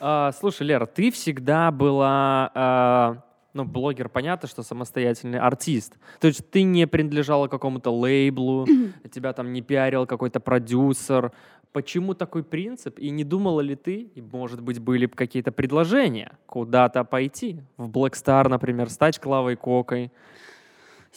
А, 0.00 0.32
слушай, 0.32 0.66
Лера, 0.66 0.86
ты 0.86 1.10
всегда 1.12 1.70
была 1.70 2.50
а, 2.54 3.16
ну, 3.54 3.64
блогер, 3.64 4.08
понятно, 4.08 4.48
что 4.48 4.62
самостоятельный 4.62 5.38
артист. 5.38 5.94
То 6.20 6.26
есть 6.26 6.50
ты 6.50 6.64
не 6.64 6.86
принадлежала 6.86 7.48
какому-то 7.48 7.90
лейблу, 7.90 8.66
тебя 9.12 9.32
там 9.32 9.52
не 9.52 9.62
пиарил 9.62 10.06
какой-то 10.06 10.40
продюсер. 10.40 11.32
Почему 11.72 12.14
такой 12.14 12.42
принцип? 12.42 12.98
И 12.98 13.10
не 13.10 13.24
думала 13.24 13.60
ли 13.60 13.76
ты, 13.76 14.10
и, 14.14 14.20
может 14.20 14.60
быть, 14.60 14.80
были 14.80 15.06
бы 15.06 15.14
какие-то 15.14 15.52
предложения 15.52 16.36
куда-то 16.46 17.04
пойти? 17.04 17.62
В 17.76 17.88
Black 17.88 18.12
Star, 18.12 18.48
например, 18.48 18.90
стать 18.90 19.18
Клавой 19.18 19.56
Кокой? 19.56 20.12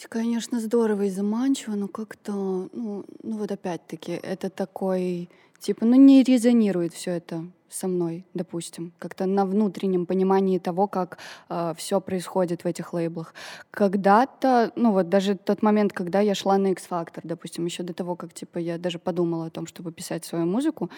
Конечно, 0.08 0.60
здорово 0.60 1.02
и 1.02 1.10
заманчиво, 1.10 1.74
но 1.74 1.88
как-то, 1.88 2.32
ну, 2.72 3.04
ну 3.22 3.36
вот 3.36 3.50
опять-таки, 3.50 4.12
это 4.12 4.48
такой, 4.48 5.28
типа, 5.58 5.84
ну 5.84 5.94
не 5.96 6.22
резонирует 6.22 6.94
все 6.94 7.12
это 7.12 7.44
со 7.70 7.86
мной, 7.86 8.24
допустим, 8.34 8.92
как-то 8.98 9.26
на 9.26 9.44
внутреннем 9.44 10.06
понимании 10.06 10.58
того, 10.58 10.86
как 10.86 11.18
э, 11.48 11.74
все 11.76 12.00
происходит 12.00 12.64
в 12.64 12.66
этих 12.66 12.92
лейблах. 12.92 13.34
Когда-то, 13.70 14.72
ну 14.74 14.92
вот 14.92 15.08
даже 15.08 15.34
тот 15.34 15.62
момент, 15.62 15.92
когда 15.92 16.20
я 16.20 16.34
шла 16.34 16.56
на 16.58 16.68
X-Factor, 16.68 17.20
допустим, 17.24 17.66
еще 17.66 17.82
до 17.82 17.92
того, 17.92 18.16
как 18.16 18.32
типа 18.32 18.58
я 18.58 18.78
даже 18.78 18.98
подумала 18.98 19.46
о 19.46 19.50
том, 19.50 19.66
чтобы 19.66 19.92
писать 19.92 20.24
свою 20.24 20.46
музыку, 20.46 20.90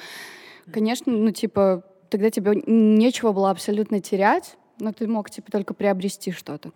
конечно, 0.73 1.13
ну 1.13 1.31
типа 1.33 1.85
тогда 2.09 2.31
тебе 2.31 2.63
нечего 2.67 3.33
было 3.33 3.51
абсолютно 3.51 4.01
терять, 4.01 4.57
но 4.79 4.93
ты 4.93 5.07
мог 5.07 5.31
типа 5.31 5.51
только 5.51 5.75
приобрести 5.75 6.31
что-то. 6.31 6.73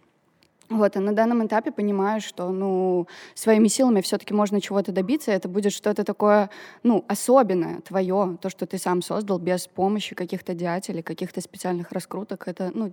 Вот, 0.71 0.97
а 0.97 1.01
на 1.01 1.13
данном 1.13 1.47
этапе 1.47 1.71
понимаю, 1.71 2.21
что, 2.21 2.49
ну, 2.51 3.07
своими 3.35 3.69
силами 3.69 4.01
все-таки 4.01 4.33
можно 4.33 4.61
чего-то 4.61 4.93
добиться, 4.93 5.31
это 5.31 5.49
будет 5.49 5.73
что-то 5.73 6.05
такое, 6.05 6.49
ну, 6.83 7.05
особенное, 7.07 7.81
твое, 7.83 8.39
то, 8.41 8.49
что 8.49 8.67
ты 8.67 8.79
сам 8.79 9.03
создал 9.03 9.39
без 9.39 9.67
помощи 9.67 10.15
каких-то 10.15 10.55
деятелей, 10.55 11.03
каких-то 11.03 11.41
специальных 11.43 11.93
раскруток. 11.93 12.49
Это, 12.49 12.71
ну, 12.75 12.93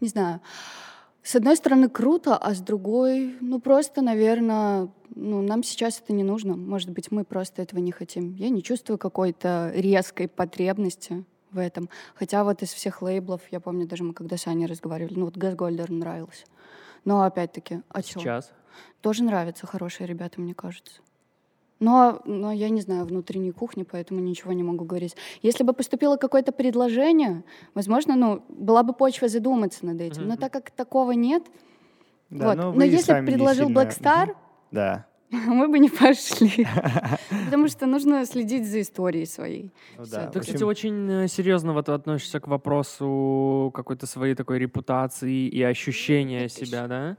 не 0.00 0.08
знаю, 0.08 0.40
с 1.22 1.34
одной 1.36 1.56
стороны 1.56 1.88
круто, 1.88 2.36
а 2.36 2.54
с 2.54 2.60
другой, 2.60 3.36
ну, 3.40 3.60
просто, 3.60 4.02
наверное, 4.02 4.88
ну, 5.14 5.42
нам 5.42 5.62
сейчас 5.62 6.00
это 6.00 6.12
не 6.12 6.24
нужно. 6.24 6.56
Может 6.56 6.90
быть, 6.90 7.10
мы 7.10 7.24
просто 7.24 7.62
этого 7.62 7.80
не 7.80 7.92
хотим. 7.92 8.34
Я 8.34 8.48
не 8.48 8.62
чувствую 8.62 8.98
какой-то 8.98 9.70
резкой 9.74 10.28
потребности 10.28 11.24
в 11.50 11.58
этом. 11.58 11.90
Хотя 12.14 12.42
вот 12.44 12.62
из 12.62 12.72
всех 12.72 13.02
лейблов, 13.02 13.42
я 13.50 13.60
помню, 13.60 13.86
даже 13.86 14.04
мы 14.04 14.14
когда 14.14 14.36
с 14.36 14.46
Аней 14.46 14.66
разговаривали, 14.66 15.14
ну, 15.14 15.26
вот 15.26 15.36
Газгольдер 15.36 15.90
нравился. 15.90 16.46
Но 17.04 17.22
опять-таки, 17.22 17.82
а 17.88 18.02
Сейчас? 18.02 18.46
Чё? 18.46 18.52
Тоже 19.00 19.24
нравятся 19.24 19.66
хорошие 19.66 20.06
ребята, 20.06 20.40
мне 20.40 20.54
кажется. 20.54 21.00
Но, 21.80 22.20
но 22.26 22.52
я 22.52 22.68
не 22.68 22.82
знаю 22.82 23.06
внутренней 23.06 23.52
кухни, 23.52 23.84
поэтому 23.84 24.20
ничего 24.20 24.52
не 24.52 24.62
могу 24.62 24.84
говорить. 24.84 25.16
Если 25.40 25.64
бы 25.64 25.72
поступило 25.72 26.18
какое-то 26.18 26.52
предложение, 26.52 27.42
возможно, 27.74 28.16
ну, 28.16 28.44
была 28.48 28.82
бы 28.82 28.92
почва 28.92 29.28
задуматься 29.28 29.86
над 29.86 29.98
этим. 30.00 30.22
Mm-hmm. 30.22 30.26
Но 30.26 30.36
так 30.36 30.52
как 30.52 30.70
такого 30.70 31.12
нет, 31.12 31.42
да, 32.28 32.48
вот. 32.48 32.56
Но, 32.56 32.72
но 32.72 32.84
если 32.84 33.18
бы 33.18 33.26
предложил 33.26 33.66
сильно... 33.68 33.78
Black 33.78 33.98
Star, 33.98 34.28
mm-hmm. 34.28 34.36
да. 34.72 35.06
мы 35.46 35.68
бы 35.68 35.78
не 35.78 35.88
пошли. 35.88 36.66
Потому 37.44 37.68
что 37.68 37.86
нужно 37.86 38.26
следить 38.26 38.66
за 38.66 38.80
историей 38.80 39.26
своей. 39.26 39.70
Ну, 39.96 40.04
да. 40.10 40.26
Ты, 40.26 40.40
кстати, 40.40 40.64
очень 40.64 41.10
э, 41.10 41.28
серьезно 41.28 41.72
вот 41.72 41.88
относишься 41.88 42.40
к 42.40 42.48
вопросу 42.48 43.70
какой-то 43.74 44.06
своей 44.06 44.34
такой 44.34 44.58
репутации 44.58 45.46
и 45.46 45.62
ощущения 45.62 46.48
себя, 46.48 46.88
да? 46.88 47.16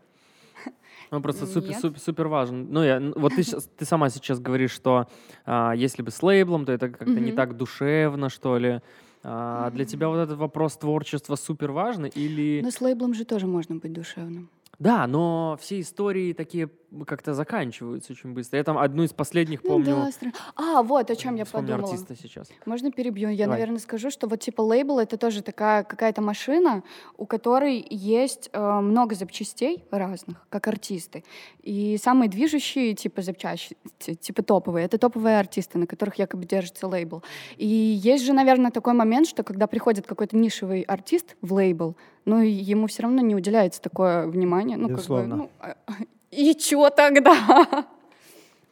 Ну, 1.09 1.21
просто 1.21 1.45
супер, 1.45 1.73
супер, 1.75 1.99
супер 1.99 2.27
важен. 2.27 2.67
Ну, 2.71 2.83
я, 2.83 3.01
вот 3.15 3.33
ты, 3.35 3.43
ты 3.43 3.85
сама 3.85 4.09
сейчас 4.09 4.39
говоришь, 4.39 4.71
что 4.71 5.07
а, 5.45 5.73
если 5.73 6.03
бы 6.03 6.11
с 6.11 6.23
лейблом, 6.23 6.65
то 6.65 6.71
это 6.71 6.89
как-то 6.89 7.19
не 7.19 7.33
так 7.33 7.57
душевно, 7.57 8.29
что 8.29 8.57
ли. 8.57 8.81
А, 9.23 9.69
для 9.71 9.85
тебя 9.85 10.07
вот 10.07 10.17
этот 10.17 10.37
вопрос 10.37 10.77
творчества 10.77 11.35
супер 11.35 11.71
важный 11.71 12.09
или... 12.09 12.61
Но 12.63 12.71
с 12.71 12.79
лейблом 12.79 13.13
же 13.13 13.25
тоже 13.25 13.45
можно 13.45 13.75
быть 13.75 13.91
душевным. 13.91 14.49
Да, 14.79 15.05
но 15.05 15.57
все 15.61 15.79
истории 15.81 16.33
такие 16.33 16.69
как-то 17.05 17.33
заканчиваются 17.33 18.13
очень 18.13 18.33
быстро. 18.33 18.57
Я 18.57 18.63
там 18.63 18.77
одну 18.77 19.03
из 19.03 19.13
последних 19.13 19.61
помню. 19.61 19.95
Ну, 19.95 20.05
да, 20.05 20.11
стра... 20.11 20.31
А, 20.55 20.83
вот 20.83 21.09
о 21.09 21.15
чем 21.15 21.35
я 21.35 21.45
подумала. 21.45 21.89
артиста 21.89 22.15
сейчас. 22.15 22.49
Можно 22.65 22.91
перебью? 22.91 23.29
Я, 23.29 23.45
Давай. 23.45 23.59
наверное, 23.59 23.79
скажу, 23.79 24.09
что 24.09 24.27
вот 24.27 24.39
типа 24.41 24.61
лейбл 24.61 24.99
это 24.99 25.17
тоже 25.17 25.41
такая 25.41 25.83
какая-то 25.83 26.21
машина, 26.21 26.83
у 27.17 27.25
которой 27.25 27.85
есть 27.89 28.49
э, 28.51 28.79
много 28.81 29.15
запчастей 29.15 29.85
разных, 29.91 30.45
как 30.49 30.67
артисты. 30.67 31.23
И 31.61 31.97
самые 31.97 32.29
движущие 32.29 32.93
типа 32.93 33.21
запчасти, 33.21 33.75
типа 33.99 34.43
топовые, 34.43 34.85
это 34.85 34.97
топовые 34.97 35.39
артисты, 35.39 35.77
на 35.77 35.87
которых 35.87 36.15
якобы 36.15 36.45
держится 36.45 36.87
лейбл. 36.87 37.23
И 37.57 37.67
есть 37.67 38.25
же, 38.25 38.33
наверное, 38.33 38.71
такой 38.71 38.93
момент, 38.93 39.27
что 39.27 39.43
когда 39.43 39.67
приходит 39.67 40.05
какой-то 40.07 40.35
нишевый 40.35 40.81
артист 40.81 41.35
в 41.41 41.53
лейбл, 41.53 41.95
ну 42.25 42.41
ему 42.41 42.87
все 42.87 43.03
равно 43.03 43.21
не 43.21 43.35
уделяется 43.35 43.81
такое 43.81 44.27
внимание. 44.27 44.77
Ну, 44.77 44.89
Безусловно. 44.89 45.29
как 45.29 45.37
бы, 45.37 45.43
ну, 45.43 45.49
а, 45.59 45.75
и 46.31 46.57
что 46.57 46.89
тогда? 46.89 47.85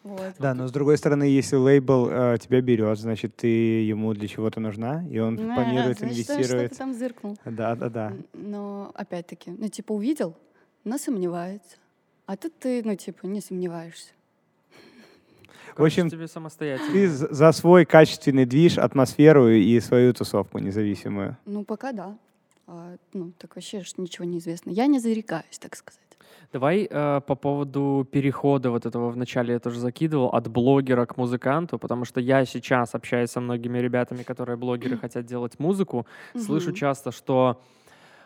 Вот. 0.02 0.34
Да, 0.40 0.54
но 0.54 0.68
с 0.68 0.72
другой 0.72 0.98
стороны, 0.98 1.24
если 1.24 1.58
лейбл 1.58 2.08
э, 2.10 2.38
тебя 2.40 2.62
берет, 2.62 2.98
значит, 2.98 3.36
ты 3.36 3.48
ему 3.84 4.14
для 4.14 4.30
чего-то 4.30 4.62
нужна, 4.62 5.06
и 5.10 5.20
он 5.20 5.36
ну, 5.36 5.54
планирует, 5.54 6.00
значит, 6.00 6.30
инвестирует. 6.30 6.72
Что 6.72 6.78
там 6.80 6.94
зыркнул. 6.94 7.38
Да, 7.44 7.76
да, 7.76 7.90
да. 7.90 8.14
Но 8.34 8.92
опять-таки, 8.96 9.52
ну, 9.52 9.68
типа, 9.68 9.92
увидел, 9.92 10.36
но 10.86 10.98
сомневается. 10.98 11.76
А 12.26 12.38
тут 12.38 12.54
ты, 12.60 12.82
ну, 12.84 12.96
типа, 12.96 13.26
не 13.26 13.42
сомневаешься. 13.42 14.12
В 15.76 15.84
общем, 15.84 16.10
тебе 16.10 16.28
самостоятельно. 16.28 16.92
ты 16.92 17.08
за 17.10 17.52
свой 17.52 17.86
качественный 17.86 18.46
движ, 18.46 18.78
атмосферу 18.78 19.50
и 19.50 19.80
свою 19.80 20.14
тусовку 20.14 20.60
независимую. 20.60 21.38
Ну, 21.46 21.64
пока 21.64 21.92
да. 21.92 22.18
А, 22.68 22.96
ну, 23.14 23.32
так 23.38 23.56
вообще 23.56 23.84
ничего 23.98 24.26
не 24.26 24.40
известно. 24.40 24.72
Я 24.72 24.88
не 24.88 25.00
зарекаюсь, 25.00 25.58
так 25.60 25.76
сказать. 25.76 26.00
Давай 26.52 26.88
э, 26.90 27.22
по 27.28 27.36
поводу 27.36 28.08
перехода 28.12 28.72
вот 28.72 28.86
этого 28.86 29.12
вначале 29.12 29.54
я 29.54 29.60
тоже 29.60 29.80
закидывал 29.80 30.30
от 30.30 30.48
блогера 30.48 31.06
к 31.06 31.16
музыканту, 31.16 31.78
потому 31.78 32.06
что 32.06 32.20
я 32.20 32.44
сейчас 32.46 32.96
общаюсь 32.96 33.30
со 33.30 33.40
многими 33.40 33.78
ребятами, 33.78 34.24
которые 34.24 34.58
блогеры 34.58 34.98
хотят 35.02 35.26
делать 35.26 35.60
музыку, 35.60 36.08
слышу 36.36 36.72
часто, 36.72 37.12
что 37.12 37.62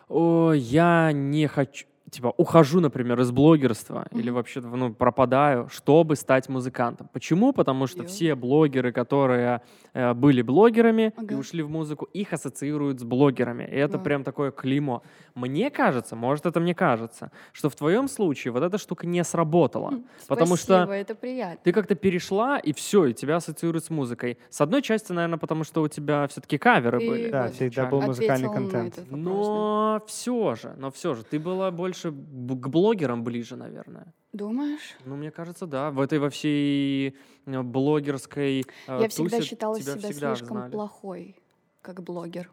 о, 0.08 0.52
я 0.52 1.12
не 1.12 1.46
хочу, 1.46 1.86
типа, 2.14 2.32
ухожу, 2.36 2.80
например, 2.80 3.20
из 3.20 3.30
блогерства 3.30 4.06
mm-hmm. 4.10 4.20
или 4.20 4.30
вообще, 4.30 4.60
ну, 4.60 4.94
пропадаю, 4.94 5.68
чтобы 5.68 6.16
стать 6.16 6.48
музыкантом. 6.48 7.08
Почему? 7.12 7.52
Потому 7.52 7.86
что 7.86 8.02
Ё. 8.02 8.08
все 8.08 8.34
блогеры, 8.34 8.92
которые 8.92 9.62
э, 9.92 10.14
были 10.14 10.42
блогерами 10.42 11.12
ага. 11.16 11.34
и 11.34 11.36
ушли 11.36 11.62
в 11.62 11.70
музыку, 11.70 12.06
их 12.12 12.32
ассоциируют 12.32 13.00
с 13.00 13.04
блогерами. 13.04 13.64
И 13.64 13.76
это 13.76 13.98
wow. 13.98 14.02
прям 14.02 14.24
такое 14.24 14.50
клеймо. 14.50 15.02
Мне 15.34 15.70
кажется, 15.70 16.16
может, 16.16 16.46
это 16.46 16.60
мне 16.60 16.74
кажется, 16.74 17.30
что 17.52 17.68
в 17.68 17.74
твоем 17.74 18.08
случае 18.08 18.52
вот 18.52 18.62
эта 18.62 18.78
штука 18.78 19.06
не 19.06 19.24
сработала. 19.24 19.88
Спасибо, 19.88 20.06
потому 20.28 20.56
что 20.56 20.84
это 20.92 21.14
приятно. 21.14 21.58
ты 21.62 21.72
как-то 21.72 21.94
перешла, 21.94 22.58
и 22.58 22.72
все, 22.72 23.06
и 23.06 23.14
тебя 23.14 23.36
ассоциируют 23.36 23.84
с 23.84 23.90
музыкой. 23.90 24.38
С 24.50 24.60
одной 24.60 24.82
части, 24.82 25.12
наверное, 25.12 25.38
потому 25.38 25.64
что 25.64 25.82
у 25.82 25.88
тебя 25.88 26.26
все-таки 26.28 26.58
каверы 26.58 27.02
и 27.02 27.08
были. 27.08 27.30
Да, 27.30 27.48
всегда 27.48 27.86
был 27.86 28.02
музыкальный 28.02 28.52
контент. 28.52 29.00
Но 29.10 30.02
все 30.06 30.54
же, 30.54 30.74
но 30.76 30.90
все 30.90 31.14
же, 31.14 31.24
ты 31.24 31.38
была 31.38 31.70
больше 31.70 32.03
больше 32.10 32.60
к 32.60 32.68
блогерам 32.68 33.24
ближе, 33.24 33.56
наверное. 33.56 34.12
Думаешь? 34.32 34.96
Ну, 35.04 35.16
мне 35.16 35.30
кажется, 35.30 35.66
да. 35.66 35.90
В 35.90 36.00
этой 36.00 36.18
во 36.18 36.28
всей 36.28 37.16
э, 37.46 37.62
блогерской 37.62 38.64
э, 38.86 38.98
Я 39.00 39.08
всегда 39.08 39.40
считала 39.40 39.80
себя 39.80 39.96
всегда 39.96 40.34
слишком 40.34 40.56
знали. 40.56 40.72
плохой, 40.72 41.36
как 41.82 42.02
блогер. 42.02 42.50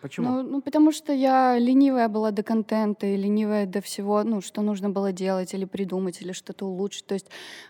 Почему? 0.00 0.30
Ну, 0.30 0.42
ну, 0.42 0.62
потому 0.62 0.90
что 0.90 1.12
я 1.12 1.58
ленивая 1.58 2.08
была 2.08 2.30
до 2.30 2.42
контента 2.42 3.06
и 3.06 3.16
ленивая 3.16 3.66
до 3.66 3.82
всего, 3.82 4.22
ну, 4.24 4.40
что 4.40 4.62
нужно 4.62 4.88
было 4.88 5.12
делать 5.12 5.52
или 5.52 5.66
придумать, 5.66 6.22
или 6.22 6.32
что-то 6.32 6.64
улучшить. 6.66 7.06
То 7.06 7.14
есть 7.14 7.26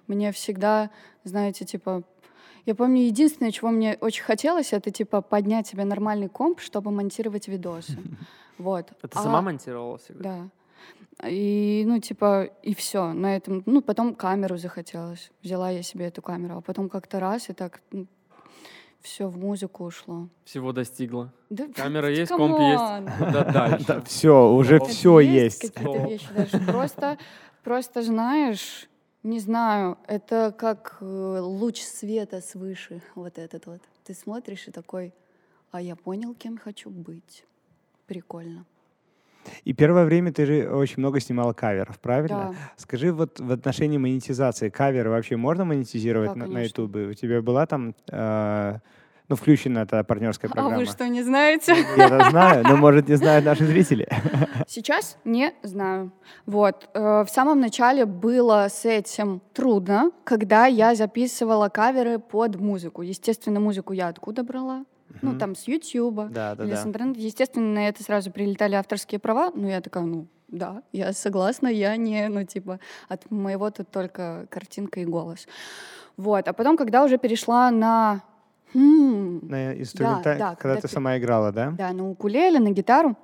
мне 0.07 0.31
всегда, 0.31 0.91
знаете, 1.25 1.65
типа, 1.65 2.05
я 2.65 2.75
помню, 2.77 3.03
единственное, 3.03 3.51
чего 3.51 3.71
мне 3.71 3.99
очень 4.01 4.23
хотелось, 4.23 4.73
это, 4.73 4.93
типа, 4.93 5.21
поднять 5.21 5.67
себе 5.67 5.85
нормальный 5.85 6.29
комп, 6.29 6.61
чтобы 6.61 6.91
монтировать 6.91 7.49
видосы. 7.49 7.99
Вот. 8.59 8.91
Это 9.03 9.19
а, 9.19 9.23
сама 9.23 9.43
монтировала 9.43 9.99
всегда? 9.99 10.23
Да. 10.23 10.51
И, 11.25 11.85
ну, 11.87 11.99
типа, 11.99 12.51
и 12.63 12.75
все. 12.75 13.13
На 13.13 13.37
этом, 13.37 13.63
ну, 13.67 13.81
потом 13.81 14.15
камеру 14.15 14.59
захотелось. 14.59 15.31
Взяла 15.43 15.71
я 15.71 15.83
себе 15.83 16.07
эту 16.07 16.23
камеру, 16.23 16.59
а 16.59 16.61
потом 16.61 16.89
как-то 16.89 17.21
раз 17.21 17.49
и 17.49 17.53
так 17.55 17.81
ну, 17.91 18.07
все 19.01 19.29
в 19.29 19.39
музыку 19.39 19.85
ушло. 19.85 20.29
Всего 20.45 20.73
достигла. 20.73 21.33
Да, 21.49 21.69
Камера 21.75 22.11
есть, 22.11 22.33
комп 22.33 22.59
есть. 22.59 23.33
Да, 23.33 23.45
дальше. 23.45 24.03
все, 24.07 24.51
уже 24.51 24.81
все 24.81 25.21
есть. 25.21 25.73
Какие-то 25.73 26.09
вещи 26.09 26.29
даже. 26.35 26.59
Просто, 26.67 27.19
просто 27.63 28.03
знаешь, 28.03 28.89
не 29.23 29.41
знаю, 29.41 29.97
это 30.07 30.55
как 30.57 30.99
э, 31.01 31.39
луч 31.41 31.81
света 31.81 32.41
свыше, 32.41 33.01
вот 33.15 33.39
этот 33.39 33.67
вот. 33.67 33.81
Ты 34.05 34.13
смотришь 34.13 34.69
и 34.69 34.71
такой, 34.71 35.15
а 35.71 35.81
я 35.81 35.97
понял, 35.97 36.35
кем 36.35 36.59
хочу 36.59 36.91
быть. 36.91 37.45
Прикольно. 38.07 38.67
И 39.65 39.73
первое 39.73 40.05
время 40.05 40.33
ты 40.33 40.47
же 40.47 40.69
очень 40.69 40.99
много 40.99 41.21
снимала 41.21 41.53
каверов, 41.53 41.99
правильно? 41.99 42.51
Да. 42.53 42.55
Скажи, 42.77 43.13
вот 43.13 43.41
в 43.41 43.53
отношении 43.53 43.99
монетизации 43.99 44.69
каверы 44.69 45.11
вообще 45.11 45.37
можно 45.37 45.65
монетизировать 45.65 46.35
да, 46.35 46.47
на, 46.47 46.63
YouTube? 46.63 46.97
У 46.97 47.15
тебя 47.15 47.43
была 47.43 47.67
там 47.67 47.95
э, 48.11 48.79
Ну, 49.29 49.35
включена 49.35 49.81
эта 49.81 50.05
партнерская 50.05 50.49
программа. 50.49 50.77
А 50.77 50.79
вы 50.79 50.87
что, 50.87 51.09
не 51.09 51.23
знаете? 51.23 51.75
Я 51.97 52.31
знаю, 52.31 52.63
но, 52.63 52.77
может, 52.77 53.09
не 53.09 53.17
знают 53.17 53.45
наши 53.45 53.67
зрители. 53.67 54.09
Сейчас 54.69 55.19
не 55.25 55.53
знаю. 55.63 56.13
Вот. 56.47 56.89
Э, 56.95 57.25
в 57.25 57.29
самом 57.29 57.61
начале 57.61 58.07
было 58.07 58.69
с 58.71 58.85
этим 58.85 59.41
трудно, 59.53 60.13
когда 60.25 60.67
я 60.67 60.95
записывала 60.95 61.69
каверы 61.69 62.19
под 62.21 62.57
музыку. 62.57 63.03
Естественно, 63.03 63.59
музыку 63.59 63.93
я 63.93 64.09
откуда 64.09 64.45
брала? 64.45 64.85
Ну, 65.23 65.39
там, 65.39 65.55
с 65.55 65.67
Ютьюба 65.67 66.29
да, 66.31 66.55
да, 66.55 66.65
или 66.65 66.73
да. 66.73 66.83
с 66.83 66.87
интернета. 66.87 67.21
Естественно, 67.21 67.75
на 67.75 67.89
это 67.89 68.03
сразу 68.03 68.31
прилетали 68.31 68.75
авторские 68.75 69.19
права. 69.19 69.51
Ну, 69.55 69.69
я 69.69 69.81
такая, 69.81 70.05
ну, 70.05 70.27
да, 70.49 70.83
я 70.93 71.13
согласна, 71.13 71.69
я 71.69 71.97
не, 71.97 72.29
ну, 72.29 72.45
типа, 72.45 72.81
от 73.09 73.31
моего 73.31 73.71
тут 73.71 73.91
только 73.91 74.47
картинка 74.51 75.01
и 75.01 75.05
голос. 75.05 75.47
Вот. 76.17 76.49
А 76.49 76.53
потом, 76.53 76.77
когда 76.77 77.05
уже 77.05 77.19
перешла 77.19 77.71
на 77.71 78.23
Хм. 78.75 79.41
На 79.49 79.75
инструмента... 79.75 80.23
Да, 80.25 80.39
да, 80.39 80.49
когда, 80.51 80.55
когда 80.57 80.81
ты 80.81 80.89
сама 80.89 81.17
играла, 81.17 81.53
да? 81.53 81.71
Да, 81.71 81.93
на 81.93 82.11
укулеле, 82.11 82.59
на 82.59 82.71
гитару. 82.71 83.17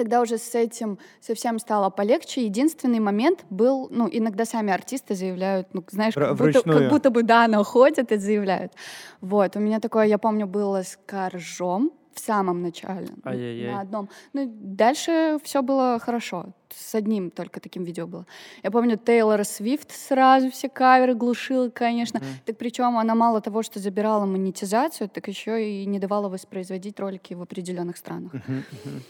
Тогда 0.00 0.22
уже 0.22 0.38
с 0.38 0.54
этим 0.54 0.98
совсем 1.20 1.58
стало 1.58 1.90
полегче. 1.90 2.46
Единственный 2.46 3.00
момент 3.00 3.44
был, 3.50 3.86
ну, 3.90 4.08
иногда 4.10 4.46
сами 4.46 4.72
артисты 4.72 5.14
заявляют, 5.14 5.68
ну, 5.74 5.84
знаешь, 5.90 6.14
как 6.14 6.38
будто, 6.38 6.62
как 6.62 6.88
будто 6.88 7.10
бы, 7.10 7.22
да, 7.22 7.46
находят 7.48 8.10
и 8.10 8.16
заявляют. 8.16 8.72
Вот, 9.20 9.56
у 9.56 9.60
меня 9.60 9.78
такое, 9.78 10.06
я 10.06 10.16
помню, 10.16 10.46
было 10.46 10.82
с 10.82 10.98
Коржом, 11.04 11.92
в 12.14 12.18
самом 12.18 12.62
начале. 12.62 13.08
Ай-яй-яй. 13.26 13.74
На 13.74 13.80
одном. 13.82 14.08
Ну, 14.32 14.50
дальше 14.50 15.38
все 15.44 15.60
было 15.60 15.98
хорошо. 15.98 16.46
С 16.70 16.94
одним 16.94 17.30
только 17.30 17.60
таким 17.60 17.84
видео 17.84 18.06
было. 18.06 18.24
Я 18.62 18.70
помню, 18.70 18.96
Тейлор 18.96 19.44
Свифт 19.44 19.90
сразу 19.92 20.50
все 20.50 20.70
каверы 20.70 21.14
глушила, 21.14 21.68
конечно. 21.68 22.18
Mm. 22.18 22.24
Так 22.46 22.56
причем 22.56 22.96
она 22.96 23.14
мало 23.14 23.42
того, 23.42 23.62
что 23.62 23.78
забирала 23.80 24.24
монетизацию, 24.24 25.10
так 25.10 25.28
еще 25.28 25.82
и 25.82 25.84
не 25.84 25.98
давала 25.98 26.30
воспроизводить 26.30 26.98
ролики 26.98 27.34
в 27.34 27.42
определенных 27.42 27.98
странах. 27.98 28.32
Mm-hmm. 28.34 28.64
Mm-hmm. 28.84 29.02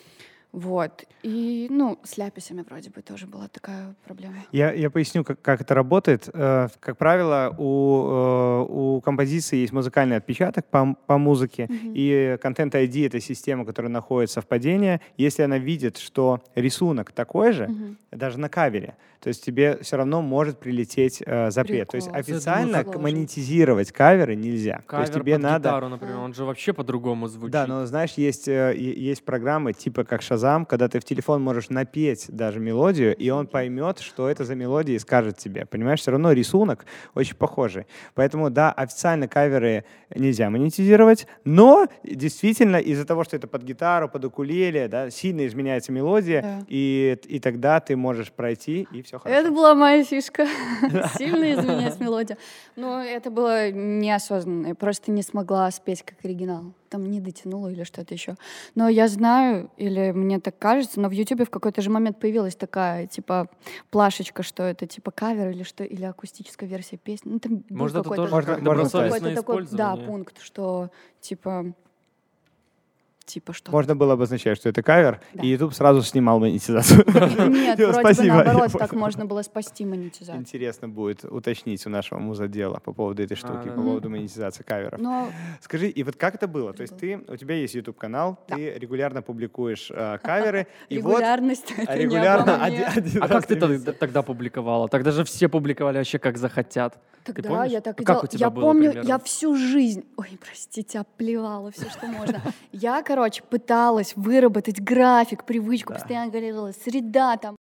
Вот. 0.52 1.04
И, 1.22 1.68
ну, 1.70 1.98
с 2.02 2.16
ляписями 2.16 2.64
вроде 2.68 2.90
бы 2.90 3.02
тоже 3.02 3.26
была 3.26 3.48
такая 3.48 3.94
проблема. 4.04 4.36
Я, 4.52 4.72
я 4.72 4.90
поясню, 4.90 5.22
как, 5.22 5.40
как 5.40 5.60
это 5.60 5.74
работает. 5.74 6.28
Э, 6.32 6.68
как 6.80 6.96
правило, 6.96 7.54
у, 7.56 8.08
э, 8.08 8.66
у 8.68 9.00
композиции 9.00 9.58
есть 9.58 9.72
музыкальный 9.72 10.16
отпечаток 10.16 10.66
по, 10.66 10.96
по 11.06 11.18
музыке, 11.18 11.64
mm-hmm. 11.64 11.92
и 11.94 12.38
Content 12.42 12.72
ID— 12.72 13.06
это 13.08 13.20
система, 13.20 13.64
которая 13.64 13.92
находит 13.92 14.30
совпадение. 14.30 15.00
Если 15.16 15.42
она 15.42 15.58
видит, 15.58 15.98
что 15.98 16.40
рисунок 16.54 17.12
такой 17.12 17.52
же, 17.52 17.64
mm-hmm. 17.64 17.96
даже 18.16 18.38
на 18.38 18.48
кавере, 18.48 18.96
то 19.20 19.28
есть 19.28 19.44
тебе 19.44 19.78
все 19.82 19.98
равно 19.98 20.22
может 20.22 20.58
прилететь 20.58 21.22
э, 21.24 21.50
запрет. 21.50 21.88
Прикол. 21.90 21.90
То 21.90 21.96
есть 21.96 22.08
официально 22.08 22.82
монетизировать 22.82 23.92
каверы 23.92 24.34
нельзя. 24.34 24.82
Кавер 24.86 25.06
то 25.06 25.12
есть 25.12 25.22
тебе 25.22 25.34
под 25.34 25.42
надо... 25.42 25.68
гитару, 25.68 25.88
например, 25.88 26.16
он 26.16 26.32
же 26.32 26.44
вообще 26.44 26.72
по-другому 26.72 27.28
звучит. 27.28 27.52
Да, 27.52 27.66
но 27.66 27.84
знаешь, 27.84 28.14
есть, 28.14 28.48
э, 28.48 28.74
есть 28.76 29.22
программы 29.24 29.74
типа 29.74 30.04
как 30.04 30.22
Shazam, 30.22 30.39
когда 30.66 30.88
ты 30.88 31.00
в 31.00 31.04
телефон 31.04 31.42
можешь 31.42 31.68
напеть 31.68 32.26
даже 32.28 32.60
мелодию, 32.60 33.14
и 33.16 33.30
он 33.30 33.46
поймет, 33.46 34.00
что 34.00 34.28
это 34.28 34.44
за 34.44 34.54
мелодия 34.54 34.96
и 34.96 34.98
скажет 34.98 35.38
тебе. 35.38 35.66
Понимаешь, 35.66 36.00
все 36.00 36.10
равно 36.10 36.32
рисунок 36.32 36.86
очень 37.14 37.36
похожий. 37.36 37.86
Поэтому, 38.14 38.50
да, 38.50 38.72
официально 38.72 39.28
каверы 39.28 39.84
нельзя 40.14 40.50
монетизировать, 40.50 41.26
но 41.44 41.86
действительно 42.04 42.76
из-за 42.76 43.04
того, 43.04 43.24
что 43.24 43.36
это 43.36 43.46
под 43.46 43.62
гитару, 43.62 44.08
под 44.08 44.24
укулеле, 44.24 44.88
да, 44.88 45.10
сильно 45.10 45.46
изменяется 45.46 45.92
мелодия, 45.92 46.42
да. 46.42 46.64
и, 46.68 47.18
и 47.24 47.40
тогда 47.40 47.80
ты 47.80 47.96
можешь 47.96 48.32
пройти 48.32 48.88
и 48.92 49.02
все 49.02 49.18
хорошо. 49.18 49.40
Это 49.40 49.50
была 49.50 49.74
моя 49.74 50.04
фишка. 50.04 50.46
Сильно 51.18 51.52
изменять 51.52 52.00
мелодию. 52.00 52.38
Но 52.76 53.02
это 53.02 53.30
было 53.30 53.70
неосознанно. 53.70 54.68
Я 54.68 54.74
просто 54.74 55.10
не 55.10 55.22
смогла 55.22 55.70
спеть 55.70 56.02
как 56.02 56.16
оригинал. 56.24 56.72
Там 56.90 57.06
не 57.08 57.20
дотянула 57.20 57.68
или 57.68 57.84
что-то 57.84 58.14
еще. 58.14 58.34
Но 58.74 58.88
я 58.88 59.06
знаю, 59.06 59.70
или 59.76 60.10
мне 60.10 60.40
так 60.40 60.58
кажется, 60.58 61.00
но 61.00 61.08
в 61.08 61.12
Ютубе 61.12 61.44
в 61.44 61.50
какой-то 61.50 61.80
же 61.82 61.88
момент 61.88 62.18
появилась 62.18 62.56
такая, 62.56 63.06
типа, 63.06 63.48
плашечка, 63.90 64.42
что 64.42 64.64
это, 64.64 64.88
типа, 64.88 65.12
кавер 65.12 65.50
или 65.50 65.62
что, 65.62 65.84
или 65.84 66.04
акустическая 66.04 66.68
версия 66.68 66.96
песни. 66.96 67.30
Ну, 67.30 67.38
там 67.38 67.64
Может, 67.70 67.98
это 67.98 68.10
тоже 68.10 68.32
можно, 68.32 68.58
добросовестное 68.58 69.36
такой, 69.36 69.66
Да, 69.70 69.96
пункт, 69.96 70.42
что, 70.42 70.90
типа, 71.20 71.74
типа 73.30 73.52
что. 73.52 73.70
Можно 73.72 73.96
было 73.96 74.14
обозначать, 74.14 74.58
что 74.58 74.68
это 74.68 74.82
кавер, 74.82 75.20
да. 75.34 75.42
и 75.42 75.48
YouTube 75.48 75.74
сразу 75.74 76.02
снимал 76.02 76.40
монетизацию. 76.40 77.04
Нет, 77.50 77.78
вроде 77.78 78.22
бы 78.22 78.28
наоборот, 78.28 78.72
так 78.72 78.92
можно 79.04 79.24
было 79.24 79.42
спасти 79.42 79.84
монетизацию. 79.84 80.40
Интересно 80.40 80.88
будет 80.88 81.24
уточнить 81.24 81.86
у 81.86 81.90
нашего 81.90 82.18
музодела 82.18 82.80
по 82.84 82.92
поводу 82.92 83.22
этой 83.22 83.36
штуки, 83.36 83.68
по 83.68 83.82
поводу 83.82 84.10
монетизации 84.10 84.62
каверов. 84.62 85.00
Скажи, 85.60 85.88
и 85.88 86.02
вот 86.02 86.16
как 86.16 86.34
это 86.34 86.48
было? 86.48 86.72
То 86.72 86.82
есть 86.82 86.96
ты, 86.96 87.20
у 87.28 87.36
тебя 87.36 87.54
есть 87.54 87.74
YouTube-канал, 87.74 88.38
ты 88.46 88.78
регулярно 88.78 89.22
публикуешь 89.22 89.90
э, 89.90 90.18
каверы, 90.22 90.66
и 90.88 90.96
Регулярность 90.96 91.74
вот... 91.76 91.88
Регулярно, 91.90 92.64
А 92.64 93.28
как 93.28 93.46
ты 93.46 93.56
тогда 93.56 94.22
публиковала? 94.22 94.88
Тогда 94.88 95.10
же 95.10 95.24
все 95.24 95.48
публиковали 95.48 95.98
вообще 95.98 96.18
как 96.18 96.36
захотят. 96.38 96.98
Тогда 97.32 97.64
я 97.64 97.80
так 97.80 98.00
и 98.00 98.04
делала. 98.04 98.28
Я 98.32 98.50
помню, 98.50 99.02
я 99.02 99.18
всю 99.18 99.56
жизнь, 99.56 100.04
ой, 100.16 100.38
простите, 100.40 101.00
оплевала 101.00 101.70
все, 101.70 101.88
что 101.90 102.06
можно. 102.06 102.40
Я, 102.72 103.02
короче, 103.02 103.42
пыталась 103.42 104.12
выработать 104.16 104.80
график, 104.80 105.44
привычку, 105.44 105.92
да. 105.92 105.98
постоянно 105.98 106.30
говорила, 106.30 106.72
среда 106.72 107.36
там, 107.36 107.56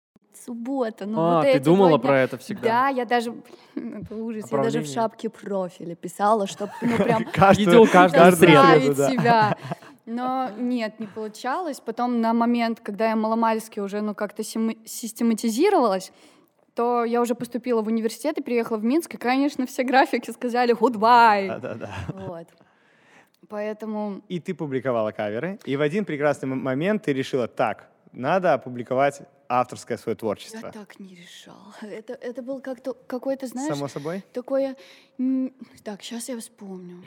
суббота, 0.44 1.07
ну 1.07 1.18
а, 1.18 1.37
вот 1.37 1.52
ты 1.52 1.61
думала 1.61 1.98
про 1.98 2.20
это 2.20 2.38
всегда? 2.38 2.62
Да, 2.62 2.88
я 2.88 3.05
даже, 3.05 3.35
это 3.74 4.14
ужас, 4.14 4.50
я 4.50 4.59
даже 4.62 4.81
в 4.81 4.87
шапке 4.87 5.29
профиля 5.29 5.94
писала, 5.94 6.46
чтобы, 6.46 6.72
ну 6.83 6.96
прям... 6.96 7.24
Каждую 7.33 7.87
среду, 7.87 8.94
себя. 8.94 9.57
Но 10.07 10.50
нет, 10.57 11.00
не 11.00 11.09
получалось. 11.09 11.81
Потом 11.85 12.20
на 12.20 12.33
момент, 12.33 12.79
когда 12.81 13.09
я 13.09 13.16
маломальски 13.16 13.81
уже 13.81 14.00
ну 14.02 14.14
как-то 14.14 14.44
систематизировалась, 14.44 16.12
то 16.76 17.04
я 17.04 17.22
уже 17.22 17.34
поступила 17.34 17.80
в 17.80 17.86
университет 17.86 18.36
и 18.38 18.42
приехала 18.42 18.76
в 18.76 18.84
Минск, 18.84 19.14
и, 19.14 19.16
конечно, 19.16 19.66
все 19.66 19.82
графики 19.82 20.30
сказали 20.30 20.74
«goodbye». 20.74 21.48
Да-да-да. 21.48 21.94
Вот. 22.12 22.48
Поэтому... 23.48 24.22
И 24.28 24.40
ты 24.40 24.54
публиковала 24.54 25.10
каверы, 25.10 25.58
и 25.64 25.76
в 25.76 25.80
один 25.80 26.04
прекрасный 26.04 26.48
момент 26.48 27.04
ты 27.04 27.14
решила, 27.14 27.48
так, 27.48 27.88
надо 28.12 28.52
опубликовать 28.52 29.22
авторское 29.48 29.96
свое 29.96 30.16
творчество. 30.16 30.66
Я 30.66 30.72
так 30.72 31.00
не 31.00 31.14
решала. 31.14 31.74
Это, 31.80 32.12
это 32.12 32.42
был 32.42 32.60
как-то 32.60 32.92
какой-то, 32.92 33.46
знаешь... 33.46 33.72
Само 33.72 33.88
собой? 33.88 34.22
Такое... 34.32 34.76
Так, 35.82 36.02
сейчас 36.02 36.28
я 36.28 36.36
вспомню. 36.38 37.02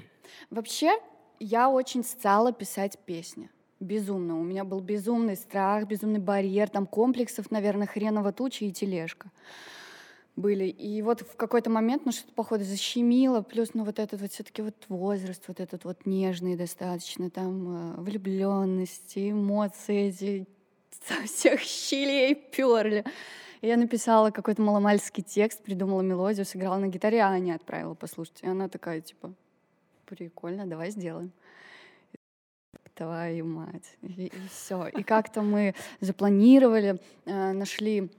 Вообще, 0.50 0.98
я 1.40 1.70
очень 1.70 2.04
стала 2.04 2.52
писать 2.52 2.98
песни. 3.06 3.52
Безумно. 3.80 4.40
У 4.40 4.44
меня 4.44 4.64
был 4.64 4.82
безумный 4.82 5.36
страх, 5.36 5.88
безумный 5.88 6.20
барьер, 6.20 6.70
там 6.70 6.86
комплексов, 6.86 7.50
наверное, 7.50 7.88
хреново 7.88 8.34
туча 8.34 8.66
и 8.66 8.72
тележка 8.72 9.32
были. 10.40 10.66
И 10.66 11.02
вот 11.02 11.22
в 11.22 11.36
какой-то 11.36 11.70
момент, 11.70 12.06
ну, 12.06 12.12
что-то, 12.12 12.34
походу, 12.34 12.64
защемило, 12.64 13.42
плюс, 13.42 13.74
ну, 13.74 13.84
вот 13.84 14.00
этот 14.00 14.22
вот 14.22 14.32
все-таки 14.32 14.62
вот 14.62 14.76
возраст, 14.88 15.44
вот 15.48 15.60
этот 15.60 15.84
вот 15.84 16.06
нежный 16.06 16.56
достаточно, 16.56 17.30
там, 17.30 17.98
э, 17.98 18.02
влюбленности, 18.02 19.32
эмоции 19.32 20.08
эти 20.08 20.48
со 21.08 21.26
всех 21.28 21.60
щелей 21.62 22.36
перли. 22.36 23.04
Я 23.62 23.78
написала 23.78 24.32
какой-то 24.32 24.62
маломальский 24.62 25.24
текст, 25.24 25.62
придумала 25.62 26.02
мелодию, 26.02 26.46
сыграла 26.46 26.78
на 26.78 26.88
гитаре, 26.88 27.22
а 27.22 27.30
Аня 27.30 27.56
отправила 27.56 27.94
послушать. 27.94 28.40
И 28.42 28.48
она 28.48 28.70
такая, 28.70 29.02
типа, 29.02 29.34
прикольно, 30.06 30.66
давай 30.66 30.92
сделаем. 30.92 31.32
Твою 33.00 33.46
мать. 33.46 33.98
И, 34.02 34.26
и 34.26 34.32
все. 34.52 34.88
И 34.88 35.04
как-то 35.04 35.42
мы 35.42 35.74
запланировали, 36.02 37.00
э, 37.26 37.54
нашли 37.54 38.10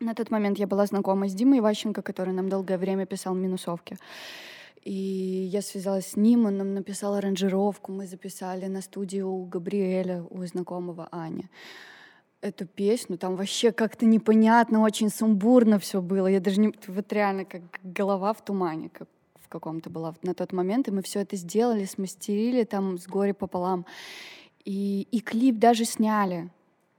на 0.00 0.14
тот 0.14 0.30
момент 0.30 0.58
я 0.58 0.66
была 0.66 0.86
знакома 0.86 1.28
с 1.28 1.34
Димой 1.34 1.58
Иващенко, 1.58 2.00
который 2.00 2.32
нам 2.32 2.48
долгое 2.48 2.78
время 2.78 3.04
писал 3.04 3.34
минусовки. 3.34 3.98
И 4.84 4.92
я 5.52 5.60
связалась 5.60 6.06
с 6.06 6.16
ним, 6.16 6.46
он 6.46 6.56
нам 6.56 6.74
написал 6.74 7.14
аранжировку, 7.14 7.92
мы 7.92 8.06
записали 8.06 8.68
на 8.68 8.80
студию 8.80 9.28
у 9.28 9.44
Габриэля, 9.44 10.24
у 10.30 10.46
знакомого 10.46 11.08
Ани 11.12 11.48
эту 12.40 12.66
песню, 12.66 13.18
там 13.18 13.36
вообще 13.36 13.70
как-то 13.70 14.06
непонятно, 14.06 14.80
очень 14.80 15.10
сумбурно 15.10 15.78
все 15.78 16.00
было. 16.00 16.26
Я 16.26 16.40
даже 16.40 16.58
не... 16.58 16.72
Вот 16.88 17.12
реально 17.12 17.44
как 17.44 17.62
голова 17.84 18.32
в 18.32 18.44
тумане 18.44 18.88
как 18.88 19.08
каком-то 19.52 19.90
была 19.90 20.14
на 20.22 20.34
тот 20.34 20.52
момент. 20.52 20.88
И 20.88 20.90
мы 20.90 21.02
все 21.02 21.20
это 21.20 21.36
сделали, 21.36 21.84
смастерили 21.84 22.64
там 22.64 22.98
с 22.98 23.06
горе 23.06 23.34
пополам. 23.34 23.84
И, 24.64 25.06
и 25.10 25.20
клип 25.20 25.58
даже 25.58 25.84
сняли 25.84 26.50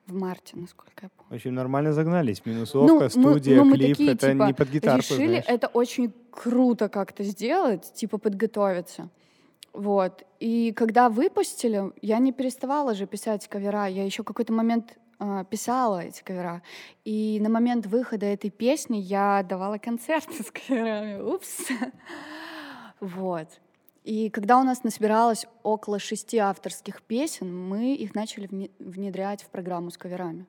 в 0.07 0.13
марте, 0.13 0.57
насколько 0.57 1.03
я 1.03 1.09
помню. 1.09 1.35
Очень 1.35 1.51
нормально 1.51 1.93
загнались. 1.93 2.45
Минусовка, 2.45 3.03
ну, 3.03 3.09
студия, 3.09 3.63
мы, 3.63 3.69
ну, 3.69 3.75
клип. 3.75 3.97
Такие, 3.97 4.11
это 4.11 4.31
типа, 4.31 4.43
не 4.47 4.53
под 4.53 4.69
гитарку, 4.69 5.13
Решили 5.13 5.27
знаешь. 5.27 5.45
это 5.47 5.67
очень 5.67 6.13
круто 6.31 6.89
как-то 6.89 7.23
сделать, 7.23 7.93
типа 7.93 8.17
подготовиться. 8.17 9.09
Вот. 9.73 10.23
И 10.39 10.71
когда 10.73 11.09
выпустили, 11.09 11.91
я 12.01 12.19
не 12.19 12.31
переставала 12.31 12.93
же 12.93 13.07
писать 13.07 13.47
кавера. 13.47 13.87
Я 13.87 14.05
еще 14.05 14.23
какой-то 14.23 14.53
момент 14.53 14.97
писала 15.49 15.99
эти 16.01 16.23
кавера. 16.23 16.61
И 17.05 17.39
на 17.41 17.49
момент 17.49 17.85
выхода 17.85 18.25
этой 18.25 18.49
песни 18.49 18.97
я 18.97 19.43
давала 19.43 19.77
концерты 19.77 20.43
с 20.43 20.51
каверами. 20.51 21.21
Упс. 21.21 21.67
Вот. 22.99 23.47
И 24.03 24.29
когда 24.29 24.59
у 24.59 24.63
нас 24.63 24.83
насобиралось 24.83 25.45
около 25.63 25.97
шести 25.97 26.37
авторских 26.37 27.01
песен, 27.01 27.55
мы 27.55 27.95
их 27.95 28.15
начали 28.15 28.69
внедрять 28.79 29.43
в 29.43 29.49
программу 29.49 29.91
с 29.91 29.97
каверами. 29.97 30.45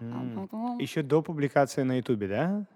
Mm. 0.00 0.12
А 0.12 0.40
потом... 0.40 0.78
Еще 0.78 1.02
до 1.02 1.22
публикации 1.22 1.82
на 1.82 1.96
Ютубе, 1.96 2.28
да? 2.28 2.66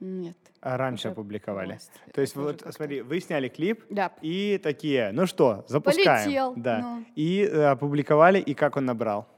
Нет. 0.00 0.36
А 0.60 0.76
раньше 0.76 1.08
опубликовали. 1.08 1.78
То 2.12 2.20
есть 2.20 2.36
вот, 2.36 2.64
смотри, 2.70 3.02
вы 3.02 3.20
сняли 3.20 3.48
клип 3.48 3.84
да. 3.90 4.12
и 4.22 4.58
такие, 4.62 5.12
ну 5.12 5.26
что, 5.26 5.64
запускаем. 5.68 6.24
Полетел. 6.24 6.54
Да. 6.56 6.78
Ну. 6.78 7.04
И 7.14 7.42
э, 7.42 7.64
опубликовали, 7.66 8.40
и 8.40 8.54
как 8.54 8.76
он 8.76 8.86
набрал? 8.86 9.28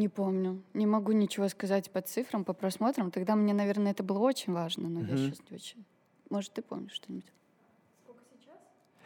Не 0.00 0.08
помню. 0.08 0.62
Не 0.72 0.86
могу 0.86 1.12
ничего 1.12 1.46
сказать 1.48 1.90
по 1.90 2.00
цифрам, 2.00 2.42
по 2.42 2.54
просмотрам. 2.54 3.10
Тогда 3.10 3.36
мне, 3.36 3.52
наверное, 3.52 3.92
это 3.92 4.02
было 4.02 4.20
очень 4.20 4.50
важно, 4.50 4.88
но 4.88 5.00
mm-hmm. 5.00 5.10
я 5.10 5.16
сейчас 5.18 5.38
не 5.50 5.56
очень... 5.56 5.84
Может, 6.30 6.54
ты 6.54 6.62
помнишь 6.62 6.92
что-нибудь? 6.92 7.26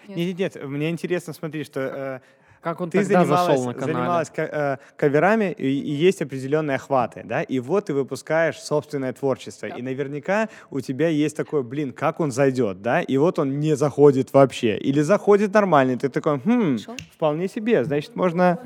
Нет. 0.06 0.16
нет, 0.16 0.38
нет, 0.38 0.64
мне 0.64 0.90
интересно, 0.90 1.32
смотри, 1.32 1.64
что 1.64 1.80
э, 1.80 2.20
как 2.60 2.80
он 2.80 2.90
ты 2.90 2.98
тогда 2.98 3.24
занималась, 3.24 3.46
зашел 3.46 3.64
на 3.64 3.74
канале? 3.74 3.92
занималась 3.92 4.32
э, 4.36 4.76
каверами, 4.94 5.52
и, 5.58 5.66
и 5.66 5.90
есть 5.90 6.22
определенные 6.22 6.76
охваты, 6.76 7.22
да, 7.24 7.42
и 7.42 7.58
вот 7.58 7.86
ты 7.86 7.94
выпускаешь 7.94 8.60
собственное 8.60 9.14
творчество, 9.14 9.68
да. 9.68 9.76
и 9.76 9.82
наверняка 9.82 10.48
у 10.70 10.80
тебя 10.80 11.08
есть 11.08 11.36
такой, 11.36 11.64
блин, 11.64 11.92
как 11.92 12.20
он 12.20 12.30
зайдет, 12.30 12.82
да, 12.82 13.00
и 13.00 13.16
вот 13.16 13.40
он 13.40 13.58
не 13.58 13.74
заходит 13.76 14.32
вообще, 14.32 14.76
или 14.76 15.00
заходит 15.00 15.54
нормально, 15.54 15.98
ты 15.98 16.08
такой, 16.08 16.38
хм, 16.38 16.78
Шел? 16.78 16.94
вполне 17.10 17.48
себе, 17.48 17.82
значит, 17.82 18.14
можно... 18.14 18.60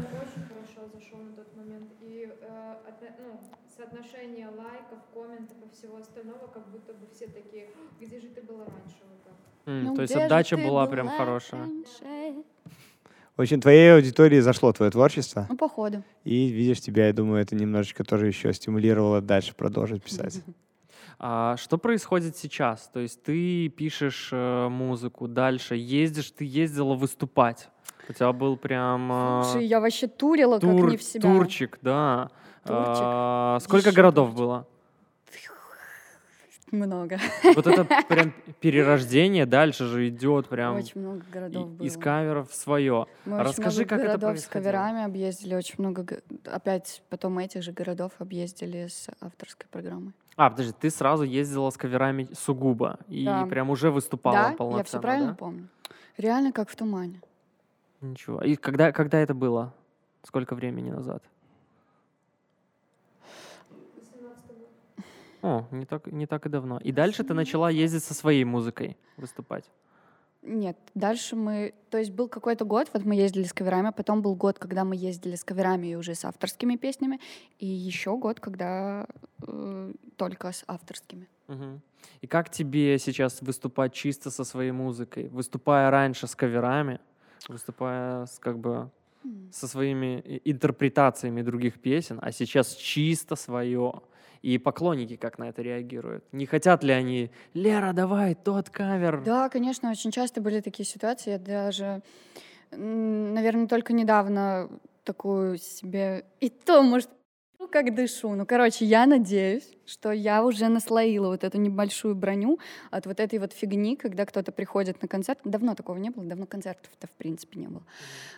Mm, 9.68 9.82
ну, 9.82 9.94
то 9.94 10.02
есть 10.02 10.16
отдача 10.16 10.56
была 10.56 10.86
прям 10.86 11.08
хорошая. 11.08 11.60
Раньше? 11.60 12.42
В 13.36 13.42
общем, 13.42 13.60
твоей 13.60 13.94
аудитории 13.94 14.40
зашло 14.40 14.72
твое 14.72 14.90
творчество. 14.90 15.46
Ну, 15.48 15.56
походу. 15.56 16.02
И 16.24 16.48
видишь 16.48 16.80
тебя, 16.80 17.06
я 17.08 17.12
думаю, 17.12 17.42
это 17.42 17.54
немножечко 17.54 18.02
тоже 18.02 18.26
еще 18.26 18.52
стимулировало 18.54 19.20
дальше 19.20 19.54
продолжить 19.54 20.02
писать. 20.02 20.42
А 21.20 21.56
что 21.56 21.78
происходит 21.78 22.36
сейчас? 22.36 22.88
То 22.92 23.00
есть 23.00 23.24
ты 23.24 23.68
пишешь 23.70 24.28
э, 24.30 24.68
музыку, 24.68 25.26
дальше 25.26 25.74
ездишь, 25.74 26.30
ты 26.30 26.44
ездила 26.44 26.94
выступать. 26.94 27.70
У 28.08 28.12
тебя 28.12 28.32
был 28.32 28.56
прям... 28.56 29.10
Э, 29.10 29.42
Слушай, 29.42 29.66
я 29.66 29.80
вообще 29.80 30.06
турила 30.06 30.60
тур, 30.60 30.82
как 30.82 30.90
не 30.92 30.96
в 30.96 31.02
себя. 31.02 31.22
Турчик, 31.22 31.80
да. 31.82 32.30
Турчик. 32.64 33.02
А, 33.02 33.58
сколько 33.60 33.88
Еще 33.88 33.96
городов 33.96 34.28
турчик. 34.28 34.38
было? 34.38 34.66
Много. 36.70 37.18
Вот 37.54 37.66
это 37.66 37.84
прям 38.08 38.32
перерождение 38.60 39.46
дальше 39.46 39.86
же 39.86 40.08
идет 40.08 40.48
прям. 40.48 40.76
Очень 40.76 41.00
много 41.00 41.22
городов 41.32 41.70
было. 41.70 41.86
Из 41.86 41.96
каверов 41.96 42.52
свое. 42.52 43.06
Мы 43.24 43.42
Расскажи, 43.42 43.84
как 43.84 44.00
это 44.00 44.18
происходило. 44.18 44.36
с 44.36 44.46
каверами 44.46 45.04
объездили, 45.04 45.54
очень 45.54 45.76
много, 45.78 46.20
опять 46.44 47.02
потом 47.08 47.38
этих 47.38 47.62
же 47.62 47.72
городов 47.72 48.12
объездили 48.18 48.88
с 48.88 49.08
авторской 49.20 49.66
программой. 49.70 50.12
А, 50.36 50.50
подожди, 50.50 50.72
ты 50.78 50.90
сразу 50.90 51.24
ездила 51.24 51.70
с 51.70 51.76
каверами 51.76 52.28
сугубо 52.32 52.98
и 53.08 53.24
да. 53.24 53.46
прям 53.46 53.70
уже 53.70 53.90
выступала 53.90 54.50
да, 54.50 54.52
полноценно, 54.52 54.78
я 54.78 54.84
все 54.84 55.00
правильно 55.00 55.30
да? 55.30 55.34
помню. 55.34 55.68
Реально 56.16 56.52
как 56.52 56.68
в 56.68 56.76
тумане. 56.76 57.20
Ничего. 58.00 58.40
И 58.42 58.56
когда, 58.56 58.92
когда 58.92 59.18
это 59.18 59.34
было? 59.34 59.74
Сколько 60.22 60.54
времени 60.54 60.90
назад? 60.90 61.22
О, 65.42 65.66
не 65.70 65.86
так, 65.86 66.06
не 66.06 66.26
так 66.26 66.46
и 66.46 66.48
давно. 66.48 66.78
И 66.78 66.92
дальше 66.92 67.24
ты 67.24 67.34
начала 67.34 67.70
ездить 67.70 68.04
со 68.04 68.14
своей 68.14 68.44
музыкой 68.44 68.96
выступать? 69.16 69.70
Нет, 70.42 70.76
дальше 70.94 71.36
мы... 71.36 71.74
То 71.90 71.98
есть 71.98 72.12
был 72.12 72.28
какой-то 72.28 72.64
год, 72.64 72.88
вот 72.92 73.04
мы 73.04 73.16
ездили 73.16 73.44
с 73.44 73.52
каверами, 73.52 73.92
потом 73.96 74.22
был 74.22 74.34
год, 74.36 74.58
когда 74.58 74.84
мы 74.84 74.96
ездили 74.96 75.34
с 75.34 75.44
каверами 75.44 75.88
и 75.88 75.94
уже 75.96 76.14
с 76.14 76.24
авторскими 76.24 76.76
песнями, 76.76 77.20
и 77.58 77.66
еще 77.66 78.16
год, 78.16 78.40
когда 78.40 79.06
э, 79.46 79.92
только 80.16 80.52
с 80.52 80.64
авторскими. 80.66 81.28
Угу. 81.48 81.80
И 82.20 82.26
как 82.26 82.50
тебе 82.50 82.98
сейчас 82.98 83.42
выступать 83.42 83.92
чисто 83.92 84.30
со 84.30 84.44
своей 84.44 84.70
музыкой? 84.70 85.28
Выступая 85.28 85.90
раньше 85.90 86.26
с 86.26 86.36
каверами, 86.36 87.00
выступая 87.48 88.26
с 88.26 88.38
как 88.38 88.58
бы 88.58 88.90
со 89.52 89.66
своими 89.66 90.40
интерпретациями 90.44 91.42
других 91.42 91.80
песен, 91.80 92.18
а 92.22 92.32
сейчас 92.32 92.74
чисто 92.74 93.36
свое. 93.36 94.02
И 94.42 94.58
поклонники 94.58 95.16
как 95.16 95.38
на 95.38 95.48
это 95.48 95.62
реагируют? 95.62 96.24
Не 96.32 96.46
хотят 96.46 96.84
ли 96.84 96.92
они, 96.92 97.30
Лера, 97.54 97.92
давай, 97.92 98.34
тот 98.34 98.70
кавер? 98.70 99.22
Да, 99.22 99.48
конечно, 99.48 99.90
очень 99.90 100.10
часто 100.10 100.40
были 100.40 100.60
такие 100.60 100.86
ситуации. 100.86 101.32
Я 101.32 101.38
даже, 101.38 102.02
наверное, 102.70 103.66
только 103.66 103.92
недавно 103.92 104.68
такую 105.04 105.58
себе... 105.58 106.24
И 106.40 106.50
то, 106.50 106.82
может, 106.82 107.10
ну, 107.58 107.66
как 107.66 107.94
дышу. 107.94 108.34
Ну, 108.34 108.46
короче, 108.46 108.84
я 108.84 109.06
надеюсь, 109.06 109.68
что 109.84 110.12
я 110.12 110.44
уже 110.44 110.68
наслоила 110.68 111.28
вот 111.28 111.42
эту 111.42 111.58
небольшую 111.58 112.14
броню 112.14 112.60
от 112.90 113.06
вот 113.06 113.18
этой 113.18 113.40
вот 113.40 113.52
фигни, 113.52 113.96
когда 113.96 114.24
кто-то 114.26 114.52
приходит 114.52 115.02
на 115.02 115.08
концерт. 115.08 115.40
Давно 115.44 115.74
такого 115.74 115.96
не 115.96 116.10
было, 116.10 116.24
давно 116.24 116.46
концертов-то 116.46 117.08
в 117.08 117.12
принципе 117.12 117.58
не 117.58 117.66
было. 117.66 117.82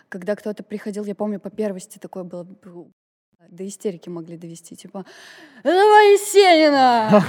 Когда 0.09 0.35
кто-то 0.35 0.63
приходил, 0.63 1.05
я 1.05 1.13
помню, 1.13 1.39
по 1.39 1.51
первости 1.51 1.99
такое 1.99 2.23
было, 2.23 2.47
до 3.49 3.67
истерики 3.67 4.09
могли 4.09 4.37
довести, 4.37 4.75
типа, 4.75 5.05
давай 5.63 6.13
Есенина! 6.13 7.23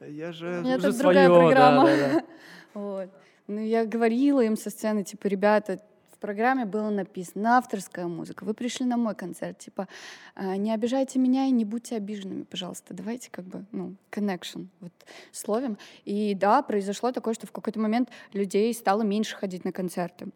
Я 0.06 0.32
же 0.32 0.46
Это 0.46 0.96
другая 0.96 1.28
программа. 1.28 1.88
Вот. 2.72 3.10
Ну, 3.48 3.60
я 3.60 3.84
говорила 3.84 4.40
им 4.40 4.56
со 4.56 4.70
сцены, 4.70 5.02
типа, 5.02 5.26
ребята, 5.26 5.80
в 6.12 6.18
программе 6.18 6.66
было 6.66 6.88
написано 6.88 7.56
авторская 7.56 8.06
музыка. 8.06 8.44
Вы 8.44 8.54
пришли 8.54 8.86
на 8.86 8.96
мой 8.96 9.16
концерт, 9.16 9.58
типа, 9.58 9.88
«А, 10.36 10.56
не 10.56 10.72
обижайте 10.72 11.18
меня 11.18 11.46
и 11.46 11.50
не 11.50 11.64
будьте 11.64 11.96
обиженными, 11.96 12.44
пожалуйста. 12.44 12.94
Давайте 12.94 13.28
как 13.28 13.44
бы, 13.46 13.64
ну, 13.72 13.96
connection 14.12 14.68
вот, 14.78 14.92
словим. 15.32 15.78
И 16.04 16.34
да, 16.34 16.62
произошло 16.62 17.10
такое, 17.10 17.34
что 17.34 17.48
в 17.48 17.52
какой-то 17.52 17.80
момент 17.80 18.08
людей 18.32 18.72
стало 18.72 19.02
меньше 19.02 19.34
ходить 19.34 19.64
на 19.64 19.72
концерты 19.72 20.28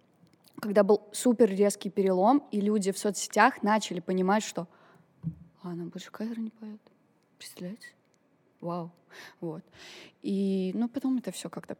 когда 0.64 0.82
был 0.82 1.06
супер 1.12 1.50
резкий 1.50 1.90
перелом, 1.90 2.42
и 2.50 2.58
люди 2.58 2.90
в 2.90 2.96
соцсетях 2.96 3.62
начали 3.62 4.00
понимать, 4.00 4.42
что 4.42 4.66
а, 5.62 5.72
она 5.72 5.84
больше 5.84 6.10
кавера 6.10 6.40
не 6.40 6.48
поет. 6.48 6.80
Представляете? 7.36 7.88
Вау. 8.62 8.90
Вот. 9.42 9.62
И, 10.22 10.72
ну, 10.74 10.88
потом 10.88 11.18
это 11.18 11.32
все 11.32 11.50
как-то... 11.50 11.76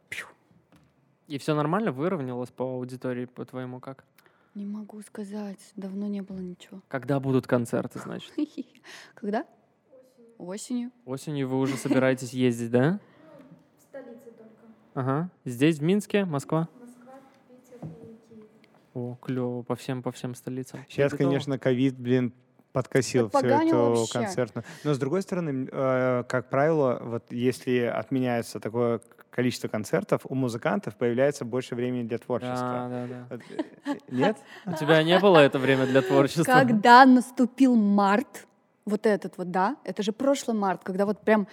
И 1.27 1.39
все 1.39 1.55
нормально 1.55 1.91
выровнялось 1.91 2.51
по 2.51 2.63
аудитории, 2.63 3.25
по-твоему, 3.25 3.79
как? 3.79 4.05
Не 4.53 4.67
могу 4.67 5.01
сказать. 5.01 5.71
Давно 5.75 6.05
не 6.05 6.21
было 6.21 6.37
ничего. 6.37 6.83
Когда 6.87 7.19
будут 7.19 7.47
концерты, 7.47 7.97
значит? 7.97 8.31
Когда? 9.15 9.47
Осенью. 10.37 10.91
Осенью 11.05 11.49
вы 11.49 11.57
уже 11.57 11.75
собираетесь 11.77 12.33
ездить, 12.33 12.69
да? 12.69 12.99
В 13.79 13.81
столице 13.81 14.25
только. 14.25 14.61
Ага. 14.93 15.31
Здесь, 15.43 15.79
в 15.79 15.81
Минске, 15.81 16.25
Москва? 16.25 16.69
О, 18.95 19.17
клево, 19.21 19.61
по 19.61 19.75
всем, 19.75 20.01
по 20.01 20.13
всем 20.13 20.33
столицам. 20.35 20.79
Сейчас, 20.87 21.11
конечно, 21.11 21.59
ковид, 21.59 21.99
блин, 21.99 22.33
подкосил 22.71 23.27
всю 23.29 23.45
эту 23.45 23.77
вообще. 23.77 24.13
концертную. 24.13 24.63
Но 24.85 24.93
с 24.93 24.97
другой 24.97 25.21
стороны, 25.21 25.67
э, 25.69 26.23
как 26.29 26.49
правило, 26.49 27.01
вот 27.03 27.29
если 27.29 27.79
отменяется 27.79 28.61
такое 28.61 29.01
количество 29.31 29.67
концертов, 29.67 30.21
у 30.23 30.33
музыкантов 30.33 30.95
появляется 30.95 31.43
больше 31.43 31.75
времени 31.75 32.07
для 32.07 32.19
творчества. 32.19 32.87
Да, 32.89 33.07
да, 33.07 33.27
да. 33.29 33.91
Э, 33.91 33.97
нет? 34.09 34.37
У 34.65 34.71
тебя 34.77 35.03
не 35.03 35.19
было 35.19 35.39
это 35.39 35.59
время 35.59 35.87
для 35.87 36.01
творчества? 36.01 36.43
Когда 36.45 37.05
наступил 37.05 37.75
март, 37.75 38.47
вот 38.85 39.05
этот 39.05 39.37
вот, 39.37 39.51
да, 39.51 39.75
это 39.83 40.03
же 40.03 40.13
прошлый 40.13 40.55
март, 40.55 40.85
когда 40.85 41.05
вот 41.05 41.19
прям 41.19 41.49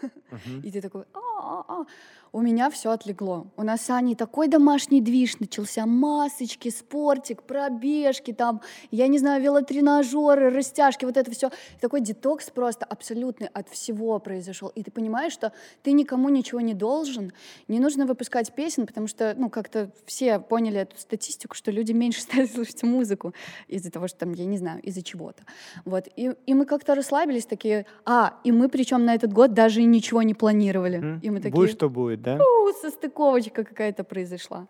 и 0.62 0.70
ты 0.70 0.80
такой, 0.80 1.04
а-а-а 1.12 1.84
у 2.32 2.40
меня 2.40 2.70
все 2.70 2.90
отлегло. 2.90 3.46
У 3.56 3.62
нас 3.62 3.82
с 3.82 3.90
Аней 3.90 4.14
такой 4.14 4.48
домашний 4.48 5.00
движ 5.00 5.38
начался. 5.38 5.86
Масочки, 5.86 6.68
спортик, 6.70 7.42
пробежки, 7.42 8.32
там, 8.32 8.60
я 8.90 9.08
не 9.08 9.18
знаю, 9.18 9.42
велотренажеры, 9.42 10.50
растяжки, 10.50 11.04
вот 11.04 11.16
это 11.16 11.30
все. 11.30 11.50
Такой 11.80 12.00
детокс 12.00 12.50
просто 12.50 12.84
абсолютный 12.84 13.48
от 13.48 13.68
всего 13.68 14.18
произошел. 14.18 14.68
И 14.68 14.82
ты 14.82 14.90
понимаешь, 14.90 15.32
что 15.32 15.52
ты 15.82 15.92
никому 15.92 16.28
ничего 16.28 16.60
не 16.60 16.74
должен, 16.74 17.32
не 17.68 17.80
нужно 17.80 18.06
выпускать 18.06 18.52
песен, 18.54 18.86
потому 18.86 19.06
что, 19.06 19.34
ну, 19.36 19.50
как-то 19.50 19.90
все 20.04 20.38
поняли 20.38 20.80
эту 20.80 20.98
статистику, 20.98 21.54
что 21.54 21.70
люди 21.70 21.92
меньше 21.92 22.20
стали 22.22 22.46
слушать 22.46 22.82
музыку 22.82 23.34
из-за 23.68 23.90
того, 23.90 24.08
что 24.08 24.18
там, 24.18 24.32
я 24.32 24.44
не 24.44 24.58
знаю, 24.58 24.80
из-за 24.82 25.02
чего-то. 25.02 25.44
Вот. 25.84 26.08
И, 26.16 26.32
и 26.46 26.54
мы 26.54 26.66
как-то 26.66 26.94
расслабились, 26.94 27.46
такие, 27.46 27.86
а, 28.04 28.38
и 28.44 28.52
мы 28.52 28.68
причем 28.68 29.04
на 29.04 29.14
этот 29.14 29.32
год 29.32 29.54
даже 29.54 29.82
ничего 29.82 30.22
не 30.22 30.34
планировали. 30.34 30.98
Mm. 30.98 31.20
И 31.22 31.30
мы 31.30 31.40
такие... 31.40 31.56
Будет, 31.56 31.70
что 31.70 31.88
будет 31.88 32.17
будет, 32.18 32.22
да? 32.22 32.38
У, 32.38 32.72
состыковочка 32.72 33.64
какая-то 33.64 34.04
произошла. 34.04 34.66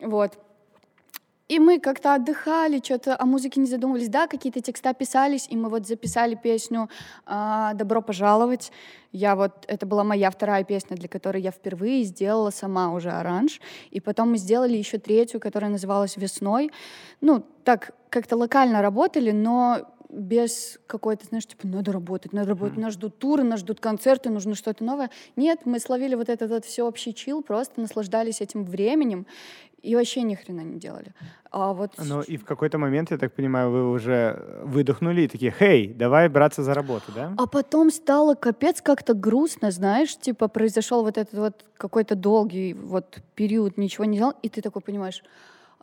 Вот. 0.00 0.38
И 1.46 1.58
мы 1.58 1.78
как-то 1.78 2.14
отдыхали, 2.14 2.80
что-то 2.82 3.20
о 3.20 3.26
музыке 3.26 3.60
не 3.60 3.66
задумывались. 3.66 4.08
Да, 4.08 4.26
какие-то 4.26 4.62
текста 4.62 4.94
писались, 4.94 5.46
и 5.50 5.56
мы 5.56 5.68
вот 5.68 5.86
записали 5.86 6.34
песню 6.34 6.88
а, 7.26 7.74
«Добро 7.74 8.00
пожаловать». 8.00 8.72
Я 9.12 9.36
вот, 9.36 9.64
это 9.68 9.84
была 9.84 10.04
моя 10.04 10.30
вторая 10.30 10.64
песня, 10.64 10.96
для 10.96 11.06
которой 11.06 11.42
я 11.42 11.50
впервые 11.50 12.04
сделала 12.04 12.50
сама 12.50 12.92
уже 12.92 13.10
оранж. 13.10 13.60
И 13.90 14.00
потом 14.00 14.30
мы 14.30 14.38
сделали 14.38 14.76
еще 14.76 14.98
третью, 14.98 15.38
которая 15.38 15.70
называлась 15.70 16.16
«Весной». 16.16 16.72
Ну, 17.20 17.44
так, 17.62 17.92
как-то 18.08 18.36
локально 18.36 18.80
работали, 18.80 19.30
но 19.30 19.93
без 20.08 20.78
какой-то, 20.86 21.26
знаешь, 21.26 21.46
типа, 21.46 21.66
надо 21.66 21.92
работать, 21.92 22.32
надо 22.32 22.50
работать, 22.50 22.76
нас 22.76 22.94
ждут 22.94 23.18
туры, 23.18 23.42
нас 23.42 23.60
ждут 23.60 23.80
концерты, 23.80 24.30
нужно 24.30 24.54
что-то 24.54 24.84
новое. 24.84 25.10
Нет, 25.36 25.60
мы 25.64 25.78
словили 25.78 26.14
вот 26.14 26.28
этот 26.28 26.50
вот 26.50 26.64
всеобщий 26.64 27.12
чил, 27.12 27.42
просто 27.42 27.80
наслаждались 27.80 28.40
этим 28.40 28.64
временем 28.64 29.26
и 29.84 29.94
вообще 29.94 30.22
ни 30.22 30.34
хрена 30.34 30.62
не 30.62 30.78
делали. 30.78 31.12
А 31.50 31.74
вот... 31.74 31.92
Ну 31.98 32.22
и 32.22 32.36
в 32.38 32.44
какой-то 32.44 32.78
момент, 32.78 33.10
я 33.10 33.18
так 33.18 33.34
понимаю, 33.34 33.70
вы 33.70 33.90
уже 33.90 34.62
выдохнули 34.64 35.22
и 35.22 35.28
такие, 35.28 35.52
хей, 35.52 35.92
давай 35.92 36.28
браться 36.28 36.62
за 36.62 36.72
работу, 36.72 37.12
да? 37.14 37.34
А 37.36 37.46
потом 37.46 37.90
стало 37.90 38.34
капец 38.34 38.80
как-то 38.80 39.12
грустно, 39.12 39.70
знаешь, 39.70 40.16
типа 40.16 40.48
произошел 40.48 41.02
вот 41.02 41.18
этот 41.18 41.34
вот 41.34 41.64
какой-то 41.76 42.14
долгий 42.14 42.72
вот 42.72 43.18
период, 43.34 43.76
ничего 43.76 44.06
не 44.06 44.16
делал, 44.16 44.32
и 44.42 44.48
ты 44.48 44.62
такой 44.62 44.80
понимаешь, 44.80 45.22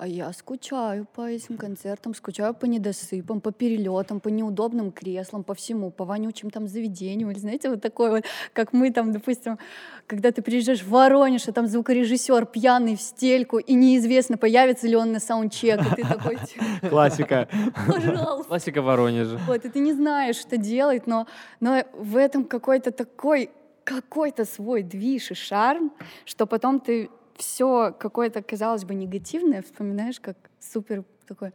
а 0.01 0.07
я 0.07 0.33
скучаю 0.33 1.05
по 1.05 1.29
этим 1.29 1.57
концертам, 1.57 2.15
скучаю 2.15 2.55
по 2.55 2.65
недосыпам, 2.65 3.39
по 3.39 3.51
перелетам, 3.51 4.19
по 4.19 4.29
неудобным 4.29 4.91
креслам, 4.91 5.43
по 5.43 5.53
всему, 5.53 5.91
по 5.91 6.05
вонючим 6.05 6.49
там 6.49 6.67
заведениям. 6.67 7.29
Или 7.29 7.37
знаете, 7.37 7.69
вот 7.69 7.83
такое 7.83 8.09
вот, 8.09 8.23
как 8.51 8.73
мы 8.73 8.91
там, 8.91 9.11
допустим, 9.11 9.59
когда 10.07 10.31
ты 10.31 10.41
приезжаешь 10.41 10.81
в 10.81 10.89
Воронеж, 10.89 11.47
а 11.47 11.51
там 11.51 11.67
звукорежиссер 11.67 12.47
пьяный 12.47 12.95
в 12.95 13.01
стельку, 13.01 13.59
и 13.59 13.75
неизвестно, 13.75 14.37
появится 14.37 14.87
ли 14.87 14.95
он 14.95 15.11
на 15.11 15.19
саундчек, 15.19 15.79
и 15.79 15.95
ты 15.95 16.03
такой... 16.03 16.37
Типа, 16.47 16.89
Классика. 16.89 17.47
Пожалуйста. 17.87 18.47
Классика 18.47 18.81
Воронежа. 18.81 19.39
Вот, 19.45 19.65
и 19.65 19.69
ты 19.69 19.77
не 19.77 19.93
знаешь, 19.93 20.37
что 20.37 20.57
делать, 20.57 21.05
но, 21.05 21.27
но 21.59 21.83
в 21.93 22.17
этом 22.17 22.45
какой-то 22.45 22.91
такой 22.91 23.51
какой-то 23.83 24.45
свой 24.45 24.83
движ 24.83 25.31
и 25.31 25.33
шарм, 25.35 25.91
что 26.25 26.45
потом 26.45 26.79
ты 26.79 27.09
все 27.41 27.93
какое-то, 27.97 28.41
казалось 28.41 28.85
бы, 28.85 28.93
негативное 28.93 29.61
вспоминаешь 29.61 30.19
как 30.19 30.37
супер 30.59 31.03
такой... 31.27 31.51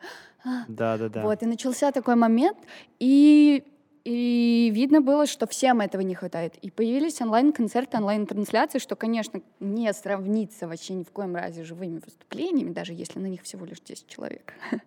Да, 0.69 0.99
да, 0.99 1.09
да. 1.09 1.23
Вот, 1.23 1.43
и 1.43 1.47
начался 1.47 1.93
такой 1.93 2.17
момент, 2.17 2.59
и 2.99 3.65
и 4.07 4.71
видно 4.73 5.01
было, 5.01 5.27
что 5.27 5.49
всем 5.49 5.81
этого 5.81 6.01
не 6.01 6.15
хватает. 6.15 6.55
И 6.63 6.71
появились 6.71 7.21
онлайн-концерты, 7.21 7.97
онлайн-трансляции, 7.97 8.79
что, 8.79 8.95
конечно, 8.95 9.43
не 9.59 9.93
сравнится 9.93 10.69
вообще 10.69 10.95
ни 10.95 11.03
в 11.03 11.11
коем 11.11 11.35
разе 11.35 11.65
живыми 11.65 11.99
выступлениями, 11.99 12.73
даже 12.73 12.93
если 12.93 13.19
на 13.19 13.27
них 13.27 13.43
всего 13.43 13.67
лишь 13.67 13.81
10 13.81 14.07
человек. 14.07 14.55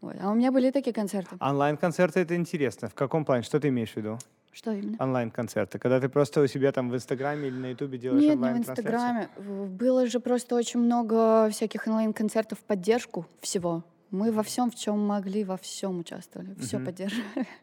Вот. 0.00 0.16
А 0.20 0.32
у 0.32 0.34
меня 0.34 0.50
были 0.50 0.72
такие 0.72 0.92
концерты. 0.92 1.36
Онлайн-концерты— 1.38 2.18
это 2.22 2.34
интересно. 2.34 2.88
В 2.88 2.94
каком 2.94 3.24
плане? 3.24 3.44
Что 3.44 3.60
ты 3.60 3.68
имеешь 3.68 3.92
в 3.92 3.96
виду? 3.96 4.18
Что 4.52 4.72
именно? 4.72 4.96
Онлайн-концерты. 5.00 5.78
Когда 5.78 5.98
ты 5.98 6.08
просто 6.10 6.42
у 6.42 6.46
себя 6.46 6.72
там 6.72 6.90
в 6.90 6.94
Инстаграме 6.94 7.48
или 7.48 7.56
на 7.56 7.66
Ютубе 7.70 7.96
делаешь 7.96 8.22
Нет, 8.22 8.34
онлайн 8.34 8.56
не 8.56 8.62
в 8.62 8.68
Инстаграме. 8.68 9.28
Было 9.38 10.06
же 10.06 10.20
просто 10.20 10.54
очень 10.54 10.80
много 10.80 11.48
всяких 11.50 11.86
онлайн-концертов 11.86 12.58
в 12.58 12.62
поддержку 12.62 13.26
всего. 13.40 13.82
Мы 14.10 14.30
во 14.30 14.42
всем, 14.42 14.70
в 14.70 14.74
чем 14.74 15.00
могли, 15.00 15.42
во 15.42 15.56
всем 15.56 16.00
участвовали, 16.00 16.54
все 16.60 16.76
uh-huh. 16.76 16.84
поддерживали. 16.84 17.46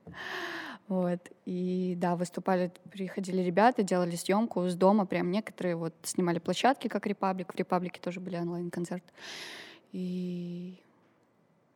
Вот. 0.88 1.20
И 1.46 1.94
да, 1.98 2.16
выступали, 2.16 2.72
приходили 2.90 3.44
ребята, 3.44 3.84
делали 3.84 4.16
съемку 4.16 4.68
с 4.68 4.74
дома, 4.74 5.06
прям 5.06 5.30
некоторые 5.30 5.76
вот 5.76 5.94
снимали 6.02 6.40
площадки, 6.40 6.88
как 6.88 7.06
Репаблик. 7.06 7.54
В 7.54 7.56
Репаблике 7.56 8.02
тоже 8.02 8.20
были 8.20 8.38
онлайн-концерты. 8.38 9.08
И 9.92 10.82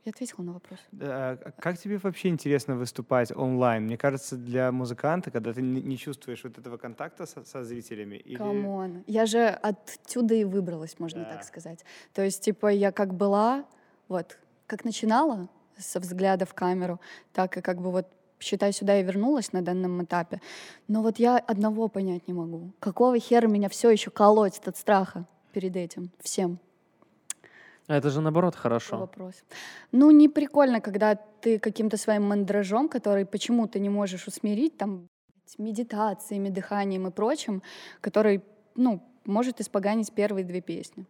я 0.06 0.10
ответила 0.10 0.44
на 0.44 0.54
вопрос. 0.54 0.80
А 1.00 1.38
как 1.60 1.78
тебе 1.78 1.98
вообще 1.98 2.30
интересно 2.30 2.76
выступать 2.76 3.32
онлайн? 3.36 3.84
Мне 3.84 3.98
кажется, 3.98 4.36
для 4.36 4.72
музыканта, 4.72 5.32
когда 5.32 5.54
ты 5.54 5.62
не 5.62 5.98
чувствуешь 5.98 6.44
вот 6.44 6.58
этого 6.58 6.78
контакта 6.78 7.26
со, 7.26 7.44
со 7.46 7.64
зрителями. 7.64 8.16
Или... 8.16 8.38
Come 8.38 8.75
on. 8.75 9.04
Я 9.08 9.26
же 9.26 9.48
оттуда 9.48 10.36
и 10.36 10.44
выбралась, 10.44 11.00
можно 11.00 11.24
да. 11.24 11.34
так 11.34 11.44
сказать. 11.44 11.86
То 12.14 12.22
есть, 12.22 12.44
типа, 12.44 12.68
я 12.68 12.92
как 12.92 13.14
была, 13.14 13.66
вот, 14.10 14.38
как 14.68 14.84
начинала 14.84 15.50
со 15.78 16.00
взгляда 16.00 16.46
в 16.46 16.54
камеру, 16.54 17.00
так 17.32 17.58
и 17.58 17.62
как 17.62 17.82
бы 17.82 17.92
вот 17.92 18.08
считай, 18.40 18.74
сюда 18.74 19.00
и 19.00 19.04
вернулась 19.04 19.54
на 19.54 19.62
данном 19.62 20.04
этапе. 20.04 20.42
Но 20.88 21.02
вот 21.02 21.18
я 21.18 21.38
одного 21.38 21.88
понять 21.88 22.28
не 22.28 22.34
могу. 22.34 22.74
Какого 22.80 23.18
хера 23.18 23.48
меня 23.48 23.70
все 23.70 23.90
еще 23.90 24.12
колотит 24.12 24.68
от 24.68 24.78
страха 24.78 25.26
перед 25.54 25.76
этим 25.78 26.12
всем? 26.20 26.60
А 27.88 27.98
это 27.98 28.10
же 28.10 28.22
наоборот 28.22 28.56
хорошо. 28.56 28.98
Вопрос. 28.98 29.44
Ну, 29.92 30.12
не 30.12 30.30
прикольно, 30.30 30.80
когда 30.80 31.16
ты 31.16 31.60
каким-то 31.60 31.98
своим 31.98 32.24
мандражом, 32.24 32.88
который 32.88 33.26
почему-то 33.26 33.80
не 33.80 33.90
можешь 33.90 34.28
усмирить, 34.28 34.78
там, 34.78 35.08
медитациями, 35.58 36.50
дыханием 36.50 37.08
и 37.08 37.12
прочим, 37.12 37.62
который, 38.02 38.42
ну, 38.76 39.02
может 39.26 39.62
испоганить 39.62 40.12
первые 40.14 40.46
две 40.46 40.62
песни. 40.62 41.06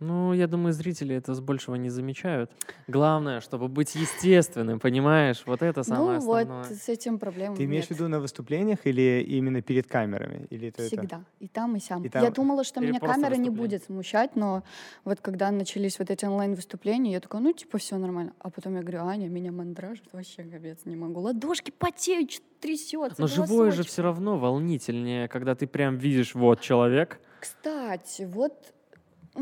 Ну, 0.00 0.32
я 0.32 0.46
думаю, 0.46 0.72
зрители 0.72 1.16
это 1.16 1.34
с 1.34 1.40
большего 1.40 1.74
не 1.74 1.90
замечают. 1.90 2.52
Главное, 2.86 3.40
чтобы 3.40 3.66
быть 3.66 3.96
естественным, 3.96 4.78
понимаешь? 4.78 5.42
Вот 5.44 5.60
это 5.60 5.82
самое 5.82 6.10
ну, 6.10 6.16
основное. 6.18 6.64
вот 6.64 6.76
с 6.76 6.88
этим 6.88 7.18
проблем 7.18 7.56
Ты 7.56 7.64
имеешь 7.64 7.90
нет. 7.90 7.98
в 7.98 8.00
виду 8.00 8.08
на 8.08 8.20
выступлениях 8.20 8.86
или 8.86 9.24
именно 9.28 9.60
перед 9.60 9.88
камерами? 9.88 10.46
Или 10.50 10.68
это 10.68 10.82
Всегда. 10.82 11.02
Это? 11.02 11.24
И 11.40 11.48
там, 11.48 11.76
и 11.76 11.80
сям. 11.80 12.04
И 12.04 12.08
там... 12.08 12.22
Я 12.22 12.30
думала, 12.30 12.62
что 12.62 12.80
или 12.80 12.90
меня 12.90 13.00
камера 13.00 13.34
не 13.34 13.50
будет 13.50 13.84
смущать, 13.84 14.36
но 14.36 14.62
вот 15.04 15.20
когда 15.20 15.50
начались 15.50 15.98
вот 15.98 16.10
эти 16.10 16.24
онлайн-выступления, 16.24 17.12
я 17.12 17.20
такая, 17.20 17.42
ну, 17.42 17.52
типа, 17.52 17.78
все 17.78 17.98
нормально. 17.98 18.34
А 18.38 18.50
потом 18.50 18.76
я 18.76 18.82
говорю, 18.82 19.04
Аня, 19.04 19.28
меня 19.28 19.50
мандражит, 19.50 20.04
вообще 20.12 20.44
капец, 20.44 20.78
не 20.84 20.94
могу. 20.94 21.20
Ладошки 21.20 21.72
потеют, 21.72 22.30
трясется. 22.60 23.20
Но 23.20 23.26
живое 23.26 23.72
же 23.72 23.82
все 23.82 24.02
равно 24.02 24.38
волнительнее, 24.38 25.26
когда 25.26 25.56
ты 25.56 25.66
прям 25.66 25.96
видишь, 25.96 26.36
вот 26.36 26.60
человек. 26.60 27.20
Кстати, 27.40 28.22
вот 28.22 28.74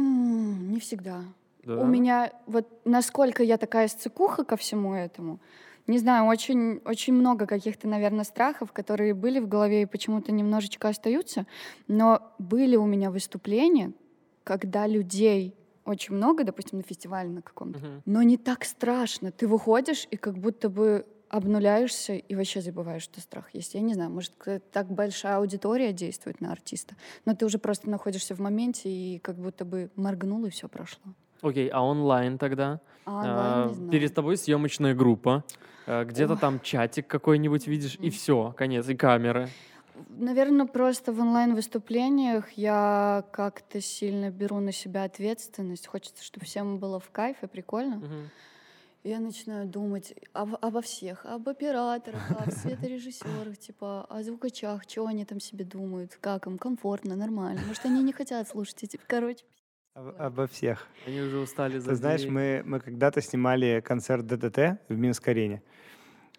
Не 0.00 0.78
всегда. 0.80 1.24
Да? 1.64 1.80
У 1.80 1.86
меня 1.86 2.32
вот 2.46 2.66
насколько 2.84 3.42
я 3.42 3.56
такая 3.56 3.88
сцикуха 3.88 4.44
ко 4.44 4.56
всему 4.56 4.94
этому, 4.94 5.40
не 5.86 5.98
знаю, 5.98 6.26
очень, 6.26 6.80
очень 6.84 7.14
много 7.14 7.46
каких-то, 7.46 7.88
наверное, 7.88 8.24
страхов, 8.24 8.72
которые 8.72 9.14
были 9.14 9.38
в 9.40 9.48
голове 9.48 9.82
и 9.82 9.86
почему-то 9.86 10.32
немножечко 10.32 10.88
остаются. 10.88 11.46
Но 11.88 12.20
были 12.38 12.76
у 12.76 12.86
меня 12.86 13.10
выступления, 13.10 13.92
когда 14.44 14.86
людей 14.86 15.54
очень 15.84 16.14
много, 16.16 16.42
допустим, 16.42 16.78
на 16.78 16.82
фестивале 16.84 17.30
на 17.30 17.42
каком-то, 17.42 17.78
Мгм. 17.78 18.02
но 18.04 18.22
не 18.22 18.36
так 18.36 18.64
страшно. 18.64 19.30
Ты 19.30 19.46
выходишь 19.46 20.08
и 20.10 20.16
как 20.16 20.36
будто 20.36 20.68
бы 20.68 21.06
обнуляешься 21.28 22.14
и 22.14 22.34
вообще 22.34 22.60
забываешь, 22.60 23.02
что 23.02 23.20
страх 23.20 23.54
есть. 23.54 23.74
Я 23.74 23.80
не 23.80 23.94
знаю, 23.94 24.10
может, 24.10 24.32
так 24.72 24.86
большая 24.86 25.36
аудитория 25.36 25.92
действует 25.92 26.40
на 26.40 26.52
артиста, 26.52 26.94
но 27.24 27.34
ты 27.34 27.44
уже 27.44 27.58
просто 27.58 27.90
находишься 27.90 28.34
в 28.34 28.38
моменте 28.38 28.88
и 28.88 29.18
как 29.18 29.36
будто 29.36 29.64
бы 29.64 29.90
моргнул, 29.96 30.44
и 30.46 30.50
все 30.50 30.68
прошло. 30.68 31.02
Окей, 31.42 31.68
а 31.68 31.82
онлайн 31.82 32.38
тогда? 32.38 32.80
А 33.04 33.22
онлайн, 33.22 33.74
знаю. 33.74 33.90
Перед 33.90 34.14
тобой 34.14 34.36
съемочная 34.36 34.94
группа, 34.94 35.44
э, 35.86 36.04
где-то 36.04 36.36
там 36.36 36.60
чатик 36.60 37.06
какой-нибудь 37.06 37.66
видишь, 37.66 37.96
и 38.00 38.10
все, 38.10 38.54
конец, 38.56 38.88
и 38.88 38.96
камеры. 38.96 39.48
Наверное, 40.10 40.66
просто 40.66 41.12
в 41.12 41.20
онлайн-выступлениях 41.20 42.52
я 42.52 43.24
как-то 43.32 43.80
сильно 43.80 44.30
беру 44.30 44.60
на 44.60 44.72
себя 44.72 45.04
ответственность. 45.04 45.86
Хочется, 45.86 46.22
чтобы 46.22 46.44
всем 46.46 46.78
было 46.78 47.00
в 47.00 47.10
кайф 47.10 47.42
и 47.42 47.46
прикольно. 47.46 47.96
Мгм. 47.96 48.30
Я 49.06 49.20
начинаю 49.20 49.68
думать 49.68 50.14
об, 50.32 50.56
обо 50.60 50.80
всех, 50.80 51.24
об 51.26 51.48
операторах, 51.48 52.28
о 52.32 52.50
светорежиссерах, 52.50 53.56
типа, 53.66 54.04
о 54.10 54.24
звукачах, 54.24 54.82
что 54.82 55.06
они 55.06 55.24
там 55.24 55.38
себе 55.38 55.64
думают, 55.64 56.18
как 56.20 56.48
им 56.48 56.58
комфортно, 56.58 57.14
нормально. 57.14 57.60
Может, 57.68 57.84
они 57.84 58.02
не 58.02 58.12
хотят 58.12 58.48
слушать 58.48 58.82
эти, 58.82 58.98
короче. 59.06 59.44
Об- 59.94 60.20
обо 60.20 60.48
всех. 60.48 60.88
Они 61.06 61.20
уже 61.20 61.38
устали 61.38 61.78
за 61.78 61.90
Ты 61.90 61.94
знаешь, 61.94 62.24
мы, 62.24 62.62
мы 62.64 62.80
когда-то 62.80 63.20
снимали 63.20 63.80
концерт 63.80 64.26
ДДТ 64.26 64.80
в 64.88 64.96
Минск-арене. 64.96 65.62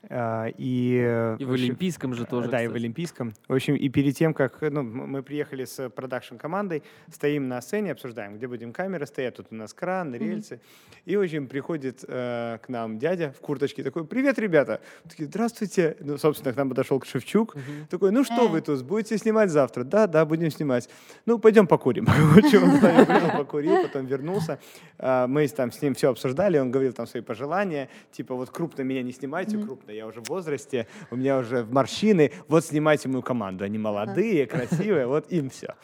А, 0.09 0.47
И, 0.57 1.35
И 1.39 1.45
в 1.45 1.51
общем, 1.51 1.65
Олимпийском 1.65 2.13
же 2.13 2.25
тоже, 2.25 2.49
Да, 2.49 2.61
и 2.61 2.67
в 2.67 2.69
кстати. 2.69 2.81
Олимпийском. 2.83 3.33
В 3.47 3.53
общем, 3.53 3.75
и 3.75 3.89
перед 3.89 4.15
тем, 4.15 4.33
как 4.33 4.61
ну, 4.61 4.83
мы 4.83 5.23
приехали 5.23 5.65
с 5.65 5.89
продакшн-командой, 5.89 6.83
стоим 7.11 7.47
на 7.47 7.61
сцене, 7.61 7.91
обсуждаем, 7.91 8.37
где 8.37 8.47
будем 8.47 8.71
камеры 8.73 9.05
стоять. 9.05 9.35
Тут 9.35 9.47
у 9.51 9.55
нас 9.55 9.73
кран, 9.73 10.13
рельсы. 10.15 10.59
И, 11.05 11.15
в 11.17 11.21
общем, 11.21 11.47
приходит 11.47 12.05
э, 12.07 12.57
к 12.61 12.69
нам 12.69 12.99
дядя 12.99 13.33
в 13.37 13.41
курточке, 13.41 13.83
такой, 13.83 14.05
привет, 14.05 14.39
ребята. 14.39 14.81
Такие, 15.09 15.25
здравствуйте. 15.25 15.97
Ну, 15.99 16.17
собственно, 16.17 16.53
к 16.53 16.57
нам 16.57 16.69
подошел 16.69 17.01
Шевчук. 17.01 17.55
Мгм. 17.55 17.87
Такой, 17.89 18.11
ну 18.11 18.23
что 18.23 18.45
Э. 18.45 18.49
вы 18.49 18.61
тут, 18.61 18.83
будете 18.83 19.17
снимать 19.17 19.49
завтра? 19.49 19.83
Да, 19.83 20.07
да, 20.07 20.25
будем 20.25 20.51
снимать. 20.51 20.89
Ну, 21.25 21.39
пойдем 21.39 21.67
покурим. 21.67 22.05
Покурил, 23.37 23.81
потом 23.83 24.05
вернулся. 24.05 24.59
А, 24.97 25.27
Мы 25.27 25.47
там 25.47 25.71
с 25.71 25.81
ним 25.81 25.93
все 25.93 26.09
обсуждали, 26.09 26.57
он 26.59 26.71
говорил 26.71 26.93
там 26.93 27.07
свои 27.07 27.21
пожелания, 27.21 27.89
типа 28.11 28.35
вот 28.35 28.49
крупно 28.49 28.81
меня 28.83 29.01
не 29.03 29.11
снимайте, 29.11 29.57
крупно 29.57 29.86
абсолютно. 29.87 29.91
Я 29.91 30.07
уже 30.07 30.21
в 30.21 30.29
возрасте, 30.29 30.87
у 31.11 31.15
меня 31.15 31.37
уже 31.37 31.63
в 31.63 31.71
морщины. 31.71 32.31
Вот 32.47 32.65
снимайте 32.65 33.09
мою 33.09 33.21
команду. 33.21 33.63
Они 33.63 33.77
молодые, 33.77 34.45
красивые, 34.45 35.07
вот 35.07 35.31
им 35.31 35.49
все. 35.49 35.75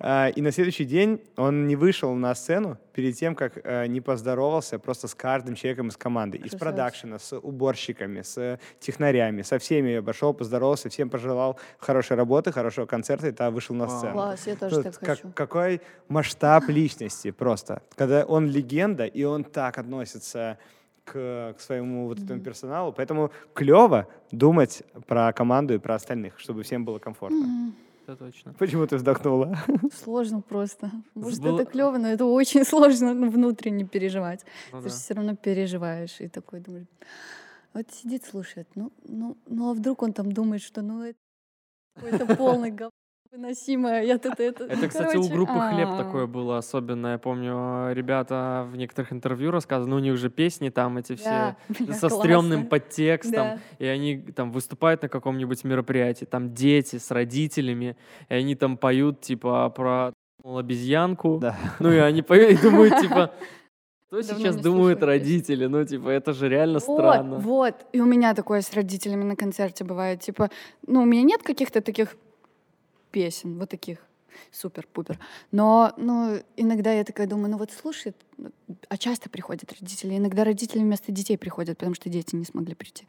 А, 0.00 0.28
и 0.28 0.42
на 0.42 0.52
следующий 0.52 0.84
день 0.84 1.20
он 1.36 1.66
не 1.66 1.76
вышел 1.76 2.14
на 2.14 2.34
сцену 2.34 2.76
перед 2.92 3.16
тем, 3.16 3.34
как 3.34 3.58
э, 3.64 3.86
не 3.86 4.00
поздоровался 4.00 4.78
просто 4.78 5.08
с 5.08 5.14
каждым 5.14 5.54
человеком 5.54 5.88
из 5.88 5.96
команды. 5.96 6.38
Красавец. 6.38 6.54
Из 6.54 6.60
продакшена, 6.60 7.18
с 7.18 7.38
уборщиками, 7.38 8.22
с 8.22 8.58
технарями, 8.80 9.42
со 9.42 9.58
всеми 9.58 9.94
обошел, 9.94 10.34
поздоровался, 10.34 10.88
всем 10.90 11.08
пожелал 11.08 11.58
хорошей 11.78 12.16
работы, 12.16 12.52
хорошего 12.52 12.86
концерта, 12.86 13.28
и 13.28 13.30
тогда 13.30 13.50
вышел 13.50 13.74
на 13.74 13.88
сцену. 13.88 14.12
Класс, 14.12 14.46
я 14.46 14.56
тоже 14.56 14.82
так 14.82 14.98
как, 14.98 15.08
хочу. 15.08 15.32
Какой 15.34 15.80
масштаб 16.08 16.68
личности 16.68 17.30
просто. 17.30 17.80
Когда 17.96 18.24
он 18.24 18.46
легенда, 18.50 19.06
и 19.06 19.24
он 19.24 19.44
так 19.44 19.78
относится 19.78 20.58
к, 21.12 21.54
к 21.56 21.60
своему 21.60 22.06
вот 22.06 22.18
этому 22.18 22.40
персоналу. 22.40 22.92
Поэтому 22.92 23.30
клево 23.54 24.06
думать 24.30 24.82
про 25.06 25.32
команду 25.32 25.74
и 25.74 25.78
про 25.78 25.94
остальных, 25.94 26.38
чтобы 26.38 26.62
всем 26.62 26.84
было 26.84 26.98
комфортно. 26.98 27.44
Mm-hmm 27.44 27.88
это 28.08 28.24
точно. 28.24 28.54
Почему 28.54 28.86
ты 28.86 28.96
вздохнула? 28.96 29.56
Сложно 29.92 30.40
просто. 30.40 30.90
Может, 31.14 31.42
Был... 31.42 31.58
это 31.58 31.70
клево, 31.70 31.98
но 31.98 32.08
это 32.08 32.24
очень 32.24 32.64
сложно 32.72 33.12
внутренне 33.28 33.84
переживать. 33.84 34.44
Ну, 34.72 34.78
ты 34.78 34.84
да. 34.84 34.90
же 34.90 34.96
все 34.96 35.14
равно 35.14 35.36
переживаешь 35.36 36.20
и 36.20 36.28
такой 36.28 36.60
думаешь. 36.60 36.86
Вот 37.74 37.86
сидит, 37.92 38.24
слушает. 38.24 38.66
Ну, 38.74 38.92
ну, 39.04 39.36
ну 39.46 39.70
а 39.70 39.74
вдруг 39.74 40.02
он 40.02 40.12
там 40.12 40.32
думает, 40.32 40.62
что 40.62 40.82
ну 40.82 41.02
это, 41.02 41.18
это 41.96 42.36
полный 42.36 42.70
говно 42.70 42.92
выносимое. 43.32 44.02
Я 44.02 44.14
это, 44.14 44.30
это, 44.38 44.64
это, 44.64 44.88
кстати, 44.88 45.12
Короче, 45.12 45.18
у 45.18 45.28
группы 45.28 45.52
а 45.52 45.56
-а 45.56 45.70
-а. 45.70 45.74
«Хлеб» 45.74 45.96
такое 45.96 46.26
было 46.26 46.58
особенно. 46.58 47.08
Я 47.08 47.18
помню, 47.18 47.92
ребята 47.92 48.66
в 48.70 48.76
некоторых 48.76 49.12
интервью 49.12 49.50
рассказывали, 49.50 49.90
ну, 49.90 49.96
у 49.96 50.00
них 50.00 50.16
же 50.16 50.30
песни 50.30 50.70
там 50.70 50.98
эти 50.98 51.14
все 51.14 51.56
да, 51.68 51.92
со 51.92 52.08
стрёмным 52.08 52.66
подтекстом, 52.66 53.32
да. 53.32 53.58
и 53.78 53.86
они 53.86 54.18
там 54.34 54.50
выступают 54.52 55.02
на 55.02 55.08
каком-нибудь 55.08 55.64
мероприятии, 55.64 56.24
там 56.24 56.54
дети 56.54 56.96
с 56.96 57.10
родителями, 57.10 57.96
и 58.28 58.34
они 58.34 58.54
там 58.54 58.76
поют, 58.76 59.20
типа, 59.20 59.70
про 59.70 60.12
обезьянку, 60.44 61.38
да. 61.38 61.56
ну, 61.80 61.92
и 61.92 61.98
они 61.98 62.22
поют, 62.22 62.58
и 62.58 62.62
думают, 62.62 63.00
типа, 63.00 63.32
что 64.08 64.22
сейчас 64.22 64.56
думают 64.56 65.02
родители? 65.02 65.66
Ну, 65.66 65.84
типа, 65.84 66.08
это 66.08 66.32
же 66.32 66.48
реально 66.48 66.78
вот, 66.78 66.98
странно. 66.98 67.36
Вот, 67.38 67.74
и 67.92 68.00
у 68.00 68.06
меня 68.06 68.34
такое 68.34 68.62
с 68.62 68.72
родителями 68.72 69.24
на 69.24 69.36
концерте 69.36 69.84
бывает. 69.84 70.20
Типа, 70.20 70.48
ну, 70.86 71.02
у 71.02 71.04
меня 71.04 71.22
нет 71.22 71.42
каких-то 71.42 71.82
таких 71.82 72.16
песен, 73.10 73.58
вот 73.58 73.70
таких 73.70 73.98
супер-пупер. 74.52 75.18
Но 75.50 75.92
ну, 75.96 76.40
иногда 76.56 76.92
я 76.92 77.04
такая 77.04 77.26
думаю, 77.26 77.50
ну 77.50 77.58
вот 77.58 77.70
слушай, 77.72 78.14
а 78.88 78.96
часто 78.96 79.28
приходят 79.28 79.72
родители, 79.72 80.16
иногда 80.16 80.44
родители 80.44 80.80
вместо 80.80 81.12
детей 81.12 81.36
приходят, 81.36 81.78
потому 81.78 81.94
что 81.94 82.08
дети 82.08 82.36
не 82.36 82.44
смогли 82.44 82.74
прийти. 82.74 83.06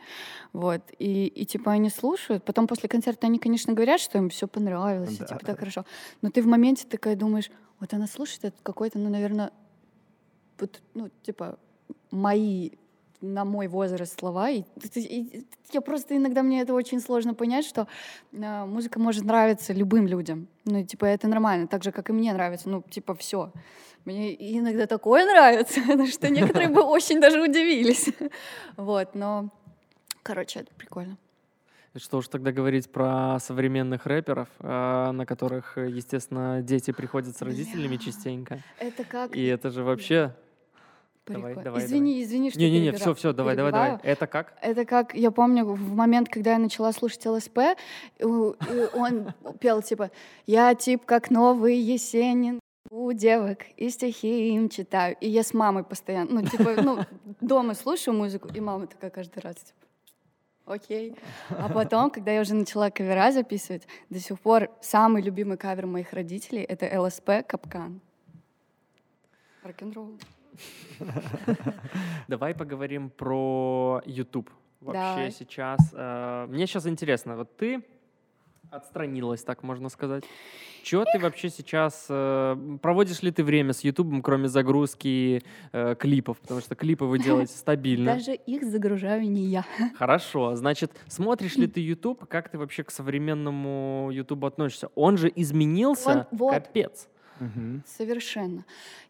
Вот. 0.54 0.82
И, 0.98 1.28
и 1.28 1.46
типа 1.46 1.72
они 1.72 1.90
слушают, 1.90 2.44
потом 2.44 2.68
после 2.68 2.90
концерта 2.90 3.28
они, 3.28 3.40
конечно, 3.40 3.74
говорят, 3.74 4.00
что 4.00 4.18
им 4.18 4.30
все 4.30 4.48
понравилось, 4.48 5.18
да. 5.18 5.26
и, 5.26 5.28
типа 5.28 5.46
так 5.46 5.60
хорошо. 5.60 5.86
Но 6.22 6.30
ты 6.30 6.42
в 6.42 6.48
моменте 6.48 6.86
такая 6.88 7.16
думаешь, 7.16 7.52
вот 7.80 7.94
она 7.94 8.08
слушает 8.08 8.46
это 8.46 8.58
какой-то, 8.64 9.00
ну, 9.00 9.10
наверное, 9.10 9.52
вот, 10.60 10.82
ну, 10.94 11.10
типа, 11.24 11.58
мои 12.12 12.72
на 13.22 13.46
мой 13.46 13.68
возраст 13.68 14.20
слова. 14.20 14.50
И, 14.50 14.64
и, 14.96 15.46
я 15.72 15.82
просто 15.82 16.16
иногда 16.16 16.42
мне 16.42 16.62
это 16.62 16.74
очень 16.74 17.00
сложно 17.00 17.34
понять, 17.34 17.66
что 17.66 17.88
э, 18.32 18.66
музыка 18.66 19.00
может 19.00 19.26
нравиться 19.26 19.74
любым 19.74 20.08
людям. 20.08 20.48
Ну, 20.66 20.86
типа, 20.86 21.06
это 21.06 21.28
нормально, 21.28 21.68
так 21.68 21.84
же, 21.84 21.92
как 21.92 22.10
и 22.10 22.14
мне 22.14 22.34
нравится. 22.34 22.70
Ну, 22.70 22.84
типа, 22.90 23.16
все. 23.16 23.52
Мне 24.06 24.34
иногда 24.58 24.88
такое 24.88 25.26
нравится, 25.26 25.82
что 26.12 26.30
некоторые 26.30 26.70
бы 26.70 26.82
очень 26.82 27.20
даже 27.20 27.42
удивились. 27.42 28.10
Вот, 28.78 29.16
но, 29.16 29.50
короче, 30.24 30.62
это 30.62 30.74
прикольно. 30.76 31.18
Что 31.96 32.18
уж 32.18 32.28
тогда 32.28 32.52
говорить 32.52 32.90
про 32.92 33.40
современных 33.40 34.06
рэперов, 34.06 34.48
э, 34.60 35.12
на 35.12 35.26
которых, 35.26 35.78
естественно, 35.78 36.62
дети 36.62 36.92
приходят 36.92 37.36
с 37.36 37.42
родителями 37.42 37.98
частенько. 37.98 38.64
Это 38.80 39.04
как... 39.04 39.36
И 39.36 39.44
это 39.44 39.70
же 39.72 39.84
вообще 39.84 40.34
Давай, 41.34 41.56
давай, 41.56 41.86
извини, 41.86 42.12
давай. 42.14 42.24
извини, 42.24 42.50
что 42.50 42.60
Не-не-не, 42.60 42.92
все, 42.94 43.14
все, 43.14 43.34
давай, 43.34 43.56
давай, 43.56 43.72
давай. 43.72 44.00
Это 44.04 44.26
как? 44.28 44.54
Это 44.62 44.86
как, 44.86 45.14
я 45.14 45.32
помню, 45.32 45.66
в 45.66 45.96
момент, 45.96 46.30
когда 46.30 46.54
я 46.54 46.60
начала 46.60 46.92
слушать 46.92 47.26
ЛСП, 47.26 47.60
он 48.20 49.34
пел 49.60 49.82
типа 49.82 50.10
«Я 50.48 50.74
тип 50.74 51.06
как 51.06 51.30
новый 51.30 51.78
Есенин, 51.78 52.60
у 52.90 53.12
девок 53.12 53.60
и 53.78 53.90
стихи 53.90 54.56
им 54.56 54.70
читаю». 54.70 55.16
И 55.22 55.30
я 55.30 55.44
с 55.44 55.54
мамой 55.54 55.84
постоянно, 55.84 56.42
ну, 56.42 56.48
типа, 56.48 56.82
ну, 56.82 57.06
дома 57.42 57.76
слушаю 57.76 58.16
музыку, 58.16 58.50
и 58.54 58.60
мама 58.60 58.88
такая 58.88 59.12
каждый 59.12 59.40
раз, 59.40 59.56
типа, 59.56 59.86
окей. 60.66 61.16
А 61.50 61.70
потом, 61.70 62.10
когда 62.10 62.32
я 62.32 62.42
уже 62.42 62.56
начала 62.56 62.90
кавера 62.90 63.32
записывать, 63.32 63.88
до 64.10 64.20
сих 64.20 64.40
пор 64.40 64.72
самый 64.82 65.22
любимый 65.22 65.58
кавер 65.58 65.86
моих 65.86 66.14
родителей— 66.14 66.64
это 66.70 67.00
ЛСП 67.00 67.46
«Капкан». 67.48 68.02
Рок-н-ролл. 69.64 70.18
Давай 72.28 72.54
поговорим 72.54 73.10
про 73.10 74.02
YouTube. 74.06 74.50
Вообще 74.82 75.26
да. 75.26 75.32
сейчас. 75.32 75.80
Э, 75.94 76.46
мне 76.48 76.68
сейчас 76.68 76.88
интересно, 76.88 77.36
вот 77.36 77.56
ты 77.58 77.84
отстранилась, 78.72 79.44
так 79.44 79.64
можно 79.64 79.90
сказать. 79.90 80.24
Чего 80.84 81.06
ты 81.06 81.20
вообще 81.20 81.50
сейчас... 81.50 82.06
Э, 82.10 82.56
проводишь 82.82 83.22
ли 83.22 83.32
ты 83.32 83.44
время 83.44 83.74
с 83.74 83.82
Ютубом, 83.82 84.22
кроме 84.22 84.48
загрузки 84.48 85.44
э, 85.72 85.96
клипов? 85.96 86.40
Потому 86.40 86.62
что 86.62 86.76
клипы 86.76 87.06
вы 87.06 87.20
делаете 87.20 87.54
стабильно. 87.58 88.14
Даже 88.14 88.34
их 88.34 88.64
загружаю 88.64 89.30
не 89.30 89.44
я. 89.44 89.66
Хорошо. 89.98 90.56
Значит, 90.56 90.92
смотришь 91.08 91.56
ли 91.56 91.68
ты 91.68 91.82
YouTube? 91.82 92.28
Как 92.28 92.50
ты 92.50 92.58
вообще 92.58 92.84
к 92.84 92.92
современному 92.92 94.10
YouTube 94.12 94.46
относишься? 94.46 94.90
Он 94.96 95.18
же 95.18 95.32
изменился, 95.36 96.28
Он, 96.32 96.38
вот. 96.38 96.54
капец. 96.54 97.08
Угу. 97.40 97.82
Совершенно. 97.86 98.66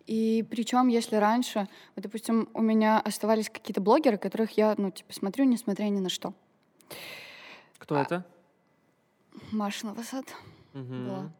И 0.06 0.46
причем, 0.50 0.88
если 0.88 1.16
раньше, 1.16 1.68
вот, 1.96 2.04
допустим, 2.04 2.50
у 2.54 2.62
меня 2.62 3.00
оставались 3.00 3.50
какие-то 3.50 3.82
блогеры, 3.82 4.18
которых 4.18 4.52
я, 4.58 4.76
ну, 4.78 4.92
типа, 4.92 5.14
смотрю, 5.14 5.46
несмотря 5.46 5.86
ни 5.86 6.00
на 6.00 6.10
что. 6.10 6.34
Кто 7.78 7.96
а, 7.96 8.02
это? 8.02 8.26
Маша 9.52 9.88
Новосад 9.88 10.26
угу. 10.74 10.84
была. 10.84 11.32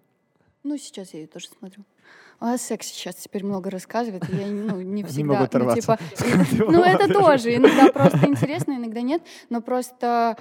Ну, 0.64 0.78
сейчас 0.78 1.14
я 1.14 1.22
ее 1.22 1.28
тоже 1.28 1.48
смотрю. 1.48 1.84
А 2.40 2.58
секс 2.58 2.88
сейчас 2.88 3.16
теперь 3.16 3.44
много 3.44 3.70
рассказывает, 3.70 4.30
и 4.30 4.36
я 4.36 4.48
ну, 4.48 4.82
не 4.82 5.04
всегда... 5.04 5.22
Не 5.22 5.40
могу 5.40 5.66
ну, 5.66 5.76
типа, 5.76 6.00
ну, 6.58 6.84
это 6.84 7.12
тоже. 7.12 7.56
Иногда 7.56 7.92
просто 7.92 8.28
интересно, 8.28 8.74
иногда 8.74 9.02
нет. 9.02 9.22
Но 9.50 9.62
просто 9.62 10.38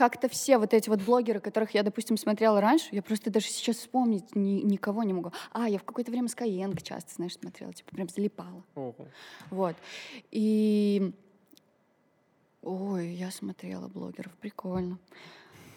как-то 0.00 0.30
все 0.30 0.56
вот 0.56 0.72
эти 0.72 0.88
вот 0.88 1.02
блогеры, 1.02 1.40
которых 1.40 1.74
я, 1.74 1.82
допустим, 1.82 2.16
смотрела 2.16 2.58
раньше, 2.58 2.88
я 2.92 3.02
просто 3.02 3.30
даже 3.30 3.48
сейчас 3.48 3.76
вспомнить 3.76 4.34
ни, 4.34 4.62
никого 4.62 5.02
не 5.02 5.12
могу. 5.12 5.30
А, 5.52 5.68
я 5.68 5.78
в 5.78 5.84
какое-то 5.84 6.10
время 6.10 6.28
Skyeng 6.28 6.82
часто, 6.82 7.12
знаешь, 7.16 7.36
смотрела, 7.36 7.74
типа 7.74 7.90
прям 7.90 8.08
залипала. 8.08 8.62
Ого. 8.74 8.94
Вот. 9.50 9.76
И... 10.30 11.12
Ой, 12.62 13.08
я 13.08 13.30
смотрела 13.30 13.88
блогеров, 13.88 14.32
прикольно. 14.40 14.98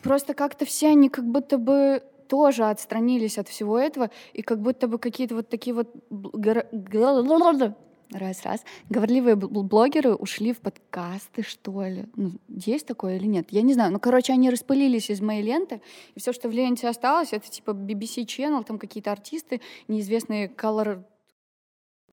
Просто 0.04 0.34
как-то 0.34 0.64
все 0.64 0.88
они 0.88 1.10
как 1.10 1.26
будто 1.26 1.58
бы 1.58 2.02
тоже 2.30 2.64
отстранились 2.64 3.38
от 3.38 3.50
всего 3.50 3.78
этого, 3.78 4.10
и 4.32 4.42
как 4.42 4.62
будто 4.62 4.88
бы 4.88 5.00
какие-то 5.00 5.36
вот 5.36 5.50
такие 5.50 5.74
вот 5.74 5.90
Раз, 8.14 8.44
раз. 8.44 8.64
Говорливые 8.90 9.36
блогеры 9.36 10.14
ушли 10.14 10.54
в 10.54 10.60
подкасты, 10.60 11.44
что 11.44 11.84
ли? 11.84 12.06
Ну, 12.16 12.34
есть 12.48 12.86
такое 12.86 13.18
или 13.18 13.26
нет? 13.26 13.48
Я 13.50 13.62
не 13.62 13.74
знаю. 13.74 13.92
Ну, 13.92 14.00
короче, 14.00 14.34
они 14.34 14.50
распылились 14.50 15.10
из 15.10 15.22
моей 15.22 15.42
ленты, 15.42 15.82
и 16.16 16.20
все, 16.20 16.32
что 16.34 16.50
в 16.50 16.52
ленте 16.52 16.88
осталось, 16.88 17.34
это 17.34 17.50
типа 17.50 17.72
BBC 17.72 18.26
Channel, 18.26 18.64
там 18.64 18.78
какие-то 18.78 19.12
артисты, 19.12 19.62
неизвестные 19.88 20.48
color 20.48 21.04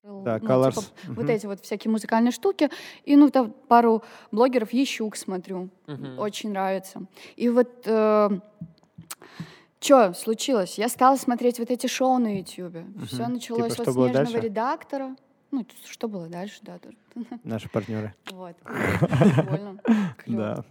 да, 0.03 0.39
ну, 0.41 0.49
colors. 0.49 0.71
Типа, 0.71 0.81
uh-huh. 0.81 1.13
вот 1.13 1.29
эти 1.29 1.45
вот 1.45 1.61
всякие 1.61 1.91
музыкальные 1.91 2.31
штуки. 2.31 2.69
И, 3.03 3.15
ну, 3.15 3.29
там 3.29 3.53
пару 3.67 4.03
блогеров 4.31 4.73
Ещук 4.73 5.15
смотрю. 5.15 5.69
Uh-huh. 5.85 6.17
Очень 6.17 6.51
нравится. 6.51 7.05
И 7.35 7.49
вот... 7.49 7.69
Э, 7.85 8.29
что 9.79 10.13
случилось? 10.13 10.77
Я 10.77 10.89
стала 10.89 11.15
смотреть 11.15 11.57
вот 11.57 11.71
эти 11.71 11.87
шоу 11.87 12.17
на 12.17 12.37
YouTube. 12.37 12.75
Uh-huh. 12.75 13.05
Все 13.05 13.27
началось 13.27 13.75
типа, 13.75 13.91
вот 13.91 14.11
снежного 14.11 14.43
редактора. 14.43 15.15
Ну, 15.51 15.65
что 15.85 16.07
было 16.07 16.27
дальше, 16.27 16.59
да. 16.61 16.79
Наши 17.43 17.69
партнеры. 17.69 18.13
Вот. 18.31 18.55
Прикольно. 18.57 19.79
Да. 20.25 20.63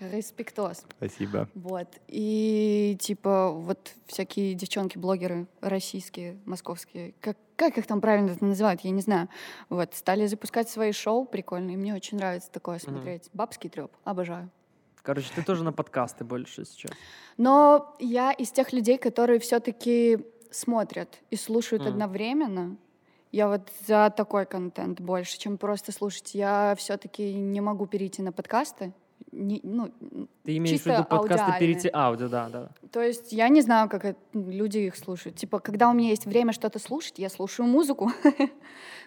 Респектос. 0.00 0.84
Спасибо. 0.96 1.48
Вот. 1.54 1.88
И 2.08 2.96
типа 3.00 3.50
вот 3.50 3.94
всякие 4.06 4.54
девчонки-блогеры 4.54 5.46
российские, 5.60 6.36
московские, 6.44 7.14
как, 7.20 7.36
как 7.56 7.78
их 7.78 7.86
там 7.86 8.00
правильно 8.00 8.30
это 8.32 8.44
называют, 8.44 8.80
я 8.80 8.90
не 8.90 9.00
знаю. 9.00 9.28
Вот. 9.68 9.94
Стали 9.94 10.26
запускать 10.26 10.68
свои 10.68 10.90
шоу 10.90 11.24
прикольные. 11.24 11.76
Мне 11.76 11.94
очень 11.94 12.18
нравится 12.18 12.50
такое 12.50 12.80
смотреть. 12.80 13.26
Mm-hmm. 13.26 13.34
Бабский 13.34 13.70
треп. 13.70 13.92
Обожаю. 14.02 14.50
Короче, 15.02 15.28
ты 15.34 15.42
тоже 15.42 15.62
на 15.64 15.72
подкасты 15.72 16.24
больше 16.24 16.64
сейчас. 16.64 16.90
Но 17.36 17.94
я 18.00 18.32
из 18.32 18.50
тех 18.50 18.72
людей, 18.72 18.98
которые 18.98 19.38
все-таки 19.38 20.18
смотрят 20.50 21.20
и 21.30 21.36
слушают 21.36 21.84
mm. 21.84 21.88
одновременно. 21.88 22.76
Я 23.34 23.48
вот 23.48 23.68
за 23.84 24.14
такой 24.16 24.46
контент 24.46 25.00
больше, 25.00 25.40
чем 25.40 25.58
просто 25.58 25.90
слушать. 25.90 26.36
Я 26.36 26.76
все-таки 26.78 27.34
не 27.34 27.60
могу 27.60 27.84
перейти 27.84 28.22
на 28.22 28.30
подкасты. 28.30 28.92
Не, 29.34 29.60
ну, 29.62 29.90
Ты 30.44 30.56
имеешь 30.56 30.70
в 30.80 30.84
чисто 30.84 30.92
виду 30.92 31.04
подкасты 31.04 31.58
перейти 31.58 31.90
аудио, 31.92 32.28
да, 32.28 32.48
да. 32.48 32.68
То 32.92 33.02
есть 33.02 33.32
я 33.32 33.48
не 33.48 33.60
знаю, 33.62 33.88
как 33.88 34.04
это- 34.04 34.18
люди 34.34 34.78
их 34.78 34.96
слушают. 34.96 35.36
Типа, 35.36 35.58
когда 35.58 35.90
у 35.90 35.92
меня 35.92 36.10
есть 36.10 36.26
время 36.26 36.52
что-то 36.52 36.78
слушать, 36.78 37.18
я 37.18 37.28
слушаю 37.28 37.66
музыку. 37.68 38.10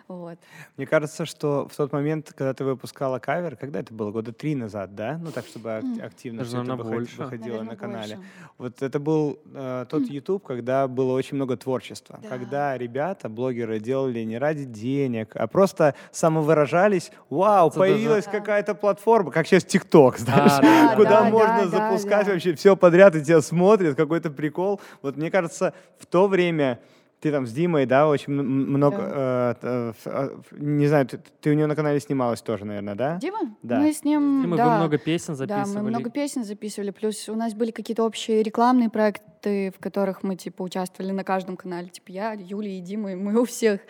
Вот. 0.08 0.40
Мне 0.78 0.88
кажется, 0.88 1.26
что 1.26 1.68
в 1.70 1.76
тот 1.76 1.92
момент, 1.92 2.30
когда 2.34 2.54
ты 2.54 2.64
выпускала 2.64 3.20
кавер, 3.20 3.58
когда 3.58 3.82
это 3.82 3.94
было? 3.94 4.10
Года 4.12 4.32
три 4.32 4.56
назад, 4.56 4.96
да? 4.96 5.20
Ну, 5.22 5.32
так, 5.34 5.46
чтобы 5.46 5.70
ак- 5.80 5.84
активно 6.02 6.40
Даже, 6.40 6.50
все 6.52 6.58
это 6.60 6.68
наверное, 6.70 6.84
выход- 6.86 6.98
больше. 7.00 7.22
выходило 7.24 7.48
Наверно, 7.58 7.72
на 7.72 7.76
канале. 7.76 8.16
больше. 8.16 8.32
Вот 8.58 8.82
это 8.82 9.00
был 9.02 9.38
э, 9.54 9.86
тот 9.90 10.04
YouTube, 10.10 10.46
когда 10.46 10.88
было 10.88 11.12
очень 11.12 11.36
много 11.36 11.58
творчества. 11.58 12.20
Да. 12.24 12.30
Когда 12.30 12.78
ребята, 12.78 13.28
блогеры, 13.28 13.82
делали 13.82 14.22
не 14.24 14.38
ради 14.38 14.64
денег, 14.64 15.36
а 15.36 15.46
просто 15.48 15.94
самовыражались. 16.14 17.12
Вау, 17.30 17.68
Это 17.68 17.78
даже- 17.80 17.92
появилась 17.94 18.26
Да. 18.26 18.32
какая-то 18.32 18.76
платформа, 18.76 19.32
как 19.32 19.46
сейчас 19.46 19.66
Знаешь, 20.18 20.52
да, 20.62 20.96
куда 20.96 21.22
да, 21.22 21.30
можно 21.30 21.66
да, 21.66 21.70
да, 21.70 21.90
запускать 21.90 22.26
да. 22.26 22.34
вообще 22.34 22.56
все 22.56 22.76
подряд, 22.76 23.16
и 23.16 23.24
тебя 23.24 23.42
смотрят, 23.42 23.96
какой-то 23.96 24.30
прикол. 24.30 24.82
Вот 25.02 25.18
мне 25.18 25.32
кажется, 25.32 25.74
в 26.00 26.06
то 26.06 26.28
время 26.28 26.80
ты 27.20 27.32
там 27.32 27.48
с 27.48 27.52
Димой, 27.52 27.86
да, 27.88 28.08
очень 28.08 28.32
много, 28.32 28.98
э, 29.00 29.56
э, 29.62 29.94
э, 30.06 30.30
ф- 30.38 30.52
не 30.52 30.86
знаю, 30.88 31.08
ты, 31.08 31.20
ты 31.42 31.50
у 31.50 31.54
него 31.54 31.68
на 31.68 31.76
канале 31.76 32.00
снималась 32.00 32.42
тоже, 32.42 32.64
наверное, 32.66 32.94
да? 32.94 33.18
Дима? 33.18 33.40
Да. 33.64 33.80
Мы 33.80 33.92
с 33.92 34.04
ним, 34.04 34.44
И 34.44 34.48
мы 34.48 34.58
да, 34.58 34.70
вы 34.70 34.76
много 34.78 34.98
песен 35.00 35.34
да, 35.34 35.36
записывали. 35.36 35.84
мы 35.84 35.90
много 35.90 36.10
песен 36.12 36.44
записывали. 36.44 36.92
Плюс 36.92 37.28
у 37.28 37.36
нас 37.36 37.56
были 37.56 37.72
какие-то 37.72 38.04
общие 38.04 38.44
рекламные 38.44 38.90
проекты, 38.90 39.74
в 39.76 39.80
которых 39.80 40.22
мы, 40.22 40.36
типа, 40.36 40.62
участвовали 40.62 41.12
на 41.12 41.24
каждом 41.24 41.58
канале. 41.58 41.90
Типа 41.90 42.12
я, 42.12 42.34
Юля 42.34 42.78
и 42.78 42.82
Дима, 42.82 43.14
и 43.14 43.16
мы 43.16 43.40
у 43.42 43.46
всех 43.46 43.82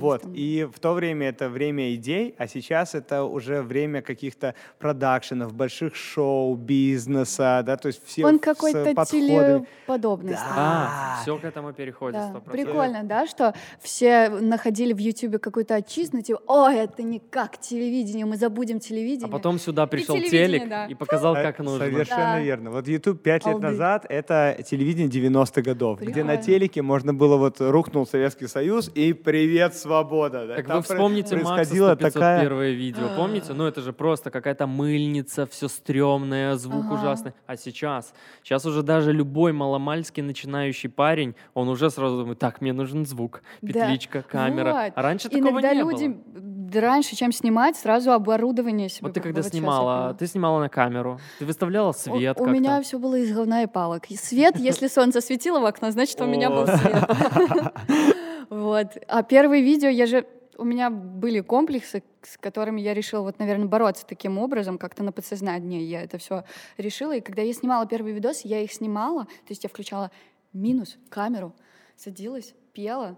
Вот, 0.00 0.22
и 0.34 0.68
в 0.72 0.78
то 0.78 0.92
время 0.94 1.28
это 1.28 1.48
время 1.48 1.94
идей, 1.94 2.34
а 2.38 2.46
сейчас 2.48 2.94
это 2.94 3.24
уже 3.24 3.62
время 3.62 4.02
каких-то 4.02 4.54
продакшенов, 4.78 5.52
больших 5.54 5.94
шоу, 5.94 6.54
бизнеса, 6.56 7.62
да, 7.64 7.76
то 7.76 7.88
есть 7.88 8.00
все 8.04 8.24
Он 8.26 8.38
какой-то 8.38 8.94
телеподобный. 9.04 10.34
А, 10.34 11.16
Да. 11.16 11.22
все 11.22 11.36
к 11.38 11.44
этому 11.44 11.72
переходит, 11.72 12.20
Да, 12.20 12.28
100%. 12.28 12.50
прикольно, 12.52 13.02
да, 13.04 13.26
что 13.26 13.54
все 13.80 14.28
находили 14.28 14.92
в 14.92 14.98
Ютубе 14.98 15.38
какую-то 15.38 15.74
отчизну, 15.76 16.22
типа, 16.22 16.40
ой, 16.46 16.76
это 16.76 17.02
не 17.02 17.20
как 17.20 17.58
телевидение, 17.58 18.26
мы 18.26 18.36
забудем 18.36 18.76
А 18.76 18.80
телевидение. 18.80 19.30
потом 19.30 19.58
сюда 19.58 19.86
пришел 19.86 20.16
телевидение, 20.16 20.48
телек 20.60 20.68
да. 20.68 20.86
и 20.86 20.94
показал, 20.94 21.34
Э, 21.36 21.42
как 21.42 21.58
нужно. 21.58 21.84
Совершенно 21.86 22.34
Да. 22.34 22.40
верно. 22.40 22.70
Вот 22.70 22.88
YouTube 22.88 23.22
пять 23.22 23.46
лет 23.46 23.54
Алды. 23.54 23.66
назад— 23.68 24.06
это 24.08 24.56
телевидение 24.66 25.08
90-х 25.08 25.62
годов, 25.62 25.98
где 26.00 26.22
на 26.24 26.34
Прикольно. 26.36 26.42
телеке 26.42 26.82
можно 26.82 27.14
было 27.14 27.36
вот 27.36 27.56
рухнул 27.60 28.06
Советский 28.06 28.46
Союз 28.46 28.90
и 28.94 29.12
привет, 29.12 29.49
свобода. 29.74 30.46
да. 30.46 30.56
Так 30.56 30.66
Там 30.66 30.76
вы 30.78 30.82
вспомните 30.82 31.36
Макса 31.36 31.54
происходила 31.54 31.94
100 31.94 32.10
такая... 32.10 32.40
первое 32.40 32.70
видео, 32.70 33.08
помните? 33.16 33.52
Ну 33.52 33.64
это 33.66 33.80
же 33.80 33.92
просто 33.92 34.30
какая-то 34.30 34.66
мыльница, 34.66 35.46
все 35.46 35.68
стрёмное, 35.68 36.56
звук 36.56 36.84
Ага. 36.86 36.94
ужасный. 36.94 37.32
А 37.46 37.56
сейчас? 37.56 38.12
Сейчас 38.42 38.64
уже 38.66 38.82
даже 38.82 39.12
любой 39.12 39.52
маломальский 39.52 40.22
начинающий 40.22 40.88
парень, 40.88 41.34
он 41.54 41.68
уже 41.68 41.90
сразу 41.90 42.18
думает, 42.18 42.38
так, 42.38 42.60
мне 42.60 42.72
нужен 42.72 43.06
звук, 43.06 43.42
Да. 43.62 43.68
петличка, 43.72 44.22
камера. 44.22 44.72
Вот. 44.72 44.92
А 44.94 45.02
раньше 45.02 45.28
такого 45.28 45.50
Иногда 45.50 45.74
не 45.74 45.80
люди 45.80 46.06
было. 46.08 46.80
раньше, 46.80 47.16
чем 47.16 47.32
снимать, 47.32 47.76
сразу 47.76 48.12
оборудование 48.12 48.88
себе 48.88 49.06
Вот 49.08 49.14
ты 49.14 49.20
когда 49.20 49.42
снимала, 49.42 50.14
ты 50.14 50.26
снимала 50.26 50.60
на 50.60 50.68
камеру, 50.68 51.18
ты 51.38 51.44
выставляла 51.46 51.90
У- 51.90 51.92
свет 51.92 52.36
у, 52.36 52.44
как-то. 52.44 52.50
меня 52.50 52.80
все 52.82 52.98
было 52.98 53.16
из 53.16 53.32
говна 53.34 53.62
и 53.62 53.66
палок. 53.66 54.06
И 54.10 54.16
свет, 54.16 54.56
если 54.58 54.86
солнце 54.88 55.20
светило 55.20 55.60
в 55.60 55.64
окно, 55.64 55.90
значит, 55.90 56.20
у 56.20 56.26
меня 56.26 56.50
был 56.50 56.66
свет. 56.66 57.10
Вот. 58.50 58.98
А 59.08 59.22
первые 59.22 59.62
видео, 59.62 59.88
я 59.88 60.06
же... 60.06 60.26
У 60.58 60.64
меня 60.64 60.90
были 60.90 61.40
комплексы, 61.40 62.02
с 62.20 62.36
которыми 62.36 62.82
я 62.82 62.92
решила, 62.92 63.22
вот, 63.22 63.38
наверное, 63.38 63.66
бороться 63.66 64.04
таким 64.06 64.36
образом, 64.36 64.76
как-то 64.76 65.02
на 65.02 65.10
подсознании 65.10 65.80
я 65.80 66.02
это 66.02 66.18
все 66.18 66.44
решила. 66.76 67.16
И 67.16 67.20
когда 67.22 67.40
я 67.40 67.54
снимала 67.54 67.86
первый 67.86 68.12
видос, 68.12 68.42
я 68.42 68.60
их 68.60 68.70
снимала, 68.70 69.24
то 69.24 69.50
есть 69.50 69.64
я 69.64 69.70
включала 69.70 70.10
минус, 70.52 70.98
камеру, 71.08 71.54
садилась, 71.96 72.52
пела, 72.74 73.16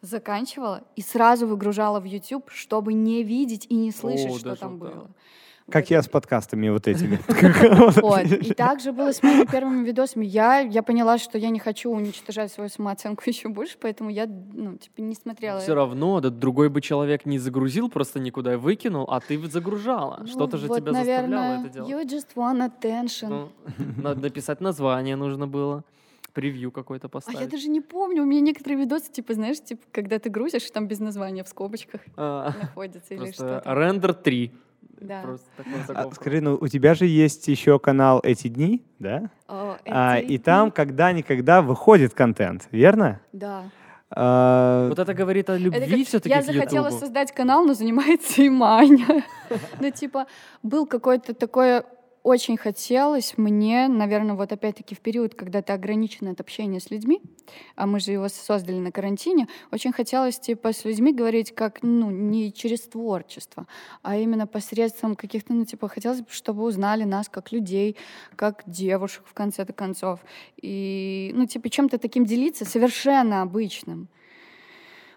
заканчивала 0.00 0.82
и 0.96 1.02
сразу 1.02 1.46
выгружала 1.46 2.00
в 2.00 2.04
YouTube, 2.04 2.50
чтобы 2.50 2.94
не 2.94 3.22
видеть 3.22 3.66
и 3.68 3.76
не 3.76 3.92
слышать, 3.92 4.32
О, 4.32 4.38
что 4.38 4.56
там 4.56 4.70
так. 4.70 4.78
было. 4.78 5.10
Как 5.72 5.90
я 5.90 6.02
с 6.02 6.08
подкастами 6.08 6.68
вот 6.68 6.86
этими. 6.86 7.18
Вот. 8.02 8.24
И 8.26 8.52
также 8.54 8.92
было 8.92 9.12
с 9.12 9.22
моими 9.22 9.44
первыми 9.44 9.86
видосами. 9.86 10.24
Я, 10.24 10.58
я 10.58 10.82
поняла, 10.82 11.18
что 11.18 11.38
я 11.38 11.50
не 11.50 11.58
хочу 11.58 11.90
уничтожать 11.90 12.52
свою 12.52 12.68
самооценку 12.68 13.22
еще 13.26 13.48
больше, 13.48 13.76
поэтому 13.80 14.10
я, 14.10 14.26
ну, 14.26 14.76
типа, 14.76 15.00
не 15.00 15.14
смотрела. 15.14 15.60
Все 15.60 15.74
равно, 15.74 16.20
да, 16.20 16.30
другой 16.30 16.68
бы 16.68 16.80
человек 16.80 17.24
не 17.24 17.38
загрузил 17.38 17.88
просто 17.88 18.20
никуда 18.20 18.54
и 18.54 18.56
выкинул, 18.56 19.04
а 19.08 19.20
ты 19.20 19.38
загружала. 19.48 20.18
Ну, 20.20 20.26
Что-то 20.26 20.58
же 20.58 20.66
вот, 20.66 20.80
тебя 20.80 20.92
наверное, 20.92 21.56
заставляло 21.56 21.66
это 21.66 21.88
делать. 21.88 22.12
You 22.12 22.18
just 22.18 22.28
want 22.36 22.70
attention. 22.70 23.28
Ну, 23.78 24.02
надо 24.02 24.20
написать 24.20 24.60
название 24.60 25.16
нужно 25.16 25.46
было, 25.46 25.84
превью 26.32 26.70
какой-то 26.70 27.06
а 27.06 27.10
поставить. 27.10 27.40
я 27.40 27.46
даже 27.46 27.68
не 27.68 27.80
помню. 27.80 28.22
У 28.22 28.26
меня 28.26 28.40
некоторые 28.40 28.78
видосы, 28.78 29.10
типа, 29.10 29.34
знаешь, 29.34 29.60
типа, 29.60 29.82
когда 29.92 30.18
ты 30.18 30.30
грузишь, 30.30 30.70
там 30.70 30.86
без 30.86 30.98
названия 30.98 31.44
в 31.44 31.48
скобочках 31.48 32.00
А, 32.16 32.52
находится 32.60 33.14
или 33.14 33.32
что-то. 33.32 33.62
рендер 33.64 34.14
3. 34.14 34.52
Да. 35.00 35.22
Просто 35.22 35.46
такой 35.56 35.72
А. 35.96 36.10
Скажи, 36.14 36.40
ну 36.40 36.56
у 36.60 36.68
тебя 36.68 36.94
же 36.94 37.06
есть 37.06 37.48
еще 37.48 37.78
канал 37.78 38.20
«Эти 38.22 38.48
дни», 38.48 38.84
да? 38.98 39.30
О, 39.48 39.76
А, 39.86 40.18
эти 40.18 40.32
и 40.32 40.38
там 40.38 40.70
когда-никогда 40.70 41.60
выходит 41.62 42.14
контент, 42.14 42.68
верно? 42.70 43.20
Да. 43.32 43.64
А, 44.14 44.88
Вот 44.88 44.98
это 44.98 45.14
говорит 45.14 45.48
о 45.50 45.56
любви 45.56 45.98
как- 45.98 46.06
все-таки 46.08 46.34
я 46.34 46.42
захотела 46.42 46.86
Ютубу. 46.86 47.00
создать 47.00 47.32
канал, 47.32 47.64
но 47.64 47.74
занимается 47.74 48.42
и 48.42 48.48
Маня. 48.48 49.24
Ну, 49.80 49.90
типа, 49.90 50.26
был 50.62 50.86
какой-то 50.86 51.34
такой... 51.34 51.82
Очень 52.22 52.56
хотелось 52.56 53.36
мне, 53.36 53.88
наверное, 53.88 54.36
вот 54.36 54.52
опять-таки 54.52 54.94
в 54.94 55.00
период, 55.00 55.34
когда 55.34 55.60
ты 55.60 55.72
ограничен 55.72 56.28
от 56.28 56.40
общения 56.40 56.78
с 56.78 56.88
людьми, 56.88 57.20
а 57.74 57.86
мы 57.86 57.98
же 57.98 58.12
его 58.12 58.28
создали 58.28 58.78
на 58.78 58.92
карантине, 58.92 59.48
очень 59.72 59.92
хотелось, 59.92 60.38
типа, 60.38 60.72
с 60.72 60.84
людьми 60.84 61.12
говорить 61.12 61.52
как, 61.52 61.82
ну, 61.82 62.12
не 62.12 62.52
через 62.52 62.82
творчество, 62.82 63.66
а 64.02 64.16
именно 64.16 64.46
посредством 64.46 65.16
каких-то, 65.16 65.52
ну, 65.52 65.64
типа, 65.64 65.88
хотелось 65.88 66.20
бы, 66.20 66.28
чтобы 66.30 66.62
узнали 66.62 67.02
нас 67.02 67.28
как 67.28 67.50
людей, 67.50 67.96
как 68.36 68.62
девушек, 68.66 69.24
в 69.26 69.34
конце-то 69.34 69.72
концов. 69.72 70.20
И, 70.60 71.32
ну, 71.34 71.46
типа, 71.46 71.70
чем-то 71.70 71.98
таким 71.98 72.24
делиться, 72.24 72.64
совершенно 72.64 73.42
обычным. 73.42 74.06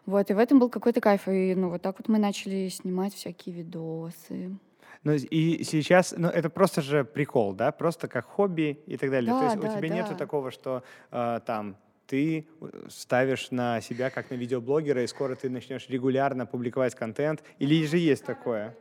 Вот, 0.08 0.32
и 0.32 0.34
в 0.34 0.40
этом 0.40 0.58
был 0.58 0.70
какой-то 0.70 1.02
кайф. 1.02 1.28
И, 1.28 1.54
ну, 1.54 1.70
вот 1.70 1.84
так 1.84 2.00
вот 2.00 2.08
мы 2.08 2.18
начали 2.18 2.68
снимать 2.70 3.14
всякие 3.14 3.54
видосы. 3.54 4.58
Ну, 5.04 5.14
и 5.14 5.64
сейчас, 5.64 6.14
ну, 6.18 6.28
это 6.28 6.50
просто 6.50 6.82
же 6.82 7.04
прикол, 7.04 7.54
да, 7.54 7.72
просто 7.72 8.08
как 8.08 8.26
хобби 8.26 8.84
и 8.88 8.98
так 8.98 9.12
далее. 9.12 9.32
То 9.32 9.40
Да, 9.40 9.46
есть 9.46 9.58
у 9.58 9.62
да, 9.62 9.78
тебя 9.78 9.90
да. 9.90 9.96
нету 9.96 10.16
такого, 10.16 10.52
что 10.52 10.84
э, 11.12 11.40
там 11.46 11.78
ты 12.08 12.48
э, 12.62 12.88
ставишь 12.90 13.52
на 13.52 13.82
себя 13.82 14.10
как 14.10 14.30
на 14.30 14.36
видеоблогера, 14.36 15.04
и 15.04 15.08
скоро 15.08 15.36
ты 15.36 15.50
начнешь 15.50 15.90
регулярно 15.90 16.46
публиковать 16.46 16.96
контент, 16.96 17.44
или 17.60 17.86
же 17.86 17.98
есть 17.98 18.26
такое? 18.26 18.76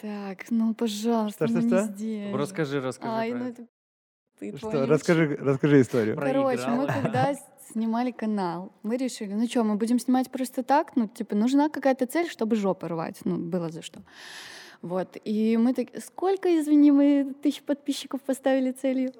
Так, 0.00 0.50
ну, 0.50 0.74
пожалуйста, 0.74 1.48
Что, 1.48 1.56
ну 1.56 1.60
что, 1.60 1.76
не 1.76 1.82
что? 1.82 1.92
здесь. 1.92 2.34
Расскажи, 2.34 2.80
расскажи 2.80 3.12
Ай, 3.12 3.30
про 3.30 3.38
ну 3.38 3.48
это. 3.48 3.66
ты 4.38 4.56
Что, 4.56 4.86
расскажи, 4.86 5.36
расскажи 5.40 5.80
историю. 5.80 6.16
Короче, 6.16 6.68
мы 6.68 6.86
когда 6.86 7.34
снимали 7.72 8.12
канал, 8.12 8.72
мы 8.82 8.96
решили, 8.96 9.34
ну 9.34 9.46
что, 9.48 9.64
мы 9.64 9.74
будем 9.74 9.98
снимать 9.98 10.30
просто 10.30 10.62
так, 10.62 10.94
ну, 10.96 11.08
типа, 11.08 11.34
нужна 11.34 11.68
какая-то 11.68 12.06
цель, 12.06 12.28
чтобы 12.28 12.56
жопы 12.56 12.88
рвать, 12.88 13.18
ну, 13.24 13.36
было 13.38 13.70
за 13.70 13.82
что. 13.82 14.02
Вот, 14.82 15.16
и 15.24 15.56
мы 15.56 15.74
так, 15.74 15.88
сколько, 16.04 16.48
извини, 16.58 16.92
мы 16.92 17.34
тысяч 17.42 17.62
подписчиков 17.62 18.20
поставили 18.22 18.70
целью? 18.72 19.12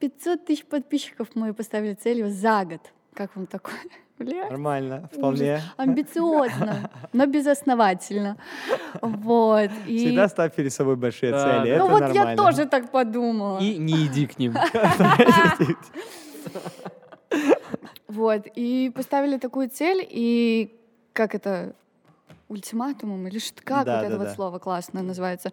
500 0.00 0.44
тысяч 0.44 0.64
подписчиков 0.64 1.28
мы 1.34 1.54
поставили 1.54 1.94
целью 1.94 2.30
за 2.30 2.64
год. 2.64 2.80
Как 3.14 3.36
вам 3.36 3.46
такое? 3.46 3.76
Бля, 4.18 4.48
Нормально, 4.50 5.08
вполне. 5.12 5.60
амбициозно, 5.76 6.90
но 7.12 7.26
безосновательно. 7.26 8.36
Вот. 9.00 9.70
И... 9.86 9.98
Всегда 9.98 10.28
ставь 10.28 10.54
перед 10.54 10.72
собой 10.72 10.96
большие 10.96 11.32
Да, 11.32 11.38
цели, 11.42 11.68
да. 11.70 11.74
это 11.76 11.84
Ну 11.84 11.90
вот 11.90 12.00
нормально. 12.00 12.30
я 12.30 12.36
тоже 12.36 12.66
так 12.66 12.90
подумала. 12.90 13.58
И 13.60 13.78
не 13.78 14.06
иди 14.06 14.26
к 14.26 14.38
ним. 14.38 14.54
Вот, 18.08 18.46
и 18.54 18.92
поставили 18.94 19.38
такую 19.38 19.70
цель, 19.70 20.06
и 20.06 20.78
как 21.14 21.34
это, 21.34 21.74
ультиматумом 22.52 23.26
или 23.26 23.38
что, 23.38 23.62
как 23.62 23.86
Да, 23.86 23.96
вот 23.96 24.04
это 24.04 24.12
да, 24.12 24.18
вот 24.18 24.28
да. 24.28 24.34
слово 24.34 24.58
классно 24.58 25.02
называется, 25.02 25.50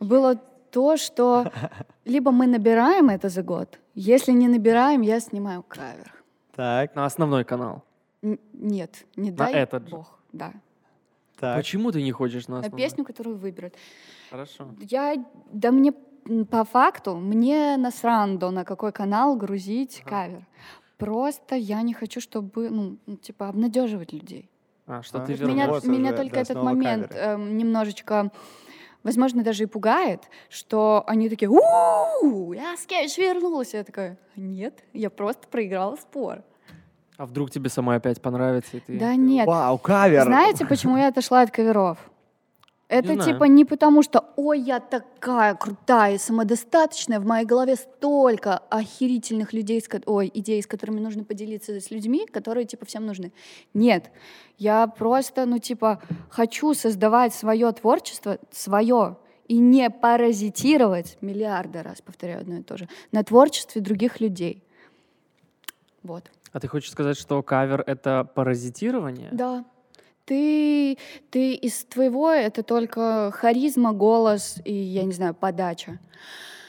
было 0.00 0.34
то, 0.70 0.96
что 0.96 1.50
либо 2.04 2.30
мы 2.30 2.46
набираем 2.46 3.08
это 3.08 3.28
за 3.28 3.42
год, 3.42 3.78
если 3.94 4.32
не 4.32 4.48
набираем, 4.48 5.02
я 5.02 5.20
снимаю 5.20 5.62
кавер. 5.62 6.12
Так, 6.54 6.94
На 6.94 7.04
основной 7.06 7.44
канал. 7.44 7.82
Н- 8.22 8.38
нет, 8.52 9.04
не 9.16 9.30
дай 9.30 9.52
этот 9.54 9.88
же. 9.88 9.96
бог, 9.96 10.18
да, 10.32 10.52
так. 11.38 11.56
Почему 11.56 11.90
ты 11.92 12.02
не 12.02 12.12
хочешь 12.12 12.48
на 12.48 12.60
на 12.60 12.70
песню, 12.70 13.04
которую 13.04 13.36
выберут. 13.36 13.74
Хорошо. 14.30 14.68
Я, 14.80 15.14
да 15.52 15.70
мне 15.72 15.92
по 16.50 16.64
факту, 16.64 17.16
мне 17.16 17.76
насрандо, 17.76 18.50
на 18.50 18.64
какой 18.64 18.92
канал 18.92 19.36
грузить 19.36 20.02
кавер. 20.06 20.46
Просто 20.96 21.56
я 21.56 21.82
не 21.82 21.92
хочу, 21.92 22.20
чтобы, 22.20 22.70
ну, 22.70 22.96
типа, 23.16 23.48
обнадеживать 23.48 24.12
людей. 24.12 24.48
А, 24.86 25.02
что 25.02 25.18
А, 25.18 25.26
ты 25.26 25.34
это 25.34 25.44
меня, 25.46 25.68
вот 25.68 25.84
меня 25.84 26.12
уже 26.12 26.22
только 26.22 26.40
этот 26.40 26.62
момент 26.62 27.12
эм, 27.14 27.56
немножечко 27.56 28.30
возможно, 29.04 29.44
даже 29.44 29.64
и 29.64 29.66
пугает, 29.66 30.22
что 30.48 31.04
они 31.06 31.28
такие, 31.28 31.48
у 31.48 32.52
я 32.52 32.76
с 32.76 32.86
Кейдж 32.86 33.16
вернулась. 33.18 33.74
Я 33.74 33.84
такая, 33.84 34.18
нет, 34.34 34.82
я 34.92 35.10
просто 35.10 35.46
проиграла 35.46 35.96
спор. 35.96 36.42
А 37.16 37.26
вдруг 37.26 37.50
тебе 37.50 37.70
самой 37.70 37.98
опять 37.98 38.20
понравится? 38.20 38.76
И 38.76 38.80
ты... 38.80 38.98
Да 38.98 39.14
нет. 39.14 39.46
Вау, 39.46 39.78
кавер! 39.78 40.24
Знаете, 40.24 40.66
почему 40.66 40.96
я 40.96 41.08
отошла 41.08 41.42
от 41.42 41.52
каверов? 41.52 41.98
Это 42.88 43.16
типа 43.16 43.44
не 43.44 43.64
потому, 43.64 44.02
что 44.02 44.24
«Ой, 44.36 44.60
я 44.60 44.78
такая 44.78 45.54
крутая 45.54 46.14
и 46.14 46.18
самодостаточная, 46.18 47.18
в 47.18 47.24
моей 47.24 47.46
голове 47.46 47.76
столько 47.76 48.58
охерительных 48.58 49.52
людей, 49.52 49.80
с, 49.80 49.88
ой, 50.06 50.30
идей, 50.34 50.62
с 50.62 50.66
которыми 50.66 51.00
нужно 51.00 51.24
поделиться 51.24 51.80
с 51.80 51.90
людьми, 51.90 52.26
которые 52.26 52.66
типа 52.66 52.84
всем 52.84 53.06
нужны». 53.06 53.32
Нет, 53.72 54.10
я 54.58 54.86
просто, 54.86 55.46
ну 55.46 55.58
типа, 55.58 56.02
хочу 56.28 56.74
создавать 56.74 57.34
свое 57.34 57.72
творчество, 57.72 58.38
свое, 58.50 59.16
и 59.48 59.58
не 59.58 59.90
паразитировать, 59.90 61.18
миллиарды 61.20 61.82
раз 61.82 62.00
повторяю 62.00 62.40
одно 62.40 62.58
и 62.58 62.62
то 62.62 62.76
же, 62.76 62.88
на 63.12 63.22
творчестве 63.24 63.80
других 63.80 64.20
людей. 64.20 64.62
Вот. 66.02 66.30
А 66.52 66.60
ты 66.60 66.68
хочешь 66.68 66.90
сказать, 66.90 67.16
что 67.16 67.42
кавер— 67.42 67.82
это 67.86 68.24
паразитирование? 68.34 69.30
Да. 69.32 69.64
Ты, 70.24 70.96
ты 71.30 71.54
из 71.54 71.84
твоего 71.84 72.30
это 72.30 72.62
только 72.62 73.30
харизма, 73.32 73.92
голос 73.92 74.56
и, 74.64 74.72
я 74.72 75.04
не 75.04 75.12
знаю, 75.12 75.34
подача. 75.34 75.98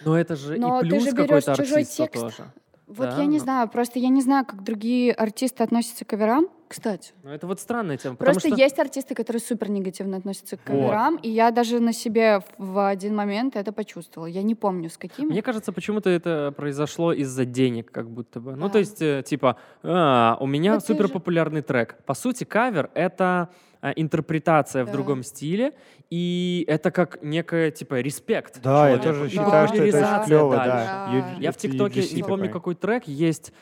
Но 0.03 0.18
это 0.18 0.36
же 0.36 0.58
Но 0.58 0.82
и 0.82 0.89
плюс 0.89 1.14
какой-то 1.14 1.56
чужой 1.56 1.86
текст. 1.86 2.22
тоже. 2.22 2.51
Вот 2.88 3.10
да, 3.10 3.18
я 3.18 3.26
не 3.26 3.38
но... 3.38 3.43
знаю, 3.43 3.70
просто 3.70 3.97
я 3.99 4.10
не 4.10 4.22
знаю, 4.22 4.45
как 4.45 4.64
другие 4.64 5.14
артисты 5.14 5.64
относятся 5.64 6.06
к 6.06 6.10
каверам, 6.10 6.47
кстати. 6.68 7.13
Ну 7.24 7.32
это 7.32 7.47
вот 7.47 7.59
странная 7.59 7.97
тема. 7.97 8.16
Просто 8.16 8.49
что... 8.49 8.57
есть 8.57 8.80
артисты, 8.80 9.16
которые 9.16 9.41
супер 9.41 9.70
негативно 9.70 10.18
относятся 10.18 10.57
к 10.57 10.63
каверам, 10.63 11.16
вот. 11.16 11.26
и 11.26 11.30
я 11.30 11.51
даже 11.51 11.80
на 11.80 11.93
себе 11.93 12.41
в 12.57 12.88
один 12.88 13.16
момент 13.16 13.55
это 13.55 13.72
почувствовала. 13.72 14.28
Я 14.28 14.43
не 14.43 14.55
помню, 14.55 14.89
с 14.89 14.97
какими. 14.97 15.28
Мне 15.28 15.41
кажется, 15.41 15.72
почему-то 15.72 16.09
это 16.09 16.53
произошло 16.55 17.13
из-за 17.13 17.45
денег, 17.45 17.91
как 17.91 18.09
будто 18.09 18.39
бы. 18.39 18.51
Да. 18.51 18.57
Ну 18.57 18.70
то 18.70 18.80
есть, 18.80 19.01
э, 19.01 19.24
типа, 19.26 19.57
а, 19.84 20.38
у 20.39 20.47
меня 20.47 20.80
супер 20.80 21.09
популярный 21.09 21.61
же... 21.61 21.66
трек. 21.66 21.97
По 22.05 22.13
сути, 22.13 22.43
кавер— 22.43 22.89
это 22.93 23.49
а, 23.82 23.91
интерпретация 23.91 24.84
да. 24.84 24.89
в 24.89 24.93
другом 24.93 25.24
стиле, 25.24 25.74
и 26.09 26.66
это 26.68 26.91
как 26.91 27.20
некая, 27.22 27.72
типа, 27.72 28.01
респект. 28.01 28.61
Да, 28.61 28.88
человеку. 28.88 29.05
я 29.05 29.13
тоже 29.13 29.30
считаю, 29.30 29.68
что 29.68 29.84
это 29.84 29.97
очень 29.97 30.26
клево, 30.26 30.55
да. 30.55 30.66
да. 30.66 31.36
Я 31.39 31.51
в 31.51 31.57
ТикТоке, 31.57 32.01
не 32.16 32.24
помню, 32.24 32.49
какой 32.49 32.76
трек, 32.76 33.03
есть 33.07 33.53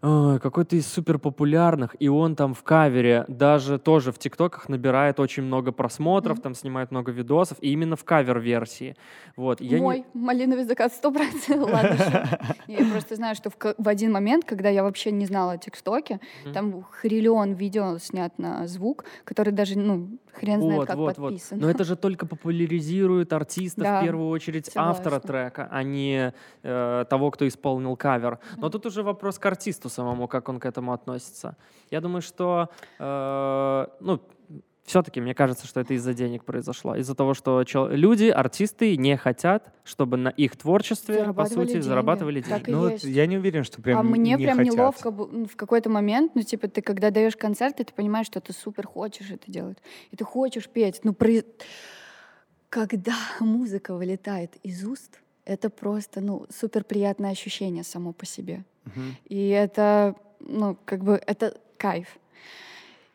какой-то 0.00 0.76
из 0.76 0.86
супер 0.86 1.18
популярных, 1.18 1.94
и 1.98 2.08
он 2.08 2.34
там 2.36 2.54
в 2.54 2.62
кавере 2.62 3.24
даже 3.28 3.78
тоже 3.78 4.12
в 4.12 4.18
ТикТоках 4.18 4.68
набирает 4.68 5.20
очень 5.20 5.42
много 5.42 5.72
просмотров, 5.72 6.38
mm-hmm. 6.38 6.42
там 6.42 6.54
снимает 6.54 6.90
много 6.90 7.12
видосов, 7.12 7.58
и 7.60 7.70
именно 7.70 7.96
в 7.96 8.04
кавер-версии. 8.04 8.96
Вот. 9.36 9.60
Я 9.60 9.78
Мой 9.78 10.04
не... 10.14 10.20
малиновый 10.20 10.64
закат 10.64 10.92
сто 10.92 11.10
процентов. 11.10 11.70
Ладно, 11.70 12.28
я 12.66 12.86
просто 12.86 13.16
знаю, 13.16 13.34
что 13.34 13.50
в 13.50 13.88
один 13.88 14.12
момент, 14.12 14.44
когда 14.44 14.70
я 14.70 14.82
вообще 14.82 15.10
не 15.10 15.26
знала 15.26 15.52
о 15.52 15.58
ТикТоке, 15.58 16.20
там 16.54 16.82
хриллион 16.90 17.52
видео 17.52 17.98
снят 17.98 18.38
на 18.38 18.66
звук, 18.66 19.04
который 19.24 19.52
даже, 19.52 19.78
ну, 19.78 20.08
хрен 20.32 20.60
знает, 20.60 20.86
как 20.86 20.96
подписан. 20.96 21.58
Но 21.58 21.70
это 21.70 21.84
же 21.84 21.96
только 21.96 22.26
популяризирует 22.26 23.32
артиста, 23.32 23.80
в 23.82 24.04
первую 24.04 24.28
очередь 24.28 24.70
автора 24.74 25.20
трека, 25.20 25.68
а 25.70 25.82
не 25.82 26.32
э, 26.62 27.04
того, 27.08 27.30
кто 27.30 27.46
исполнил 27.46 27.96
кавер. 27.96 28.38
Но 28.56 28.68
тут 28.68 28.86
уже 28.86 29.02
вопрос 29.02 29.38
к 29.38 29.46
артисту 29.46 29.88
самому, 29.88 30.28
как 30.28 30.48
он 30.48 30.60
к 30.60 30.66
этому 30.66 30.92
относится. 30.92 31.56
Я 31.90 32.00
думаю, 32.00 32.22
что, 32.22 32.68
э, 32.98 33.86
ну, 34.00 34.20
все-таки 34.90 35.20
мне 35.20 35.34
кажется, 35.34 35.68
что 35.68 35.78
это 35.78 35.94
из-за 35.94 36.14
денег 36.14 36.44
произошло. 36.44 36.96
Из-за 36.96 37.14
того, 37.14 37.32
что 37.34 37.62
люди, 37.88 38.24
артисты 38.24 38.96
не 38.96 39.16
хотят, 39.16 39.72
чтобы 39.84 40.16
на 40.16 40.30
их 40.30 40.56
творчестве, 40.56 41.32
по 41.32 41.46
сути, 41.46 41.74
деньги. 41.74 41.82
зарабатывали 41.82 42.40
деньги. 42.40 42.64
Так 42.64 42.66
ну, 42.66 42.80
вот 42.80 43.04
я 43.04 43.26
не 43.26 43.38
уверен, 43.38 43.62
что 43.62 43.80
прям 43.80 44.00
А 44.00 44.02
мне 44.02 44.34
не 44.34 44.44
прям 44.44 44.58
хотят. 44.58 44.74
неловко 44.74 45.12
в 45.12 45.54
какой-то 45.54 45.90
момент, 45.90 46.32
ну, 46.34 46.42
типа, 46.42 46.66
ты 46.66 46.82
когда 46.82 47.10
даешь 47.10 47.36
концерт, 47.36 47.76
ты 47.76 47.84
понимаешь, 47.84 48.26
что 48.26 48.40
ты 48.40 48.52
супер 48.52 48.88
хочешь 48.88 49.30
это 49.30 49.48
делать. 49.50 49.78
И 50.10 50.16
ты 50.16 50.24
хочешь 50.24 50.68
петь. 50.68 51.00
Ну, 51.04 51.14
при... 51.14 51.44
когда 52.68 53.14
музыка 53.38 53.94
вылетает 53.94 54.56
из 54.64 54.84
уст, 54.84 55.20
это 55.44 55.70
просто, 55.70 56.20
ну, 56.20 56.46
супер 56.50 56.82
приятное 56.82 57.30
ощущение 57.30 57.84
само 57.84 58.12
по 58.12 58.26
себе. 58.26 58.64
Угу. 58.86 59.00
И 59.26 59.48
это, 59.50 60.16
ну, 60.40 60.76
как 60.84 61.04
бы, 61.04 61.20
это 61.24 61.56
кайф. 61.76 62.18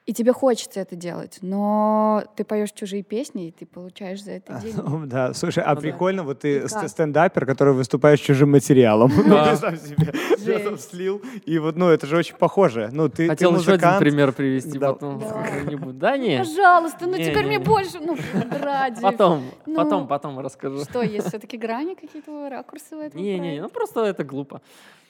И 0.06 0.14
тебе 0.14 0.34
хочется 0.34 0.82
это 0.82 0.96
делать, 0.96 1.40
но 1.42 2.24
ты 2.36 2.44
поешь 2.44 2.72
чужие 2.72 3.02
песни, 3.02 3.48
и 3.48 3.52
ты 3.52 3.66
получаешь 3.66 4.24
за 4.24 4.34
это 4.34 4.60
деньги. 4.62 5.06
Да, 5.16 5.34
слушай, 5.34 5.64
а 5.64 5.74
ну, 5.74 5.82
прикольно, 5.82 6.22
да. 6.22 6.28
вот 6.28 6.40
ты 6.42 6.68
стендапер, 6.70 7.48
который 7.48 7.74
выступаешь 7.74 8.20
чужим 8.20 8.52
материалом. 8.52 9.12
Ну, 9.26 9.44
ты 9.44 9.56
сам 9.56 9.78
себе 9.78 10.78
слил. 10.78 11.22
И 11.46 11.58
вот, 11.58 11.76
ну, 11.76 11.90
это 11.90 12.06
же 12.06 12.18
очень 12.18 12.36
похоже. 12.36 12.90
Ну, 12.92 13.10
ты 13.10 13.28
Хотел 13.28 13.56
еще 13.58 13.74
один 13.74 13.98
пример 13.98 14.32
привести, 14.32 14.78
потом 14.78 15.18
не. 15.18 15.94
Да 15.94 16.18
нет. 16.18 16.46
Пожалуйста, 16.46 17.08
ну 17.08 17.18
теперь 17.18 17.48
мне 17.48 17.60
больше, 17.60 18.00
ну, 18.00 18.16
ради. 18.62 19.02
Потом, 19.02 19.46
ну, 19.66 19.76
потом, 19.76 20.08
потом 20.08 20.40
расскажу. 20.40 20.84
Что, 20.84 21.02
есть 21.02 21.30
все-таки 21.30 21.58
грани 21.58 21.96
какие-то, 21.96 22.50
ракурсы 22.50 22.96
в 22.96 23.00
этом 23.00 23.20
Не-не, 23.20 23.60
ну 23.62 23.70
просто 23.70 24.02
это 24.02 24.24
глупо. 24.24 24.62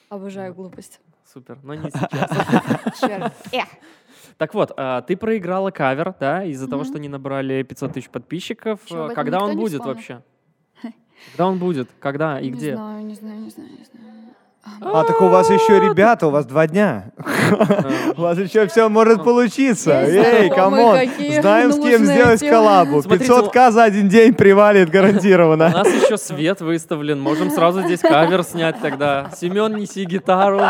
Обожаю 0.10 0.54
глупость. 0.54 1.02
Супер, 1.32 1.60
но 1.64 1.74
не 1.74 1.90
сейчас. 1.90 3.00
Черт. 3.02 3.34
Так 4.38 4.54
вот, 4.54 4.74
а, 4.76 5.02
ты 5.02 5.16
проиграла 5.16 5.72
кавер, 5.72 6.14
да, 6.20 6.44
из-за 6.44 6.68
того, 6.68 6.84
что 6.84 7.00
не 7.00 7.08
набрали 7.08 7.64
500 7.64 7.94
тысяч 7.94 8.10
подписчиков. 8.10 8.80
Когда 9.14 9.40
он 9.40 9.56
будет 9.56 9.84
вообще? 9.84 10.22
Когда 11.32 11.48
он 11.48 11.60
будет? 11.60 11.90
Когда 12.00 12.40
и 12.40 12.50
где? 12.50 12.72
Не 12.72 12.76
знаю, 12.76 13.06
не 13.06 13.16
знаю, 13.16 13.40
не 13.40 13.50
знаю, 13.50 13.70
не 13.70 13.86
знаю. 13.86 14.36
А, 14.82 15.04
так 15.04 15.22
у 15.22 15.28
вас 15.28 15.50
еще 15.50 15.80
ребята, 15.80 16.28
у 16.28 16.32
вас 16.32 16.46
два 16.46 16.68
дня. 16.68 17.12
У 18.18 18.22
вас 18.22 18.38
еще 18.38 18.68
все 18.68 18.90
может 18.90 19.24
получиться. 19.24 19.92
Эй, 19.92 20.50
come 20.50 20.77
on. 20.77 20.98
Знаем, 21.40 21.72
с 21.72 21.80
кем 21.80 22.06
сделать 22.06 22.40
коллабу. 22.42 23.00
500к 23.00 23.72
за 23.72 23.84
один 23.84 24.10
день 24.10 24.34
привалит 24.34 24.90
гарантированно. 24.90 25.68
У 25.68 25.78
нас 25.78 25.88
еще 25.88 26.18
свет 26.18 26.62
выставлен. 26.62 27.20
Можем 27.20 27.52
сразу 27.52 27.82
здесь 27.82 28.00
кавер 28.00 28.44
снять 28.44 28.82
тогда. 28.82 29.30
Семен, 29.36 29.76
неси 29.76 30.06
гитару. 30.06 30.62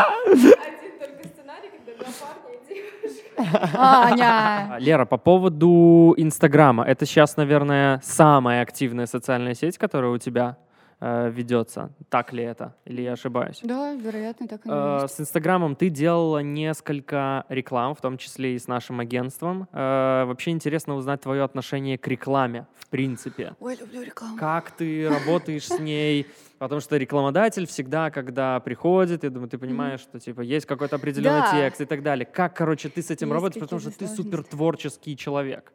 Аня. 3.74 4.76
Лера, 4.78 5.04
по 5.04 5.16
поводу 5.18 6.14
Инстаграма. 6.16 6.84
Это 6.84 7.06
сейчас, 7.06 7.36
наверное, 7.36 8.00
самая 8.02 8.62
активная 8.62 9.06
социальная 9.06 9.54
сеть, 9.54 9.78
которая 9.78 10.10
у 10.10 10.18
тебя 10.18 10.56
э, 11.00 11.30
ведется. 11.30 11.90
Так 12.08 12.32
ли 12.32 12.42
это? 12.42 12.74
Или 12.84 13.02
я 13.02 13.12
ошибаюсь? 13.12 13.60
Да, 13.62 13.94
вероятно, 13.94 14.48
так 14.48 14.64
и 14.64 14.68
э, 14.70 15.06
С 15.08 15.20
Инстаграмом 15.20 15.76
ты 15.76 15.88
делала 15.88 16.38
несколько 16.38 17.44
реклам, 17.48 17.94
в 17.94 18.00
том 18.00 18.18
числе 18.18 18.54
и 18.54 18.58
с 18.58 18.66
нашим 18.66 19.00
агентством. 19.00 19.68
Э, 19.72 20.24
вообще 20.24 20.50
интересно 20.50 20.94
узнать 20.94 21.20
твое 21.20 21.42
отношение 21.42 21.98
к 21.98 22.06
рекламе, 22.08 22.66
в 22.78 22.88
принципе. 22.88 23.54
Ой, 23.60 23.76
люблю 23.76 24.02
рекламу. 24.02 24.36
Как 24.38 24.70
ты 24.70 25.08
работаешь 25.08 25.66
с 25.66 25.78
ней? 25.78 26.26
Потому 26.58 26.80
что 26.80 26.96
рекламодатель 26.96 27.66
всегда, 27.66 28.10
когда 28.10 28.60
приходит, 28.60 29.24
я 29.24 29.30
думаю, 29.30 29.50
ты 29.50 29.58
понимаешь, 29.58 30.00
что 30.00 30.18
типа 30.18 30.40
есть 30.40 30.64
какой-то 30.64 30.96
определенный 30.96 31.40
да. 31.40 31.52
текст 31.52 31.82
и 31.82 31.84
так 31.84 32.02
далее. 32.02 32.24
Как, 32.24 32.56
короче, 32.56 32.88
ты 32.88 33.02
с 33.02 33.10
этим 33.10 33.28
есть 33.28 33.34
работаешь, 33.34 33.62
потому 33.62 33.80
что 33.80 33.90
ты 33.90 34.06
супер 34.06 34.42
творческий 34.42 35.16
человек. 35.16 35.72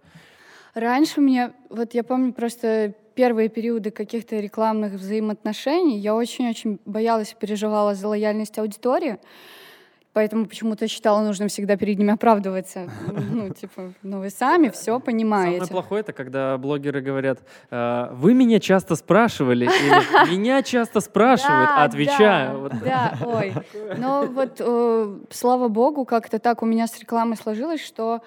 Раньше 0.74 1.20
мне, 1.22 1.54
вот 1.70 1.94
я 1.94 2.04
помню 2.04 2.34
просто 2.34 2.96
первые 3.16 3.50
периоды 3.50 3.92
каких-то 3.92 4.40
рекламных 4.40 4.94
взаимоотношений, 4.94 5.98
я 6.00 6.16
очень-очень 6.16 6.80
боялась 6.86 7.34
и 7.34 7.36
переживала 7.36 7.96
за 7.96 8.08
лояльность 8.08 8.58
аудитории. 8.60 9.18
Поэтому 10.14 10.46
почему-то 10.46 10.90
считала 10.90 11.22
нужным 11.22 11.48
всегда 11.48 11.78
перед 11.78 11.98
ними 11.98 12.14
оправдываться. 12.14 12.90
Ну, 13.32 13.50
типа, 13.50 13.94
ну 14.04 14.20
вы 14.20 14.30
сами 14.30 14.70
все 14.70 15.00
понимаете. 15.00 15.66
Самое 15.66 15.72
плохое 15.72 16.02
это, 16.02 16.12
когда 16.12 16.58
блогеры 16.58 17.02
говорят, 17.02 17.40
«Э, 17.70 18.10
вы 18.12 18.34
меня 18.34 18.60
часто 18.60 18.96
спрашивали, 18.96 19.66
или 19.66 20.32
меня 20.32 20.62
часто 20.64 21.00
спрашивают, 21.00 21.70
а 21.72 21.86
отвечаю. 21.86 22.70
Да, 22.84 23.18
ой. 23.26 23.54
Но 23.98 24.26
вот, 24.26 24.58
э, 24.60 25.20
слава 25.30 25.70
богу, 25.70 26.06
как-то 26.06 26.40
так 26.40 26.62
у 26.62 26.66
меня 26.66 26.88
с 26.88 27.00
рекламой 27.00 27.38
сложилось, 27.38 27.82
что 27.82 28.22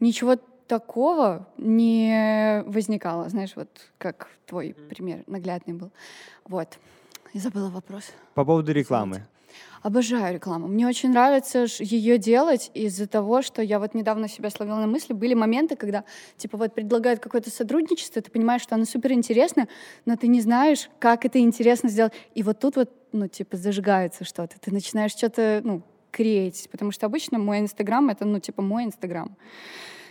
ничего 0.00 0.36
такого 0.70 1.48
не 1.58 2.62
возникало. 2.64 3.28
Знаешь, 3.28 3.56
вот 3.56 3.68
как 3.98 4.28
твой 4.46 4.76
пример 4.88 5.24
наглядный 5.26 5.74
был. 5.74 5.90
Вот. 6.44 6.78
И 7.32 7.40
забыла 7.40 7.70
вопрос. 7.70 8.04
По 8.34 8.44
поводу 8.44 8.72
рекламы. 8.72 9.26
Обожаю 9.82 10.32
рекламу. 10.32 10.68
Мне 10.68 10.86
очень 10.86 11.10
нравится 11.10 11.66
ее 11.80 12.18
делать 12.18 12.70
из-за 12.72 13.08
того, 13.08 13.42
что 13.42 13.62
я 13.62 13.80
вот 13.80 13.94
недавно 13.94 14.28
себя 14.28 14.48
словила 14.50 14.76
на 14.76 14.86
мысли. 14.86 15.12
Были 15.12 15.34
моменты, 15.34 15.74
когда, 15.74 16.04
типа, 16.36 16.56
вот 16.56 16.72
предлагают 16.72 17.18
какое-то 17.18 17.50
сотрудничество, 17.50 18.22
ты 18.22 18.30
понимаешь, 18.30 18.62
что 18.62 18.76
оно 18.76 18.84
супер 18.84 19.10
интересно, 19.10 19.66
но 20.04 20.14
ты 20.16 20.28
не 20.28 20.40
знаешь, 20.40 20.88
как 21.00 21.24
это 21.24 21.40
интересно 21.40 21.88
сделать. 21.88 22.12
И 22.36 22.44
вот 22.44 22.60
тут 22.60 22.76
вот, 22.76 22.90
ну, 23.10 23.26
типа, 23.26 23.56
зажигается 23.56 24.24
что-то. 24.24 24.60
Ты 24.60 24.72
начинаешь 24.72 25.12
что-то, 25.12 25.62
ну, 25.64 25.82
креатить, 26.12 26.70
потому 26.70 26.92
что 26.92 27.06
обычно 27.06 27.40
мой 27.40 27.58
Инстаграм— 27.58 28.08
это, 28.10 28.24
ну, 28.24 28.38
типа, 28.38 28.62
мой 28.62 28.84
Инстаграм. 28.84 29.36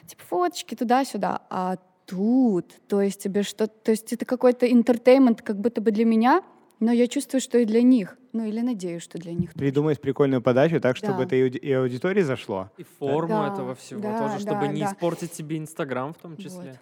Типа, 0.10 0.24
фоточки 0.28 0.76
туда-сюда. 0.76 1.42
А 1.50 1.78
тут. 2.06 2.74
То 2.88 3.02
есть 3.02 3.22
тебе 3.22 3.44
что 3.44 3.68
то 3.68 3.92
есть 3.92 4.12
это 4.12 4.26
какой-то 4.26 4.72
интертеймент 4.72 5.42
как 5.44 5.60
будто 5.60 5.82
бы 5.82 5.92
для 5.92 6.06
меня, 6.06 6.42
но 6.80 6.92
я 6.92 7.08
чувствую, 7.08 7.42
что 7.42 7.60
и 7.60 7.66
для 7.66 7.84
них. 7.84 8.18
Ну 8.34 8.46
или 8.46 8.62
надеюсь, 8.62 9.04
что 9.04 9.20
для 9.20 9.34
них. 9.34 9.54
Придумать 9.54 10.02
прикольную 10.02 10.42
подачу 10.42 10.80
так, 10.82 10.98
чтобы 10.98 11.26
да. 11.26 11.36
это 11.36 11.36
и 11.36 11.72
аудитории 11.72 12.22
зашло. 12.22 12.72
И 12.78 12.84
форму 12.84 13.36
да. 13.36 13.54
этого 13.54 13.76
всего 13.76 14.02
да, 14.02 14.20
тоже, 14.20 14.40
чтобы 14.40 14.62
да, 14.62 14.68
не 14.68 14.82
да. 14.82 14.88
испортить 14.88 15.34
себе 15.34 15.58
Инстаграм 15.58 16.14
в 16.14 16.18
том 16.18 16.38
числе. 16.38 16.72
Вот. 16.72 16.78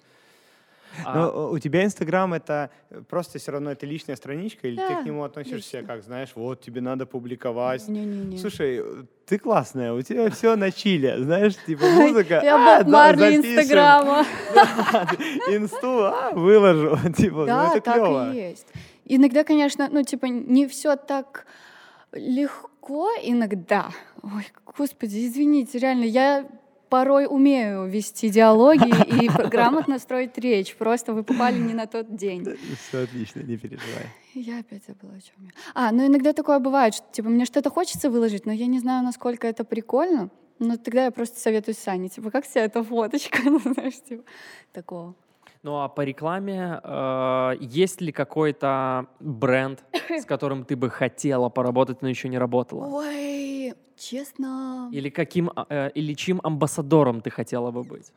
А... 1.05 1.17
Но 1.17 1.51
у 1.51 1.59
тебя 1.59 1.83
Инстаграм 1.83 2.33
это 2.33 2.69
просто 3.09 3.39
все 3.39 3.51
равно 3.51 3.71
это 3.71 3.85
личная 3.85 4.15
страничка, 4.15 4.67
или 4.67 4.75
да, 4.77 4.87
ты 4.87 5.03
к 5.03 5.05
нему 5.05 5.23
относишься 5.23 5.77
лично. 5.77 5.93
как, 5.93 6.03
знаешь, 6.03 6.29
вот 6.35 6.61
тебе 6.61 6.81
надо 6.81 7.05
публиковать. 7.05 7.87
Не, 7.87 8.05
не, 8.05 8.25
не. 8.25 8.37
Слушай, 8.37 8.83
ты 9.25 9.37
классная, 9.37 9.93
у 9.93 10.01
тебя 10.01 10.29
все 10.29 10.55
на 10.55 10.71
чиле, 10.71 11.21
знаешь, 11.21 11.53
типа 11.65 11.85
музыка. 11.95 12.41
Я 12.43 12.79
а, 12.79 12.83
Боб 12.83 12.93
Марли 12.93 13.35
Инстаграма. 13.35 14.25
Инсту, 15.49 16.05
а, 16.05 16.31
выложу, 16.33 16.97
типа, 17.17 17.45
ну 17.45 17.71
это 17.71 17.81
клево. 17.81 18.25
так 18.25 18.33
и 18.33 18.37
есть. 18.37 18.67
Иногда, 19.05 19.43
конечно, 19.43 19.87
ну 19.91 20.03
типа 20.03 20.25
не 20.25 20.67
все 20.67 20.95
так 20.95 21.45
легко 22.13 23.09
иногда. 23.21 23.89
Ой, 24.23 24.47
господи, 24.77 25.27
извините, 25.27 25.77
реально, 25.79 26.03
я 26.03 26.45
порой 26.89 27.27
умею 27.29 27.87
вести 27.87 28.29
диалоги 28.29 28.89
и 29.23 29.27
грамотно 29.49 29.99
строить 29.99 30.37
речь. 30.37 30.75
Просто 30.75 31.13
вы 31.13 31.23
попали 31.23 31.57
не 31.57 31.73
на 31.73 31.87
тот 31.87 32.15
день. 32.15 32.57
Все 32.87 33.03
отлично, 33.03 33.41
не 33.41 33.57
переживай. 33.57 34.07
Я 34.33 34.59
опять 34.59 34.83
забыла, 34.85 35.15
о 35.15 35.21
чем 35.21 35.35
я. 35.45 35.49
А, 35.73 35.91
ну 35.91 36.05
иногда 36.05 36.33
такое 36.33 36.59
бывает, 36.59 36.93
что 36.93 37.05
типа 37.11 37.29
мне 37.29 37.45
что-то 37.45 37.69
хочется 37.69 38.09
выложить, 38.09 38.45
но 38.45 38.51
я 38.51 38.67
не 38.67 38.79
знаю, 38.79 39.03
насколько 39.03 39.47
это 39.47 39.63
прикольно. 39.63 40.29
Но 40.59 40.77
тогда 40.77 41.05
я 41.05 41.11
просто 41.11 41.39
советую 41.39 41.75
Сане, 41.75 42.09
типа, 42.09 42.31
как 42.31 42.47
тебе 42.47 42.61
эта 42.61 42.83
фоточка, 42.83 43.39
ну, 43.45 43.59
знаешь, 43.59 44.01
типа, 44.01 44.23
такого. 44.73 45.15
Ну 45.63 45.79
а 45.81 45.87
по 45.89 46.01
рекламе 46.01 46.79
э, 46.83 47.53
есть 47.59 48.01
ли 48.01 48.11
какой-то 48.11 49.07
бренд, 49.19 49.83
с 50.09 50.25
которым 50.25 50.63
ты 50.65 50.75
бы 50.75 50.89
хотела 50.89 51.49
поработать, 51.49 52.01
но 52.01 52.09
еще 52.09 52.29
не 52.29 52.37
работала? 52.37 52.85
Ой, 52.85 53.73
честно. 53.97 54.89
Или 54.91 55.09
каким 55.09 55.51
э, 55.69 55.89
или 55.95 56.13
чьим 56.13 56.39
амбассадором 56.43 57.21
ты 57.21 57.29
хотела 57.29 57.71
бы 57.71 57.83
быть? 57.83 58.11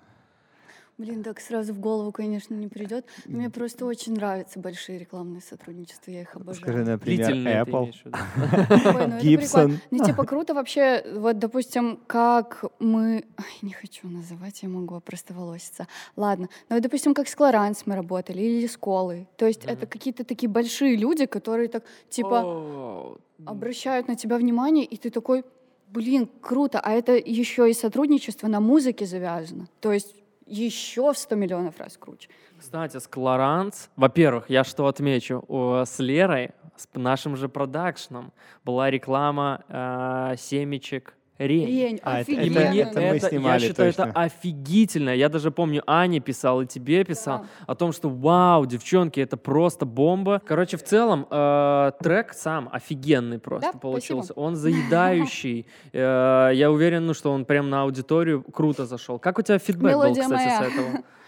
Блин, 1.00 1.22
так 1.22 1.40
сразу 1.40 1.72
в 1.72 1.80
голову, 1.80 2.12
конечно, 2.12 2.54
не 2.54 2.68
придет. 2.68 3.06
мне 3.24 3.48
просто 3.48 3.86
очень 3.86 4.12
нравятся 4.12 4.58
большие 4.58 4.98
рекламные 4.98 5.40
сотрудничества, 5.40 6.10
я 6.10 6.20
их 6.20 6.36
обожаю. 6.36 6.62
Скажи, 6.62 6.84
например, 6.84 7.32
Apple, 7.32 7.94
ну 8.04 9.18
Gibson. 9.18 9.78
Ну, 9.90 10.04
типа, 10.04 10.26
круто 10.26 10.52
вообще, 10.52 11.02
вот, 11.14 11.38
допустим, 11.38 11.98
как 12.06 12.66
мы... 12.80 13.24
Не 13.62 13.72
хочу 13.72 14.08
называть, 14.08 14.62
я 14.62 14.68
могу 14.68 15.00
просто 15.00 15.32
волоситься. 15.32 15.86
Ладно, 16.16 16.50
ну, 16.68 16.76
вот, 16.76 16.82
допустим, 16.82 17.14
как 17.14 17.28
с 17.28 17.34
Клоранс 17.34 17.84
мы 17.86 17.96
работали, 17.96 18.42
или 18.42 18.66
с 18.66 18.76
Колой. 18.76 19.26
То 19.38 19.46
есть 19.46 19.64
это 19.64 19.86
какие-то 19.86 20.24
такие 20.24 20.50
большие 20.50 20.96
люди, 20.96 21.24
которые 21.24 21.68
так, 21.68 21.84
типа, 22.10 23.16
обращают 23.46 24.06
на 24.06 24.16
тебя 24.16 24.36
внимание, 24.36 24.84
и 24.84 24.98
ты 24.98 25.08
такой, 25.08 25.44
блин, 25.88 26.28
круто, 26.42 26.78
а 26.78 26.92
это 26.92 27.12
еще 27.16 27.70
и 27.70 27.72
сотрудничество 27.72 28.48
на 28.48 28.60
музыке 28.60 29.06
завязано. 29.06 29.66
То 29.80 29.94
есть 29.94 30.19
еще 30.50 31.12
в 31.12 31.18
100 31.18 31.34
миллионов 31.36 31.78
раз 31.78 31.96
круче. 31.96 32.28
Кстати, 32.58 32.98
с 32.98 33.06
Клоранс, 33.06 33.88
во-первых, 33.96 34.50
я 34.50 34.64
что 34.64 34.86
отмечу, 34.86 35.44
с 35.48 35.98
Лерой, 35.98 36.50
с 36.76 36.88
нашим 36.94 37.36
же 37.36 37.48
продакшном, 37.48 38.32
была 38.64 38.90
реклама 38.90 39.64
э, 39.68 40.36
семечек 40.38 41.14
Рень. 41.46 41.66
Рень, 41.66 42.00
а, 42.02 42.18
офигенно. 42.18 42.58
Это, 42.58 43.00
это, 43.00 43.00
это, 43.00 43.26
это 43.26 43.36
я 43.36 43.58
считаю, 43.58 43.92
точно. 43.92 44.10
это 44.10 44.20
офигительно. 44.20 45.10
Я 45.10 45.30
даже 45.30 45.50
помню, 45.50 45.82
Ане 45.86 46.20
писал 46.20 46.60
и 46.60 46.66
тебе 46.66 47.02
писал 47.02 47.40
да. 47.40 47.46
о 47.66 47.74
том, 47.74 47.92
что 47.92 48.10
вау, 48.10 48.66
девчонки, 48.66 49.20
это 49.20 49.38
просто 49.38 49.86
бомба. 49.86 50.42
Короче, 50.44 50.76
в 50.76 50.84
целом 50.84 51.26
э, 51.30 51.92
трек 52.02 52.34
сам 52.34 52.68
офигенный 52.70 53.38
просто 53.38 53.70
да, 53.72 53.78
получился. 53.78 54.32
Спасибо. 54.32 54.44
Он 54.44 54.56
заедающий. 54.56 55.66
Э, 55.92 56.50
я 56.52 56.70
уверен, 56.70 57.06
ну, 57.06 57.14
что 57.14 57.32
он 57.32 57.44
прям 57.44 57.70
на 57.70 57.82
аудиторию 57.82 58.42
круто 58.42 58.86
зашел. 58.86 59.18
Как 59.18 59.38
у 59.38 59.42
тебя 59.42 59.58
фидбэк 59.58 59.94
был, 59.94 60.12
кстати, 60.12 60.30
моя. 60.30 60.62
с 60.62 60.66
этого? 60.66 61.02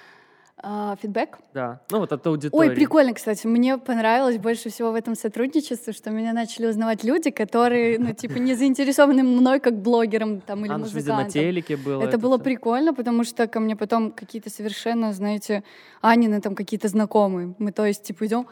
А, 0.65 0.95
фидбэк? 1.03 1.39
Да, 1.55 1.81
ну 1.91 1.99
вот 1.99 2.13
от 2.13 2.25
аудитории. 2.25 2.69
Ой, 2.69 2.75
прикольно, 2.75 3.15
кстати. 3.15 3.49
Мне 3.49 3.79
понравилось 3.79 4.39
больше 4.39 4.71
всего 4.71 4.93
в 4.93 4.95
этом 4.95 5.17
сотрудничестве, 5.17 5.93
что 5.93 6.11
меня 6.11 6.33
начали 6.33 6.67
узнавать 6.67 7.03
люди, 7.03 7.31
которые, 7.31 7.99
ну, 7.99 8.15
типа, 8.15 8.39
не 8.39 8.55
заинтересованы 8.55 9.25
мной 9.25 9.59
как 9.59 9.83
блогером 9.83 10.41
там, 10.41 10.65
или 10.65 10.73
а, 10.73 10.79
музыкантом. 10.79 11.17
на 11.17 11.31
телеке 11.31 11.77
было. 11.77 12.03
Это, 12.03 12.11
это 12.11 12.19
было 12.19 12.37
все. 12.37 12.45
прикольно, 12.45 12.95
потому 12.95 13.25
что 13.25 13.49
ко 13.49 13.59
мне 13.59 13.75
потом 13.75 14.13
какие-то 14.13 14.51
совершенно, 14.51 15.13
знаете, 15.13 15.65
Анины 16.01 16.41
там 16.41 16.55
какие-то 16.55 16.87
знакомые. 16.87 17.55
Мы, 17.59 17.73
то 17.73 17.85
есть, 17.85 18.05
типа, 18.05 18.27
идем, 18.27 18.47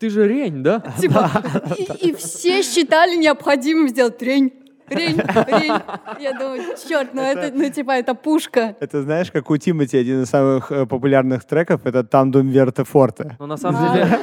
ты 0.00 0.10
же 0.10 0.26
рень, 0.26 0.64
да? 0.64 0.82
Типа, 1.00 1.30
и, 1.78 2.08
и 2.08 2.14
все 2.14 2.62
считали 2.62 3.14
необходимым 3.14 3.88
сделать 3.88 4.20
рень. 4.20 4.52
Рень, 4.88 5.20
рень. 5.46 5.72
Я 6.20 6.32
думаю, 6.38 6.62
черт, 6.88 7.14
ну 7.14 7.22
это, 7.22 7.40
это, 7.40 7.56
ну 7.56 7.70
типа, 7.70 7.92
это 7.92 8.14
пушка. 8.14 8.76
Это 8.80 9.02
знаешь, 9.02 9.30
как 9.30 9.50
у 9.50 9.56
Тимати 9.56 9.96
один 9.96 10.22
из 10.22 10.28
самых 10.28 10.70
э, 10.70 10.86
популярных 10.86 11.44
треков, 11.44 11.80
это 11.84 12.04
«Тандум 12.04 12.48
Верте 12.48 12.84
Форте». 12.84 13.36
Ну, 13.38 13.46
на 13.46 13.56
самом 13.56 13.94
деле... 13.94 14.18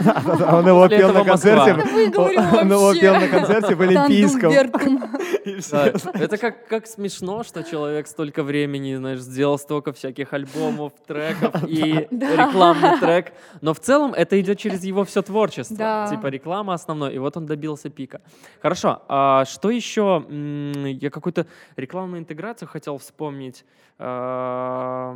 Он 0.51 0.67
его 0.67 0.87
пел 0.87 1.13
на 1.13 1.23
концерте. 1.23 1.73
Он 2.17 2.71
его 2.71 2.93
пел 2.93 3.13
на 3.15 3.27
концерте 3.27 3.75
в 3.75 3.81
Олимпийском. 3.81 4.51
Это 6.13 6.37
как, 6.37 6.67
как 6.67 6.87
смешно, 6.87 7.43
что 7.43 7.63
человек 7.63 8.07
столько 8.07 8.43
времени, 8.43 8.95
знаешь, 8.95 9.19
сделал 9.19 9.57
столько 9.57 9.91
всяких 9.91 10.33
альбомов, 10.33 10.93
треков 11.05 11.63
и 11.67 12.07
рекламный 12.11 12.99
трек. 12.99 13.33
Но 13.61 13.73
в 13.73 13.79
целом 13.79 14.13
это 14.13 14.39
идет 14.39 14.57
через 14.57 14.83
его 14.83 15.03
все 15.03 15.21
творчество. 15.21 16.07
Типа 16.09 16.27
реклама 16.27 16.73
основной. 16.73 17.13
И 17.15 17.17
вот 17.17 17.37
он 17.37 17.45
добился 17.45 17.89
пика. 17.89 18.21
Хорошо. 18.61 19.01
А 19.07 19.45
что 19.45 19.69
еще 19.69 20.25
я 20.85 21.09
какую-то 21.09 21.45
рекламную 21.75 22.19
интеграцию 22.21 22.67
хотел 22.67 22.97
вспомнить. 22.97 23.65
А, 23.99 25.13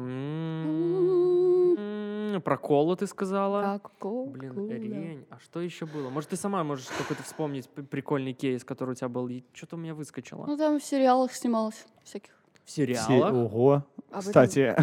про 2.43 2.57
колу 2.57 2.95
ты 2.95 3.07
сказала. 3.07 3.81
Блин, 4.01 4.69
рень. 4.69 5.25
А 5.29 5.39
что 5.39 5.61
еще 5.61 5.85
было? 5.85 6.09
Может, 6.09 6.29
ты 6.29 6.35
сама 6.35 6.63
можешь 6.63 6.88
какой-то 6.97 7.23
вспомнить 7.23 7.69
прикольный 7.69 8.33
кейс, 8.33 8.63
который 8.63 8.91
у 8.91 8.95
тебя 8.95 9.09
был? 9.09 9.29
Что-то 9.53 9.75
у 9.75 9.79
меня 9.79 9.93
выскочило. 9.93 10.45
Ну, 10.45 10.57
там 10.57 10.79
в 10.79 10.83
сериалах 10.83 11.33
снималось 11.33 11.85
всяких. 12.03 12.31
В 12.65 12.69
сериалах? 12.71 13.33
Ого. 13.33 13.83
Кстати. 14.11 14.75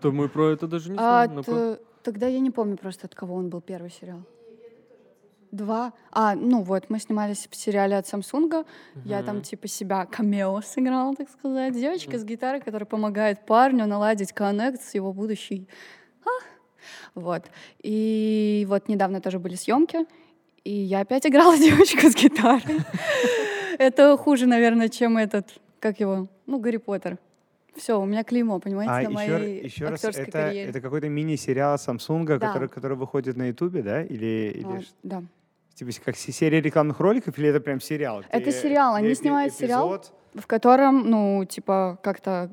То 0.00 0.12
мы 0.12 0.28
про 0.28 0.50
это 0.52 0.66
даже 0.66 0.90
не 0.90 0.96
знаем. 0.96 1.78
Тогда 2.02 2.26
я 2.26 2.40
не 2.40 2.50
помню 2.50 2.76
просто, 2.76 3.06
от 3.06 3.14
кого 3.14 3.34
он 3.34 3.48
был 3.48 3.60
первый 3.62 3.90
сериал. 3.90 4.22
Два. 5.54 5.92
А, 6.10 6.34
ну 6.34 6.62
вот, 6.62 6.90
мы 6.90 6.98
снимались 6.98 7.46
в 7.48 7.54
сериале 7.54 7.96
от 7.96 8.08
Самсунга. 8.08 8.56
Uh-huh. 8.56 9.02
Я 9.04 9.22
там 9.22 9.40
типа 9.40 9.68
себя 9.68 10.04
камео 10.04 10.60
сыграла, 10.62 11.14
так 11.14 11.30
сказать. 11.30 11.74
Девочка 11.74 12.10
uh-huh. 12.10 12.18
с 12.18 12.24
гитарой, 12.24 12.60
которая 12.60 12.86
помогает 12.86 13.46
парню 13.46 13.86
наладить 13.86 14.32
коннект 14.32 14.82
с 14.82 14.94
его 14.94 15.12
будущей. 15.12 15.68
А? 16.24 16.30
Вот. 17.14 17.44
И 17.84 18.66
вот 18.68 18.88
недавно 18.88 19.20
тоже 19.20 19.38
были 19.38 19.54
съемки. 19.54 20.06
И 20.64 20.72
я 20.72 21.00
опять 21.00 21.24
играла 21.24 21.56
девочку 21.66 22.10
с 22.10 22.16
гитарой. 22.16 22.80
Это 23.78 24.16
хуже, 24.16 24.46
наверное, 24.46 24.88
чем 24.88 25.16
этот, 25.16 25.60
как 25.78 26.00
его, 26.00 26.26
ну, 26.46 26.58
Гарри 26.58 26.78
Поттер. 26.78 27.16
Все, 27.76 28.00
у 28.00 28.04
меня 28.04 28.24
клеймо, 28.24 28.58
понимаете, 28.58 28.90
а, 28.90 28.96
на 28.96 29.22
еще, 29.22 29.32
моей 29.32 29.64
еще 29.64 29.88
раз, 29.88 30.02
это, 30.02 30.30
карьере. 30.30 30.68
это 30.68 30.80
какой-то 30.80 31.08
мини-сериал 31.08 31.76
Samsung, 31.76 32.24
да. 32.26 32.38
который, 32.38 32.68
который 32.68 32.96
выходит 32.96 33.36
на 33.36 33.48
Ютубе, 33.48 33.82
да? 33.82 34.02
Или, 34.02 34.52
или... 34.56 34.78
А, 34.78 34.82
да. 35.04 35.22
Типа 35.74 35.90
как 36.04 36.16
серия 36.16 36.60
рекламных 36.60 37.00
роликов 37.00 37.36
или 37.38 37.48
это 37.48 37.60
прям 37.60 37.80
сериал? 37.80 38.22
Это 38.30 38.52
сериал. 38.52 38.94
Они 38.94 39.14
снимают 39.14 39.52
эпизод? 39.52 39.60
сериал, 39.60 40.04
в 40.34 40.46
котором, 40.46 41.10
ну, 41.10 41.44
типа, 41.44 41.98
как-то 42.02 42.50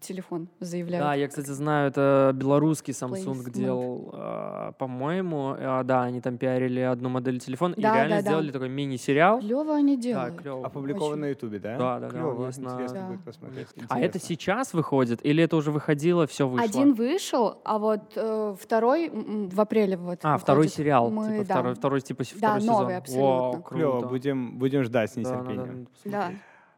телефон 0.00 0.48
заявляют. 0.60 1.04
Да, 1.04 1.14
я, 1.14 1.28
кстати, 1.28 1.50
знаю, 1.50 1.88
это 1.88 2.32
белорусский 2.34 2.92
Samsung 2.92 3.44
Placement. 3.44 3.50
делал, 3.50 4.10
э, 4.12 4.72
по-моему, 4.78 5.54
э, 5.58 5.82
да, 5.84 6.02
они 6.02 6.20
там 6.20 6.38
пиарили 6.38 6.80
одну 6.80 7.08
модель 7.08 7.38
телефона 7.38 7.74
да, 7.76 7.90
и 7.90 7.94
реально 7.94 8.16
да, 8.16 8.20
сделали 8.22 8.46
да. 8.48 8.52
такой 8.52 8.68
мини-сериал. 8.68 9.40
Клево 9.40 9.74
они 9.74 9.96
делают. 9.96 10.36
Да, 10.36 10.42
клево. 10.42 10.66
Опубликован 10.66 11.12
Очень. 11.12 11.20
на 11.20 11.26
Ютубе, 11.26 11.58
да? 11.58 11.76
Да, 11.78 12.00
да, 12.00 12.08
клево, 12.10 12.34
да. 12.34 12.48
Интересно 12.48 13.00
да. 13.00 13.06
будет 13.08 13.24
посмотреть. 13.24 13.68
Интересно. 13.68 13.96
А 13.96 14.00
это 14.00 14.18
сейчас 14.18 14.74
выходит 14.74 15.24
или 15.24 15.42
это 15.42 15.56
уже 15.56 15.70
выходило, 15.70 16.26
все 16.26 16.46
вышло? 16.46 16.64
Один 16.64 16.94
вышел, 16.94 17.60
а 17.64 17.78
вот 17.78 18.12
э, 18.16 18.54
второй 18.60 19.10
в 19.10 19.60
апреле 19.60 19.96
вот. 19.96 20.18
А, 20.22 20.28
выходит. 20.28 20.42
второй 20.42 20.68
сериал, 20.68 21.10
Мы, 21.10 21.24
типа, 21.24 21.44
да. 21.44 21.54
второй, 21.54 21.74
второй, 21.74 22.00
типа, 22.00 22.24
да, 22.34 22.58
второй 22.58 22.64
новый, 22.64 22.86
сезон. 22.86 22.96
абсолютно. 22.96 23.26
Вау, 23.26 23.62
круто. 23.62 23.74
Клево, 23.74 24.08
будем, 24.08 24.58
будем 24.58 24.84
ждать 24.84 25.12
с 25.12 25.16
нетерпением. 25.16 25.88
Да, 26.04 26.10
да, 26.10 26.28
да. 26.28 26.34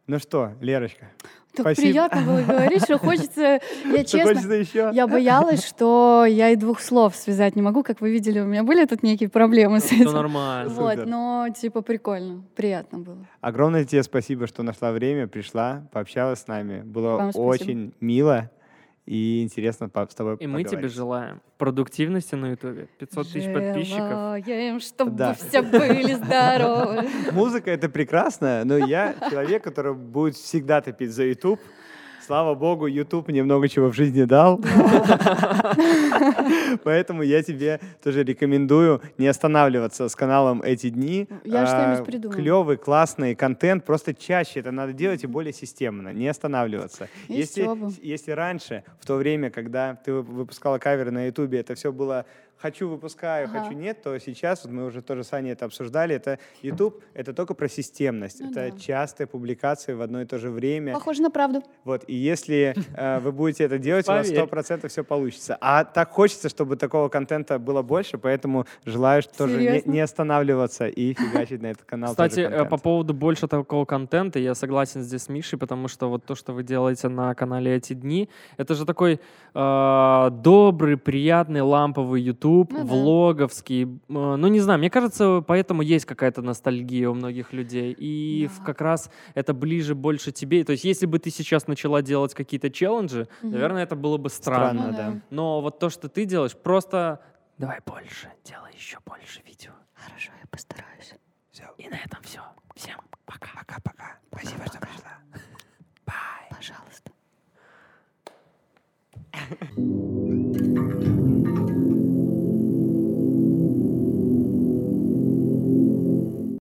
Ну 0.08 0.18
что, 0.18 0.52
Лерочка, 0.62 1.10
так 1.52 1.74
Спасибо. 1.74 1.86
приятно 1.88 2.22
было 2.22 2.40
говорить, 2.42 2.82
что 2.82 2.98
хочется... 2.98 3.60
Я 3.84 4.04
честно, 4.04 4.52
еще? 4.54 4.90
я 4.92 5.06
боялась, 5.06 5.66
что 5.66 6.24
я 6.26 6.48
и 6.48 6.56
двух 6.56 6.80
слов 6.80 7.14
связать 7.14 7.56
не 7.56 7.62
могу. 7.62 7.82
Как 7.82 8.00
вы 8.00 8.10
видели, 8.10 8.40
у 8.40 8.46
меня 8.46 8.62
были 8.62 8.86
тут 8.86 9.02
некие 9.02 9.28
проблемы 9.28 9.80
с 9.80 9.86
этим. 9.92 10.06
Все 10.06 10.12
нормально. 10.12 10.72
Вот, 10.72 11.04
но 11.04 11.48
типа 11.54 11.82
прикольно, 11.82 12.42
приятно 12.56 13.00
было. 13.00 13.26
Огромное 13.42 13.84
тебе 13.84 14.02
спасибо, 14.02 14.46
что 14.46 14.62
нашла 14.62 14.92
время, 14.92 15.26
пришла, 15.26 15.86
пообщалась 15.92 16.40
с 16.40 16.46
нами. 16.46 16.80
Было 16.80 17.30
очень 17.34 17.92
мило. 18.00 18.50
И 19.08 19.42
интересно 19.42 19.88
с 19.94 20.14
тобой 20.14 20.36
И 20.38 20.46
мы 20.46 20.64
тебе 20.64 20.88
желаем 20.88 21.40
продуктивности 21.56 22.34
на 22.34 22.50
Ютубе. 22.50 22.88
500 22.98 23.26
тысяч 23.32 23.52
подписчиков. 23.52 24.44
Желаем, 24.44 24.80
чтобы 24.80 25.10
Да. 25.12 25.34
все 25.34 25.62
были 25.62 26.12
здоровы. 26.14 27.08
Музыка— 27.32 27.70
это 27.72 27.88
прекрасно, 27.88 28.62
но 28.64 28.76
я 28.76 29.14
человек, 29.30 29.64
который 29.64 29.94
будет 29.94 30.36
всегда 30.36 30.80
топить 30.82 31.10
за 31.10 31.24
YouTube. 31.24 31.58
Слава 32.28 32.54
богу, 32.54 32.86
YouTube 32.86 33.28
мне 33.28 33.42
много 33.42 33.70
чего 33.70 33.88
в 33.88 33.94
жизни 33.94 34.24
дал. 34.24 34.60
Поэтому 36.84 37.22
я 37.22 37.42
тебе 37.42 37.80
тоже 38.04 38.22
рекомендую 38.22 39.00
не 39.16 39.28
останавливаться 39.28 40.10
с 40.10 40.14
каналом 40.14 40.60
эти 40.60 40.90
дни. 40.90 41.26
Я 41.42 41.66
что-нибудь 41.66 42.04
придумаю. 42.04 42.38
Клевый, 42.38 42.76
классный 42.76 43.34
контент, 43.34 43.86
просто 43.86 44.12
чаще 44.12 44.60
это 44.60 44.72
надо 44.72 44.92
делать 44.92 45.24
и 45.24 45.26
более 45.26 45.54
системно, 45.54 46.12
не 46.12 46.28
останавливаться. 46.28 47.08
Если, 47.28 48.30
раньше, 48.32 48.84
в 49.00 49.06
то 49.06 49.14
время, 49.14 49.50
когда 49.50 49.94
ты 49.94 50.12
вы- 50.12 50.20
выпускала 50.20 50.76
каверы 50.76 51.10
на 51.10 51.28
YouTube, 51.28 51.54
это 51.54 51.76
все 51.76 51.92
было 51.92 52.26
хочу 52.58 52.88
выпускаю, 52.88 53.48
Ага. 53.48 53.60
хочу 53.60 53.72
нет, 53.72 54.02
то 54.02 54.18
сейчас, 54.18 54.64
вот 54.64 54.72
мы 54.72 54.86
уже 54.86 55.02
тоже 55.02 55.24
с 55.24 55.32
Аней 55.32 55.52
это 55.52 55.64
обсуждали, 55.64 56.14
это 56.14 56.38
YouTube, 56.62 57.02
это 57.14 57.32
только 57.32 57.54
про 57.54 57.68
системность, 57.68 58.40
Ну 58.40 58.50
это 58.50 58.70
да. 58.72 58.78
частые 58.78 59.26
публикации 59.26 59.92
в 59.94 60.02
одно 60.02 60.20
и 60.22 60.24
то 60.24 60.38
же 60.38 60.50
время. 60.50 60.92
Похоже 60.94 61.22
на 61.22 61.30
правду. 61.30 61.62
Вот, 61.84 62.04
и 62.06 62.14
если 62.14 62.74
э, 62.94 63.20
вы 63.20 63.32
будете 63.32 63.64
это 63.64 63.78
делать, 63.78 64.08
у 64.08 64.12
вас 64.12 64.28
Поверь. 64.28 64.44
100% 64.44 64.88
все 64.88 65.04
получится. 65.04 65.56
А 65.60 65.84
так 65.84 66.10
хочется, 66.10 66.48
чтобы 66.48 66.76
такого 66.76 67.08
контента 67.08 67.58
было 67.58 67.82
больше, 67.82 68.18
поэтому 68.18 68.66
желаю 68.84 69.22
тоже 69.22 69.58
не, 69.58 69.82
не 69.84 70.00
останавливаться 70.00 70.88
и 70.88 71.14
фигачить 71.14 71.62
на 71.62 71.68
этот 71.68 71.84
канал 71.84 72.10
Кстати, 72.10 72.40
э, 72.40 72.64
по 72.64 72.76
поводу 72.78 73.14
больше 73.14 73.46
такого 73.48 73.84
контента, 73.84 74.38
я 74.38 74.54
согласен 74.54 75.02
здесь 75.02 75.22
с 75.22 75.28
Мишей, 75.28 75.58
потому 75.58 75.88
что 75.88 76.08
вот 76.08 76.24
то, 76.24 76.34
что 76.34 76.52
вы 76.52 76.62
делаете 76.62 77.08
на 77.08 77.34
канале 77.34 77.74
эти 77.74 77.92
дни, 77.92 78.28
это 78.56 78.74
же 78.74 78.84
такой 78.84 79.20
э, 79.54 80.30
добрый, 80.32 80.96
приятный, 80.96 81.60
ламповый 81.62 82.20
YouTube, 82.22 82.47
Ну 82.70 82.78
да. 82.78 82.84
влоговский. 82.84 83.84
Э, 83.84 83.88
ну, 84.08 84.46
не 84.48 84.60
знаю, 84.60 84.78
мне 84.78 84.90
кажется, 84.90 85.42
поэтому 85.46 85.82
есть 85.82 86.04
какая-то 86.06 86.42
ностальгия 86.42 87.08
у 87.10 87.14
многих 87.14 87.52
людей. 87.52 87.94
И 87.98 88.48
Да. 88.58 88.64
как 88.64 88.80
раз 88.80 89.10
это 89.34 89.54
ближе 89.54 89.94
больше 89.94 90.32
тебе. 90.32 90.64
То 90.64 90.72
есть, 90.72 90.84
если 90.84 91.06
бы 91.06 91.18
ты 91.18 91.30
сейчас 91.30 91.66
начала 91.66 92.02
делать 92.02 92.34
какие-то 92.34 92.70
челленджи, 92.70 93.28
Мгм. 93.42 93.52
наверное, 93.52 93.82
это 93.84 93.96
было 93.96 94.16
бы 94.18 94.28
странно. 94.30 94.80
Странно, 94.80 94.86
Ну 94.92 94.96
да. 94.96 95.10
да. 95.12 95.20
Но 95.30 95.60
вот 95.60 95.78
то, 95.78 95.90
что 95.90 96.08
ты 96.08 96.24
делаешь, 96.24 96.56
просто 96.56 97.20
давай 97.58 97.78
больше, 97.86 98.28
делай 98.44 98.72
еще 98.74 98.98
больше 99.04 99.40
видео. 99.46 99.72
Хорошо, 99.94 100.30
я 100.40 100.46
постараюсь. 100.50 101.14
И 101.76 101.88
на 101.88 101.96
этом 101.96 102.20
все. 102.22 102.40
Всем 102.76 102.96
пока. 103.26 103.48
Пока-пока. 103.58 104.18
Спасибо, 104.32 104.64
что 104.66 104.78
пришла. 104.78 105.18
Пожалуйста. 106.50 107.12